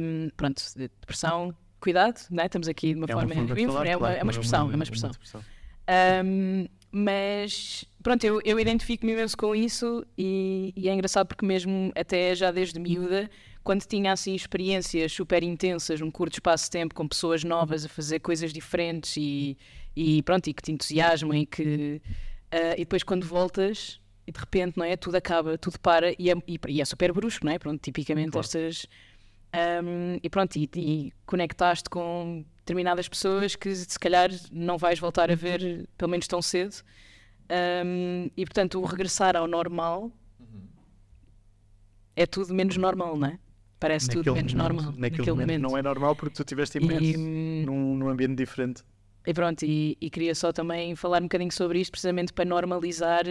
Hum, 0.00 0.28
pronto, 0.36 0.62
de- 0.76 0.88
depressão, 1.00 1.54
cuidado, 1.80 2.20
não 2.30 2.42
é? 2.42 2.46
Estamos 2.46 2.68
aqui 2.68 2.88
de 2.94 2.96
uma 3.00 3.04
É 3.04 3.12
forma, 3.12 3.34
forma 3.34 3.54
de 3.54 3.62
é, 3.62 3.66
falar, 3.66 3.86
uma, 3.86 3.98
claro, 3.98 4.16
é 4.18 4.22
uma 4.22 4.30
expressão, 4.32 4.70
é 4.70 4.74
uma 4.74 4.84
expressão. 4.84 5.10
Um, 6.24 6.66
mas 6.90 7.84
pronto, 8.02 8.24
eu, 8.24 8.40
eu 8.44 8.58
identifico-me 8.58 9.12
imenso 9.12 9.36
com 9.36 9.54
isso 9.54 10.04
e, 10.16 10.72
e 10.76 10.88
é 10.88 10.94
engraçado 10.94 11.26
porque 11.26 11.44
mesmo 11.44 11.92
até 11.94 12.34
já 12.34 12.50
desde 12.50 12.78
miúda, 12.80 13.28
quando 13.62 13.82
tinha 13.84 14.12
assim 14.12 14.34
experiências 14.34 15.12
super 15.12 15.42
intensas 15.42 16.00
num 16.00 16.10
curto 16.10 16.34
espaço 16.34 16.64
de 16.64 16.70
tempo 16.70 16.94
com 16.94 17.06
pessoas 17.06 17.44
novas 17.44 17.84
a 17.84 17.88
fazer 17.88 18.20
coisas 18.20 18.52
diferentes 18.52 19.16
e, 19.16 19.56
e 19.94 20.22
pronto, 20.22 20.48
e 20.48 20.54
que 20.54 20.62
te 20.62 20.72
entusiasmam 20.72 21.34
e 21.36 21.44
que 21.46 22.00
ah, 22.50 22.72
e 22.74 22.78
depois 22.78 23.02
quando 23.02 23.26
voltas 23.26 24.00
e 24.26 24.32
de 24.32 24.38
repente, 24.38 24.76
não 24.76 24.84
é? 24.84 24.96
Tudo 24.96 25.16
acaba, 25.16 25.56
tudo 25.56 25.78
para 25.78 26.10
e 26.18 26.30
é, 26.30 26.34
e, 26.68 26.80
é 26.80 26.84
super 26.84 27.12
brusco, 27.12 27.44
não 27.44 27.52
é? 27.52 27.58
Pronto, 27.58 27.80
tipicamente 27.80 28.32
Claro. 28.32 28.44
estas 28.44 28.86
um, 29.84 30.18
e 30.22 30.28
pronto, 30.28 30.56
e, 30.56 30.68
e 30.74 31.12
conectaste 31.24 31.88
com 31.88 32.44
determinadas 32.58 33.08
pessoas 33.08 33.56
que 33.56 33.74
se 33.74 33.98
calhar 33.98 34.28
não 34.50 34.76
vais 34.76 34.98
voltar 34.98 35.30
a 35.30 35.34
ver, 35.34 35.88
pelo 35.96 36.10
menos 36.10 36.26
tão 36.26 36.42
cedo. 36.42 36.74
Um, 37.84 38.28
e 38.36 38.44
portanto, 38.44 38.80
o 38.80 38.84
regressar 38.84 39.36
ao 39.36 39.46
normal 39.46 40.10
é 42.16 42.26
tudo 42.26 42.52
menos 42.52 42.76
normal, 42.76 43.16
não 43.16 43.28
é? 43.28 43.38
Parece 43.78 44.08
tudo 44.08 44.34
menos 44.34 44.54
normal 44.54 44.94
Naquele, 44.96 45.30
momento, 45.30 45.60
não 45.60 45.76
é 45.76 45.82
normal 45.82 46.16
porque 46.16 46.34
tu 46.34 46.42
estiveste 46.42 46.78
imerso 46.78 47.04
E, 47.04 47.16
hum, 47.16 47.64
num, 47.66 47.96
num 47.96 48.08
ambiente 48.08 48.34
diferente. 48.34 48.82
e 49.26 49.34
pronto, 49.34 49.64
e, 49.64 49.96
e 50.00 50.10
queria 50.10 50.34
só 50.34 50.50
também 50.52 50.96
falar 50.96 51.20
um 51.20 51.26
bocadinho 51.26 51.52
sobre 51.52 51.80
isto, 51.80 51.92
precisamente 51.92 52.32
para 52.32 52.44
normalizar, 52.44 53.24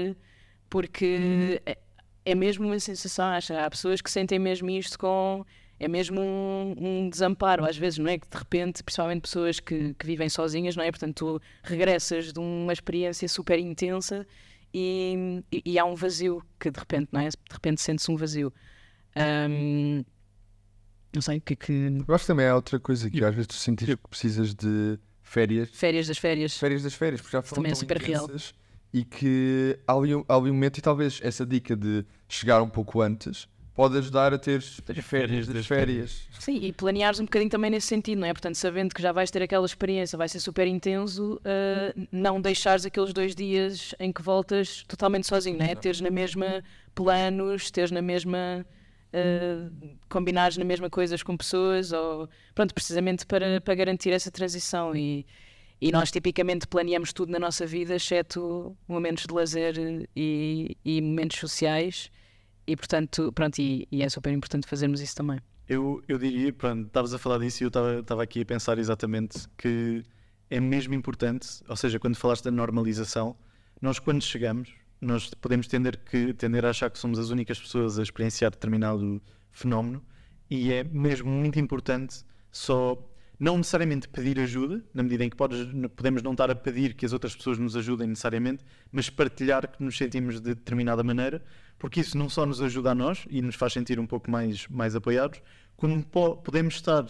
porque 0.75 1.61
é, 1.65 1.77
é 2.25 2.35
mesmo 2.35 2.65
uma 2.65 2.77
sensação, 2.81 3.27
acho. 3.27 3.53
Há 3.53 3.69
pessoas 3.69 4.01
que 4.01 4.11
sentem 4.11 4.37
mesmo 4.37 4.69
isto 4.69 4.99
com. 4.99 5.45
É 5.79 5.87
mesmo 5.87 6.19
um, 6.19 6.75
um 6.77 7.09
desamparo, 7.09 7.63
às 7.63 7.77
vezes, 7.77 7.97
não 7.97 8.09
é? 8.09 8.17
Que 8.17 8.27
de 8.29 8.37
repente, 8.37 8.83
principalmente 8.83 9.21
pessoas 9.21 9.61
que, 9.61 9.93
que 9.93 10.05
vivem 10.05 10.27
sozinhas, 10.27 10.75
não 10.75 10.83
é? 10.83 10.91
Portanto, 10.91 11.15
tu 11.15 11.41
regressas 11.63 12.33
de 12.33 12.39
uma 12.39 12.73
experiência 12.73 13.25
super 13.29 13.57
intensa 13.57 14.27
e, 14.73 15.41
e, 15.49 15.61
e 15.65 15.79
há 15.79 15.85
um 15.85 15.95
vazio 15.95 16.43
que 16.59 16.69
de 16.69 16.77
repente, 16.77 17.07
não 17.09 17.21
é? 17.21 17.29
De 17.29 17.35
repente 17.49 17.81
sente-se 17.81 18.11
um 18.11 18.17
vazio. 18.17 18.51
Ahm, 19.15 20.03
não 21.13 21.21
sei 21.21 21.37
o 21.37 21.41
que 21.41 21.53
é 21.53 21.55
que. 21.55 21.71
Eu 22.05 22.15
acho 22.15 22.25
que 22.25 22.27
também 22.27 22.47
é 22.47 22.53
outra 22.53 22.81
coisa 22.81 23.09
que 23.09 23.23
às 23.23 23.33
vezes 23.33 23.47
tu 23.47 23.53
sentes 23.53 23.87
que 23.87 24.07
precisas 24.09 24.53
de 24.53 24.99
férias, 25.23 25.69
Férias 25.71 26.07
das 26.07 26.17
férias. 26.17 26.57
férias 26.57 26.83
das 26.83 26.93
férias, 26.93 27.21
porque 27.21 27.37
já 27.37 27.41
foram 27.41 27.63
Também 27.63 27.71
é 27.71 27.75
super 27.75 27.97
real. 27.97 28.27
E 28.95 29.03
que 29.03 29.77
há 29.85 29.91
ali, 29.91 30.13
há 30.13 30.35
ali 30.35 30.49
um 30.49 30.53
momento 30.53 30.77
e 30.77 30.81
talvez 30.81 31.19
essa 31.21 31.45
dica 31.45 31.75
de 31.75 32.05
chegar 32.29 32.61
um 32.61 32.69
pouco 32.69 33.01
antes 33.01 33.45
pode 33.73 33.97
ajudar 33.97 34.33
a 34.33 34.37
ter 34.37 34.59
as 34.59 35.05
férias 35.05 35.47
das 35.49 35.67
férias. 35.67 36.29
Sim, 36.39 36.59
e 36.61 36.71
planeares 36.71 37.19
um 37.19 37.25
bocadinho 37.25 37.51
também 37.51 37.69
nesse 37.69 37.87
sentido, 37.87 38.19
não 38.19 38.27
é? 38.27 38.31
Portanto, 38.31 38.55
sabendo 38.55 38.95
que 38.95 39.01
já 39.01 39.11
vais 39.11 39.29
ter 39.29 39.41
aquela 39.41 39.65
experiência, 39.65 40.17
vai 40.17 40.29
ser 40.29 40.39
super 40.39 40.65
intenso, 40.65 41.33
uh, 41.41 42.07
não 42.09 42.39
deixares 42.39 42.85
aqueles 42.85 43.11
dois 43.11 43.35
dias 43.35 43.93
em 43.99 44.13
que 44.13 44.21
voltas 44.21 44.85
totalmente 44.87 45.27
sozinho, 45.27 45.57
não 45.57 45.65
é? 45.65 45.75
Teres 45.75 45.99
na 45.99 46.09
mesma 46.09 46.63
planos, 46.95 47.69
teres 47.69 47.91
na 47.91 48.01
mesma. 48.01 48.65
Uh, 49.13 49.97
combinares 50.09 50.57
na 50.57 50.65
mesma 50.65 50.89
coisas 50.89 51.23
com 51.23 51.37
pessoas, 51.37 51.93
ou 51.93 52.27
pronto, 52.53 52.73
precisamente 52.73 53.25
para, 53.25 53.61
para 53.61 53.75
garantir 53.75 54.11
essa 54.11 54.29
transição. 54.29 54.93
E, 54.95 55.25
e 55.85 55.91
nós 55.91 56.09
tipicamente 56.09 56.65
planeamos 56.65 57.13
tudo 57.13 57.31
na 57.31 57.37
nossa 57.37 57.63
vida, 57.63 57.95
exceto 57.95 58.75
momentos 58.87 59.27
de 59.27 59.31
lazer 59.31 59.75
e, 60.15 60.75
e 60.83 60.99
momentos 60.99 61.37
sociais. 61.37 62.09
E 62.65 62.75
portanto, 62.75 63.31
pronto, 63.31 63.59
e, 63.59 63.87
e 63.91 64.01
é 64.01 64.09
super 64.09 64.33
importante 64.33 64.65
fazermos 64.67 64.99
isso 64.99 65.15
também. 65.15 65.39
Eu, 65.69 66.03
eu 66.07 66.17
diria, 66.17 66.51
pronto, 66.51 66.87
estavas 66.87 67.13
a 67.13 67.19
falar 67.19 67.37
disso 67.37 67.61
e 67.61 67.65
eu 67.65 67.67
estava- 67.67 68.23
aqui 68.23 68.41
a 68.41 68.45
pensar 68.45 68.79
exatamente 68.79 69.47
que 69.55 70.03
é 70.49 70.59
mesmo 70.59 70.95
importante, 70.95 71.47
ou 71.69 71.75
seja, 71.75 71.99
quando 71.99 72.15
falaste 72.15 72.45
da 72.45 72.51
normalização, 72.51 73.35
nós 73.79 73.99
quando 73.99 74.23
chegamos, 74.23 74.73
nós 74.99 75.35
podemos 75.35 75.67
tender, 75.67 75.99
que, 76.03 76.33
tender 76.33 76.65
a 76.65 76.71
achar 76.71 76.89
que 76.89 76.97
somos 76.97 77.19
as 77.19 77.29
únicas 77.29 77.59
pessoas 77.59 77.99
a 77.99 78.01
experienciar 78.01 78.49
determinado 78.49 79.21
fenómeno 79.51 80.03
e 80.49 80.73
é 80.73 80.83
mesmo 80.83 81.29
muito 81.29 81.59
importante 81.59 82.23
só 82.51 82.97
não 83.39 83.57
necessariamente 83.57 84.07
pedir 84.07 84.39
ajuda, 84.39 84.83
na 84.93 85.03
medida 85.03 85.23
em 85.25 85.29
que 85.29 85.35
podes- 85.35 85.67
podemos 85.95 86.21
não 86.23 86.31
estar 86.31 86.49
a 86.49 86.55
pedir 86.55 86.93
que 86.93 87.05
as 87.05 87.13
outras 87.13 87.35
pessoas 87.35 87.57
nos 87.57 87.75
ajudem 87.75 88.07
necessariamente, 88.07 88.63
mas 88.91 89.09
partilhar 89.09 89.67
que 89.67 89.83
nos 89.83 89.97
sentimos 89.97 90.35
de 90.39 90.55
determinada 90.55 91.03
maneira, 91.03 91.43
porque 91.77 91.99
isso 91.99 92.17
não 92.17 92.29
só 92.29 92.45
nos 92.45 92.61
ajuda 92.61 92.91
a 92.91 92.95
nós 92.95 93.25
e 93.29 93.41
nos 93.41 93.55
faz 93.55 93.73
sentir 93.73 93.99
um 93.99 94.07
pouco 94.07 94.31
mais, 94.31 94.67
mais 94.67 94.95
apoiados, 94.95 95.41
como 95.75 96.01
po- 96.03 96.37
podemos 96.37 96.75
estar 96.75 97.05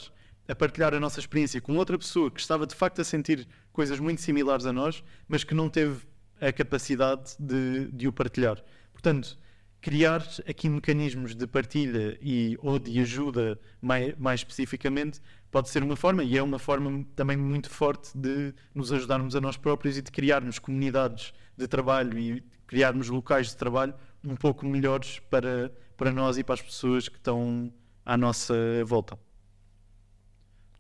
a 0.48 0.56
partilhar 0.56 0.94
a 0.94 1.00
nossa 1.00 1.20
experiência 1.20 1.60
com 1.62 1.76
outra 1.76 1.98
pessoa 1.98 2.30
que 2.32 2.40
estava 2.40 2.66
de 2.68 2.76
facto 2.76 3.00
a 3.02 3.04
sentir 3.04 3.48
coisas 3.72 4.00
muito 4.00 4.22
similares 4.22 4.66
a 4.66 4.74
nós, 4.74 5.04
mas 5.28 5.44
que 5.44 5.54
não 5.54 5.70
teve 5.70 6.06
a 6.42 6.52
capacidade 6.52 7.36
de, 7.40 7.88
de 7.92 8.08
o 8.08 8.14
partilhar. 8.14 8.64
Portanto, 8.94 9.38
criar 9.86 10.28
aqui 10.50 10.68
mecanismos 10.68 11.36
de 11.36 11.46
partilha 11.46 12.18
e 12.20 12.58
ou 12.60 12.80
de 12.80 13.00
ajuda 13.00 13.60
mais, 13.80 14.18
mais 14.18 14.40
especificamente 14.40 15.22
pode 15.52 15.70
ser 15.70 15.84
uma 15.84 15.96
forma 15.96 16.24
e 16.24 16.36
é 16.36 16.42
uma 16.42 16.58
forma 16.58 17.06
também 17.16 17.38
muito 17.38 17.70
forte 17.70 18.18
de 18.18 18.52
nos 18.74 18.92
ajudarmos 18.92 19.36
a 19.36 19.42
nós 19.42 19.58
próprios 19.58 19.96
e 19.96 20.02
de 20.02 20.12
criarmos 20.12 20.58
comunidades 20.58 21.36
de 21.56 21.68
trabalho 21.68 22.18
e 22.18 22.44
criarmos 22.66 23.10
locais 23.10 23.50
de 23.50 23.58
trabalho 23.58 23.94
um 24.24 24.36
pouco 24.36 24.66
melhores 24.66 25.20
para, 25.30 25.72
para 25.96 26.12
nós 26.12 26.40
e 26.40 26.44
para 26.44 26.56
as 26.56 26.64
pessoas 26.64 27.08
que 27.08 27.18
estão 27.18 27.72
à 28.04 28.18
nossa 28.18 28.56
volta. 28.88 29.20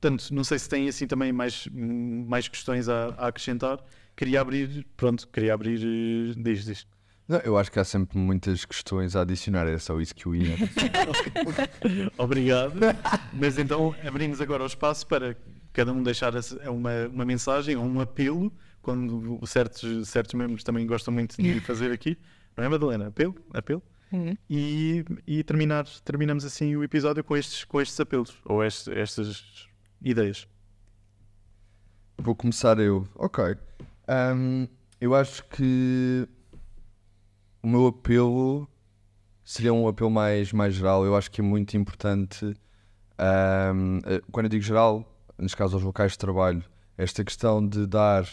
Portanto, 0.01 0.33
não 0.33 0.43
sei 0.43 0.57
se 0.57 0.67
têm 0.67 0.89
assim 0.89 1.05
também 1.05 1.31
mais, 1.31 1.67
mais 1.71 2.47
questões 2.47 2.89
a, 2.89 3.09
a 3.19 3.27
acrescentar. 3.27 3.85
Queria 4.15 4.41
abrir, 4.41 4.83
pronto, 4.97 5.27
queria 5.27 5.53
abrir, 5.53 5.79
eh, 5.79 6.33
diz, 6.41 6.65
diz. 6.65 6.94
Não, 7.27 7.39
eu 7.39 7.57
acho 7.57 7.71
que 7.71 7.79
há 7.79 7.83
sempre 7.83 8.17
muitas 8.19 8.65
questões 8.65 9.15
a 9.15 9.21
adicionar, 9.21 9.67
é 9.67 9.77
só 9.79 9.99
isso 9.99 10.13
que 10.13 10.27
eu 10.27 10.35
ia. 10.35 10.55
Obrigado. 12.17 12.73
Mas 13.33 13.57
então 13.57 13.95
abrimos 14.07 14.39
agora 14.41 14.63
o 14.63 14.67
espaço 14.67 15.07
para 15.07 15.35
cada 15.73 15.91
um 15.91 16.03
deixar 16.03 16.35
essa- 16.35 16.69
uma, 16.69 17.07
uma 17.07 17.25
mensagem 17.25 17.75
ou 17.75 17.83
um 17.83 17.99
apelo, 17.99 18.53
quando 18.81 19.39
certos, 19.47 20.07
certos 20.07 20.33
membros 20.35 20.63
também 20.63 20.85
gostam 20.85 21.13
muito 21.13 21.35
de 21.41 21.59
fazer 21.65 21.91
aqui. 21.91 22.17
Não 22.55 22.63
é, 22.63 22.69
Madalena? 22.69 23.07
Apelo? 23.07 23.35
Apelo? 23.53 23.81
E, 24.49 25.03
e 25.27 25.43
terminar, 25.43 25.85
terminamos 26.05 26.45
assim 26.45 26.73
o 26.75 26.83
episódio 26.83 27.21
com 27.23 27.35
estes, 27.35 27.65
com 27.65 27.81
estes 27.81 27.99
apelos 27.99 28.33
ou 28.45 28.63
este- 28.63 28.91
estas 28.97 29.67
ideias. 30.01 30.47
Vou 32.17 32.33
começar 32.33 32.79
eu. 32.79 33.05
Ok. 33.15 33.43
Ahm, 34.07 34.67
eu 35.01 35.13
acho 35.13 35.43
que 35.49 36.25
o 37.65 37.67
meu 37.67 37.87
apelo 37.87 38.69
seria 39.43 39.73
um 39.73 39.87
apelo 39.87 40.11
mais, 40.11 40.53
mais 40.53 40.75
geral. 40.75 41.03
Eu 41.03 41.15
acho 41.15 41.31
que 41.31 41.41
é 41.41 41.43
muito 41.43 41.75
importante, 41.75 42.53
ahm, 43.17 44.01
eh, 44.05 44.21
quando 44.31 44.45
eu 44.45 44.49
digo 44.51 44.63
geral, 44.63 45.03
neste 45.35 45.57
caso 45.57 45.75
aos 45.75 45.83
locais 45.83 46.11
de 46.11 46.19
trabalho, 46.19 46.63
esta 46.95 47.25
questão 47.25 47.67
de 47.67 47.87
dar 47.87 48.23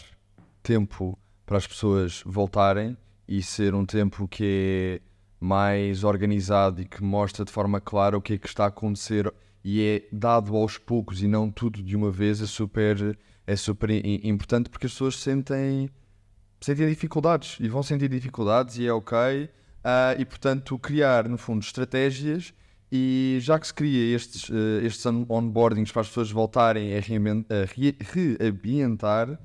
tempo 0.61 1.17
para 1.47 1.57
as 1.57 1.65
pessoas 1.65 2.21
voltarem 2.23 2.95
e 3.27 3.41
ser 3.41 3.73
um 3.73 3.87
tempo 3.87 4.27
que 4.27 5.01
é 5.01 5.43
mais 5.43 6.03
organizado 6.03 6.81
e 6.81 6.85
que 6.85 7.03
mostra 7.03 7.43
de 7.43 7.51
forma 7.51 7.81
clara 7.81 8.15
o 8.15 8.21
que 8.21 8.33
é 8.33 8.37
que 8.37 8.47
está 8.47 8.65
a 8.65 8.67
acontecer 8.67 9.33
e 9.63 9.81
é 9.81 10.15
dado 10.15 10.55
aos 10.55 10.77
poucos 10.77 11.23
e 11.23 11.27
não 11.27 11.49
tudo 11.49 11.81
de 11.81 11.95
uma 11.95 12.11
vez 12.11 12.39
é 12.39 12.45
super, 12.45 13.17
é 13.47 13.55
super 13.55 13.89
importante 14.23 14.69
porque 14.69 14.85
as 14.85 14.91
pessoas 14.91 15.17
sentem, 15.17 15.89
sentem 16.63 16.87
dificuldades 16.87 17.57
e 17.59 17.67
vão 17.67 17.83
sentir 17.83 18.07
dificuldades 18.09 18.77
e 18.77 18.87
é 18.87 18.93
ok 18.93 19.49
Ah, 19.85 20.15
e 20.17 20.23
portanto 20.23 20.79
criar 20.79 21.27
no 21.27 21.37
fundo 21.37 21.61
estratégias 21.61 22.53
e 22.89 23.37
já 23.41 23.59
que 23.59 23.67
se 23.67 23.73
cria 23.73 24.15
estes, 24.15 24.49
eh, 24.49 24.85
estes 24.85 25.05
on- 25.05 25.25
onboardings 25.27 25.91
para 25.91 26.03
as 26.03 26.07
pessoas 26.07 26.31
voltarem 26.31 26.95
a, 26.95 27.01
reambientar, 27.01 27.67
re- 29.29 29.37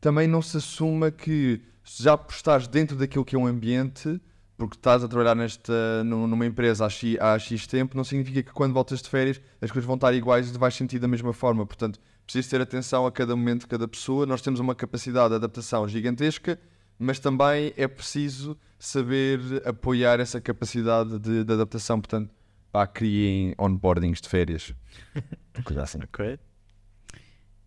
também 0.00 0.26
não 0.26 0.40
se 0.40 0.56
assuma 0.56 1.10
que 1.10 1.60
já 1.84 2.18
estás 2.30 2.66
dentro 2.66 2.96
daquilo 2.96 3.24
que 3.24 3.36
é 3.36 3.38
um 3.38 3.46
ambiente 3.46 4.20
porque 4.56 4.76
estás 4.76 5.02
a 5.02 5.08
trabalhar 5.08 5.34
nesta, 5.34 6.04
nu- 6.04 6.26
numa 6.26 6.46
empresa 6.46 6.86
há 6.86 6.88
X, 6.88 7.16
há 7.20 7.38
X 7.38 7.66
tempo, 7.66 7.96
não 7.96 8.04
significa 8.04 8.42
que 8.42 8.52
quando 8.52 8.72
voltas 8.72 9.02
de 9.02 9.08
férias 9.08 9.40
as 9.60 9.70
coisas 9.70 9.86
vão 9.86 9.96
estar 9.96 10.12
iguais 10.14 10.54
e 10.54 10.58
vais 10.58 10.74
sentir 10.74 10.98
da 11.00 11.08
mesma 11.08 11.32
forma. 11.32 11.66
Portanto, 11.66 11.98
precisas 12.26 12.50
ter 12.50 12.60
atenção 12.60 13.06
a 13.06 13.12
cada 13.12 13.34
momento 13.36 13.60
de 13.62 13.66
cada 13.66 13.86
pessoa. 13.88 14.26
Nós 14.26 14.40
temos 14.42 14.60
uma 14.60 14.74
capacidade 14.74 15.30
de 15.30 15.34
adaptação 15.36 15.86
gigantesca, 15.88 16.58
mas 16.98 17.18
também 17.18 17.72
é 17.76 17.86
preciso 17.88 18.56
saber 18.78 19.40
apoiar 19.64 20.20
essa 20.20 20.40
capacidade 20.40 21.18
de, 21.18 21.44
de 21.44 21.52
adaptação. 21.52 22.00
Portanto, 22.00 22.30
pá, 22.70 22.86
criem 22.86 23.54
onboardings 23.58 24.20
de 24.20 24.28
férias. 24.28 24.74
Coisa 25.64 25.82
assim. 25.82 25.98
Ok. 26.02 26.38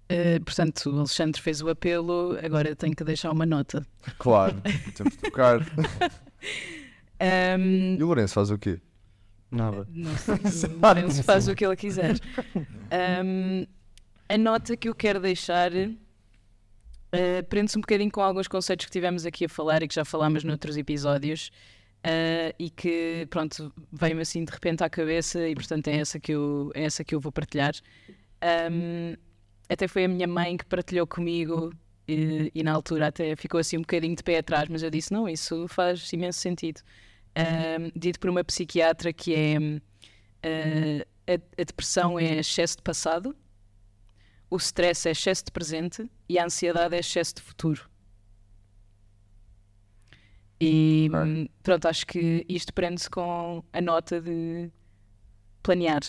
Eh, 0.08 0.40
portanto, 0.40 0.92
o 0.92 1.00
Alexandre 1.00 1.42
fez 1.42 1.62
o 1.62 1.70
apelo, 1.70 2.38
agora 2.44 2.76
tenho 2.76 2.96
que 2.96 3.04
deixar 3.04 3.32
uma 3.32 3.46
nota. 3.46 3.86
Claro, 4.20 4.62
temos 4.96 5.14
de 5.14 5.20
tocar. 5.20 5.60
Ahm, 7.20 7.96
E 7.98 8.04
o 8.04 8.08
Lourenço 8.08 8.34
faz 8.34 8.52
o 8.52 8.58
quê? 8.58 8.80
Nada. 9.50 9.88
Não 9.90 10.16
sei, 10.18 10.36
o 10.70 10.80
Lourenço 10.80 11.24
faz 11.24 11.48
o 11.48 11.56
que 11.56 11.66
ele 11.66 11.76
quiser. 11.76 12.20
Ahm, 12.92 13.66
a 14.28 14.38
nota 14.38 14.76
que 14.76 14.90
eu 14.90 14.96
quero 14.96 15.20
deixar 15.20 15.72
eh, 17.12 17.42
prende-se 17.44 17.78
um 17.78 17.82
bocadinho 17.82 18.12
com 18.12 18.22
alguns 18.22 18.48
conceitos 18.48 18.86
que 18.86 18.92
tivemos 18.92 19.26
aqui 19.26 19.46
a 19.46 19.50
falar 19.50 19.84
e 19.84 19.88
que 19.88 19.96
já 19.96 20.04
falámos 20.04 20.44
noutros 20.44 20.76
episódios 20.78 21.52
eh, 22.04 22.54
e 22.60 22.70
que, 22.70 23.26
pronto, 23.30 23.74
veio-me 23.92 24.22
assim 24.22 24.44
de 24.44 24.52
repente 24.52 24.84
à 24.84 24.90
cabeça 24.90 25.48
e, 25.48 25.56
portanto, 25.56 25.88
é 25.88 25.98
essa 25.98 26.20
que 26.20 26.34
eu, 26.34 26.72
é 26.76 26.84
essa 26.84 27.04
que 27.04 27.16
eu 27.16 27.20
vou 27.20 27.32
partilhar. 27.32 27.74
Ahm, 28.42 29.16
até 29.70 29.88
foi 29.88 30.06
a 30.06 30.08
minha 30.08 30.28
mãe 30.28 30.58
que 30.58 30.66
partilhou 30.66 31.08
comigo 31.08 31.74
e, 32.08 32.52
e 32.54 32.64
na 32.64 32.74
altura 32.74 33.08
até 33.08 33.36
ficou 33.36 33.60
assim 33.60 33.78
um 33.78 33.82
bocadinho 33.82 34.16
de 34.16 34.24
pé 34.24 34.40
atrás, 34.40 34.68
mas 34.70 34.84
eu 34.84 34.90
disse: 34.90 35.12
não, 35.14 35.28
isso 35.28 35.68
faz 35.68 36.12
imenso 36.14 36.40
sentido. 36.40 36.82
Ahm, 37.36 37.92
dito 37.96 38.20
por 38.20 38.30
uma 38.30 38.44
psiquiatra 38.44 39.12
que 39.14 39.34
é 39.34 39.58
ah, 40.44 41.06
a, 41.28 41.62
a 41.62 41.64
depressão 41.64 42.20
é 42.20 42.40
excesso 42.40 42.78
de 42.78 42.84
passado, 42.84 43.36
o 44.56 44.58
stress 44.58 45.08
é 45.08 45.12
excesso 45.12 45.46
de 45.46 45.52
presente 45.52 46.10
e 46.30 46.40
a 46.40 46.46
ansiedade 46.46 46.96
é 46.96 47.00
excesso 47.00 47.36
de 47.36 47.42
futuro. 47.42 47.90
E 50.60 51.10
hum, 51.14 51.48
pronto, 51.62 51.86
acho 51.86 52.08
que 52.08 52.46
isto 52.48 52.74
prende-se 52.74 53.10
com 53.10 53.62
a 53.74 53.82
nota 53.82 54.22
de 54.22 54.72
planear, 55.62 56.00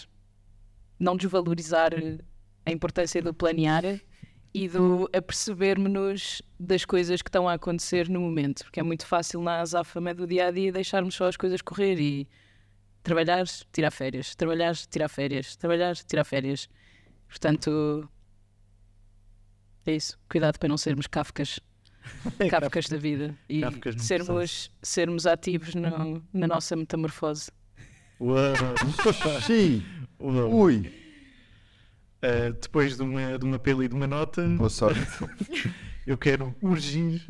não 0.99 1.17
desvalorizar 1.17 1.91
a 2.65 2.71
importância 2.71 3.21
do 3.21 3.35
planear 3.35 3.83
e 4.55 4.69
do 4.69 5.09
apercebermos-nos 5.13 6.41
das 6.59 6.85
coisas 6.85 7.21
que 7.21 7.29
estão 7.29 7.49
a 7.49 7.55
acontecer 7.55 8.09
no 8.09 8.21
momento, 8.21 8.63
porque 8.65 8.79
é 8.79 8.83
muito 8.83 9.05
fácil 9.05 9.43
na 9.43 9.61
azáfama 9.61 10.15
do 10.15 10.27
dia 10.27 10.47
a 10.47 10.51
dia 10.53 10.71
deixarmos 10.71 11.15
só 11.15 11.27
as 11.27 11.37
coisas 11.37 11.61
correr 11.61 11.99
e 12.01 12.29
trabalhar, 13.03 13.45
tirar 13.73 13.91
férias, 13.91 14.35
trabalhar, 14.35 14.77
tirar 14.77 15.09
férias, 15.09 15.57
trabalhar, 15.57 15.97
tirar 15.97 16.25
férias. 16.25 16.69
Portanto, 17.29 18.09
é 19.91 19.97
isso. 19.97 20.19
Cuidado 20.29 20.59
para 20.59 20.69
não 20.69 20.77
sermos 20.77 21.07
kafkas, 21.07 21.61
kafkas 22.51 22.89
da 22.89 22.97
vida 22.97 23.35
e 23.49 23.63
sermos, 23.99 24.71
sermos 24.83 25.27
ativos 25.27 25.75
no- 25.75 26.23
na 26.33 26.47
nossa 26.47 26.75
metamorfose. 26.77 27.51
Uau. 28.21 28.55
Sim! 29.47 29.83
Uau. 30.21 30.51
Ui! 30.55 30.93
Uh, 32.23 32.53
depois 32.61 32.97
de 32.97 33.03
uma, 33.03 33.39
de 33.39 33.45
uma 33.45 33.57
apelo 33.57 33.85
e 33.85 33.89
de 33.89 33.95
uma 33.95 34.07
nota, 34.07 34.43
Boa 34.49 34.71
sorte. 34.71 35.01
eu 36.07 36.17
quero 36.17 36.55
urgir. 36.63 37.23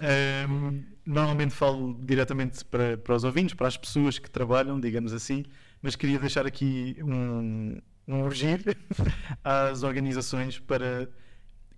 Um, 0.00 0.82
normalmente 1.06 1.54
falo 1.54 1.98
diretamente 2.02 2.64
para, 2.64 2.96
para 2.96 3.14
os 3.14 3.24
ouvintes, 3.24 3.54
para 3.54 3.68
as 3.68 3.76
pessoas 3.76 4.18
que 4.18 4.30
trabalham, 4.30 4.80
digamos 4.80 5.12
assim, 5.12 5.44
mas 5.82 5.94
queria 5.94 6.18
deixar 6.18 6.46
aqui 6.46 6.96
um, 7.02 7.78
um 8.08 8.22
urgir 8.22 8.76
às 9.44 9.82
organizações 9.84 10.58
para 10.58 11.08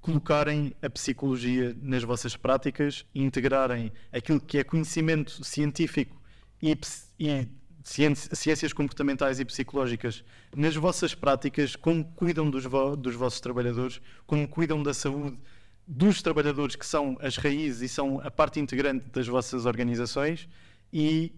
colocarem 0.01 0.74
a 0.81 0.89
psicologia 0.89 1.76
nas 1.83 2.03
vossas 2.03 2.37
práticas 2.37 3.05
e 3.14 3.22
integrarem 3.22 3.93
aquilo 4.12 4.41
que 4.41 4.57
é 4.59 4.64
conhecimento 4.64 5.45
científico 5.45 6.18
e, 6.62 6.74
e 7.18 7.49
ciência- 7.85 8.35
ciências 8.35 8.72
comportamentais 8.72 9.41
e 9.41 9.45
psicológicas 9.45 10.24
nas 10.57 10.74
vossas 10.74 11.14
práticas, 11.14 11.76
como 11.76 12.05
cuidam 12.05 12.49
dos, 12.51 12.64
vo- 12.64 12.97
dos 12.97 13.14
vossos 13.14 13.41
trabalhadores, 13.41 14.01
como 14.26 14.49
cuidam 14.49 14.83
da 14.83 14.95
saúde 14.95 15.39
dos 15.87 16.22
trabalhadores 16.22 16.76
que 16.76 16.87
são 16.87 17.18
as 17.20 17.37
raízes 17.37 17.83
e 17.83 17.89
são 17.93 18.20
a 18.20 18.31
parte 18.31 18.61
integrante 18.61 19.07
das 19.11 19.26
vossas 19.26 19.66
organizações 19.66 20.49
e 20.93 21.33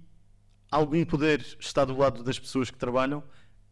algum 0.70 1.04
poder 1.04 1.44
está 1.58 1.84
do 1.84 1.96
lado 1.96 2.22
das 2.22 2.38
pessoas 2.38 2.70
que 2.70 2.76
trabalham, 2.78 3.22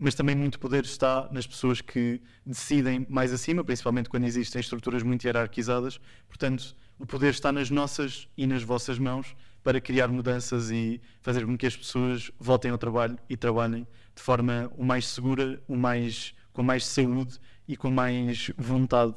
mas 0.00 0.14
também 0.14 0.34
muito 0.34 0.58
poder 0.58 0.82
está 0.84 1.28
nas 1.30 1.46
pessoas 1.46 1.82
que 1.82 2.22
decidem 2.44 3.06
mais 3.10 3.34
acima, 3.34 3.62
principalmente 3.62 4.08
quando 4.08 4.24
existem 4.24 4.58
estruturas 4.58 5.02
muito 5.02 5.22
hierarquizadas. 5.24 6.00
Portanto, 6.26 6.74
o 6.98 7.04
poder 7.04 7.28
está 7.28 7.52
nas 7.52 7.68
nossas 7.68 8.26
e 8.34 8.46
nas 8.46 8.62
vossas 8.62 8.98
mãos 8.98 9.36
para 9.62 9.78
criar 9.78 10.08
mudanças 10.08 10.70
e 10.70 11.02
fazer 11.20 11.44
com 11.44 11.56
que 11.56 11.66
as 11.66 11.76
pessoas 11.76 12.30
voltem 12.40 12.70
ao 12.70 12.78
trabalho 12.78 13.18
e 13.28 13.36
trabalhem 13.36 13.86
de 14.16 14.22
forma 14.22 14.72
o 14.74 14.82
mais 14.82 15.06
segura, 15.06 15.62
o 15.68 15.76
mais, 15.76 16.34
com 16.50 16.62
mais 16.62 16.86
saúde 16.86 17.38
e 17.68 17.76
com 17.76 17.90
mais 17.90 18.50
vontade 18.56 19.14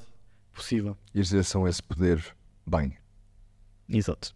possível. 0.51 0.97
E 1.15 1.19
exerçam 1.21 1.65
esse 1.65 1.81
poder 1.81 2.21
bem. 2.67 2.97
Exato. 3.87 4.35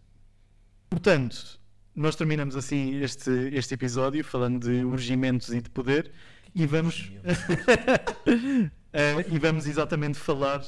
Portanto, 0.88 1.60
nós 1.94 2.16
terminamos 2.16 2.56
assim 2.56 3.02
este, 3.02 3.30
este 3.52 3.74
episódio 3.74 4.24
falando 4.24 4.66
de 4.66 4.82
urgimentos 4.82 5.50
e 5.50 5.60
de 5.60 5.68
poder 5.68 6.10
e 6.58 6.66
vamos 6.66 7.10
Eh, 8.90 9.26
e 9.30 9.38
vamos 9.38 9.66
exatamente 9.66 10.18
falar 10.18 10.62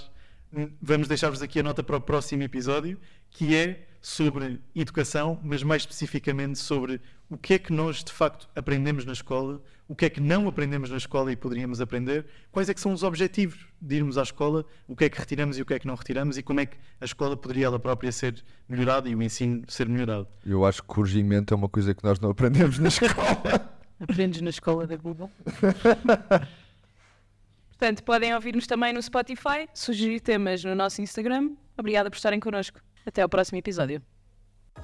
vamos 0.81 1.09
deixar-vos 1.09 1.41
aqui 1.41 1.59
a 1.59 1.63
nota 1.63 1.83
para 1.83 1.97
o 1.97 2.01
próximo 2.03 2.43
episódio 2.43 3.01
que 3.31 3.57
é 3.57 3.87
sobre 3.99 4.61
educação 4.77 5.41
mas 5.43 5.63
mais 5.63 5.83
especificamente 5.83 6.59
sobre 6.59 7.01
o 7.31 7.39
que 7.39 7.55
é 7.55 7.59
que 7.59 7.73
nós 7.73 8.05
de 8.05 8.13
facto 8.13 8.47
aprendemos 8.55 9.07
na 9.07 9.15
escola 9.15 9.63
o 9.89 9.95
que 9.97 10.05
é 10.05 10.11
que 10.11 10.21
não 10.21 10.47
aprendemos 10.47 10.91
na 10.91 10.99
escola 10.99 11.33
e 11.33 11.37
poderíamos 11.37 11.81
aprender 11.81 12.27
quais 12.53 12.69
é 12.69 12.75
que 12.75 12.81
são 12.81 12.93
os 12.93 13.03
objetivos 13.03 13.67
de 13.81 13.97
irmos 13.97 14.19
à 14.19 14.23
escola 14.23 14.67
o 14.87 14.95
que 14.95 15.07
é 15.07 15.09
que 15.09 15.19
retiramos 15.19 15.57
e 15.57 15.63
o 15.63 15.65
que 15.65 15.73
é 15.73 15.79
que 15.79 15.87
não 15.87 15.95
retiramos 15.95 16.37
e 16.37 16.43
como 16.43 16.61
é 16.61 16.67
que 16.67 16.77
a 17.01 17.07
escola 17.07 17.35
poderia 17.39 17.65
ela 17.65 17.79
própria 17.79 18.13
ser 18.13 18.45
melhorada 18.69 19.09
e 19.09 19.15
o 19.15 19.23
ensino 19.23 19.63
ser 19.67 19.89
melhorado 19.89 20.29
Eu 20.45 20.67
acho 20.67 20.83
que 20.83 20.89
corrigimento 20.89 21.55
é 21.55 21.57
uma 21.57 21.71
coisa 21.71 21.95
que 21.95 22.05
nós 22.05 22.21
não 22.21 22.31
aprendemos 22.31 22.79
na 22.79 22.89
escola. 22.89 23.71
Aprendes 24.01 24.41
na 24.41 24.51
escola 24.51 24.87
da 24.87 24.97
Google. 24.97 25.31
Portanto, 27.71 28.03
podem 28.03 28.35
ouvir-nos 28.35 28.67
também 28.67 28.93
no 28.93 29.03
Spotify, 29.03 29.69
sugerir 29.73 30.21
temas 30.21 30.63
no 30.65 30.75
nosso 30.75 31.01
Instagram. 31.01 31.53
Obrigada 31.79 32.11
por 32.11 32.17
estarem 32.17 32.41
connosco. 32.41 32.81
Até 33.07 33.23
ao 33.23 33.29
próximo 33.29 33.59
episódio. 33.59 34.03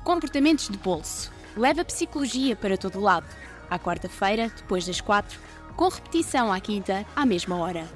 Comportamentos 0.05 0.69
de 0.69 0.79
bolso. 0.79 1.31
Leva 1.57 1.85
psicologia 1.85 2.57
para 2.57 2.77
todo 2.77 3.01
lado. 3.01 3.27
À 3.69 3.79
quarta-feira, 3.79 4.49
depois 4.57 4.87
das 4.87 5.01
quatro, 5.01 5.39
com 5.77 5.89
repetição 5.89 6.53
à 6.53 6.61
quinta, 6.61 7.05
à 7.15 7.27
mesma 7.27 7.57
hora. 7.57 7.87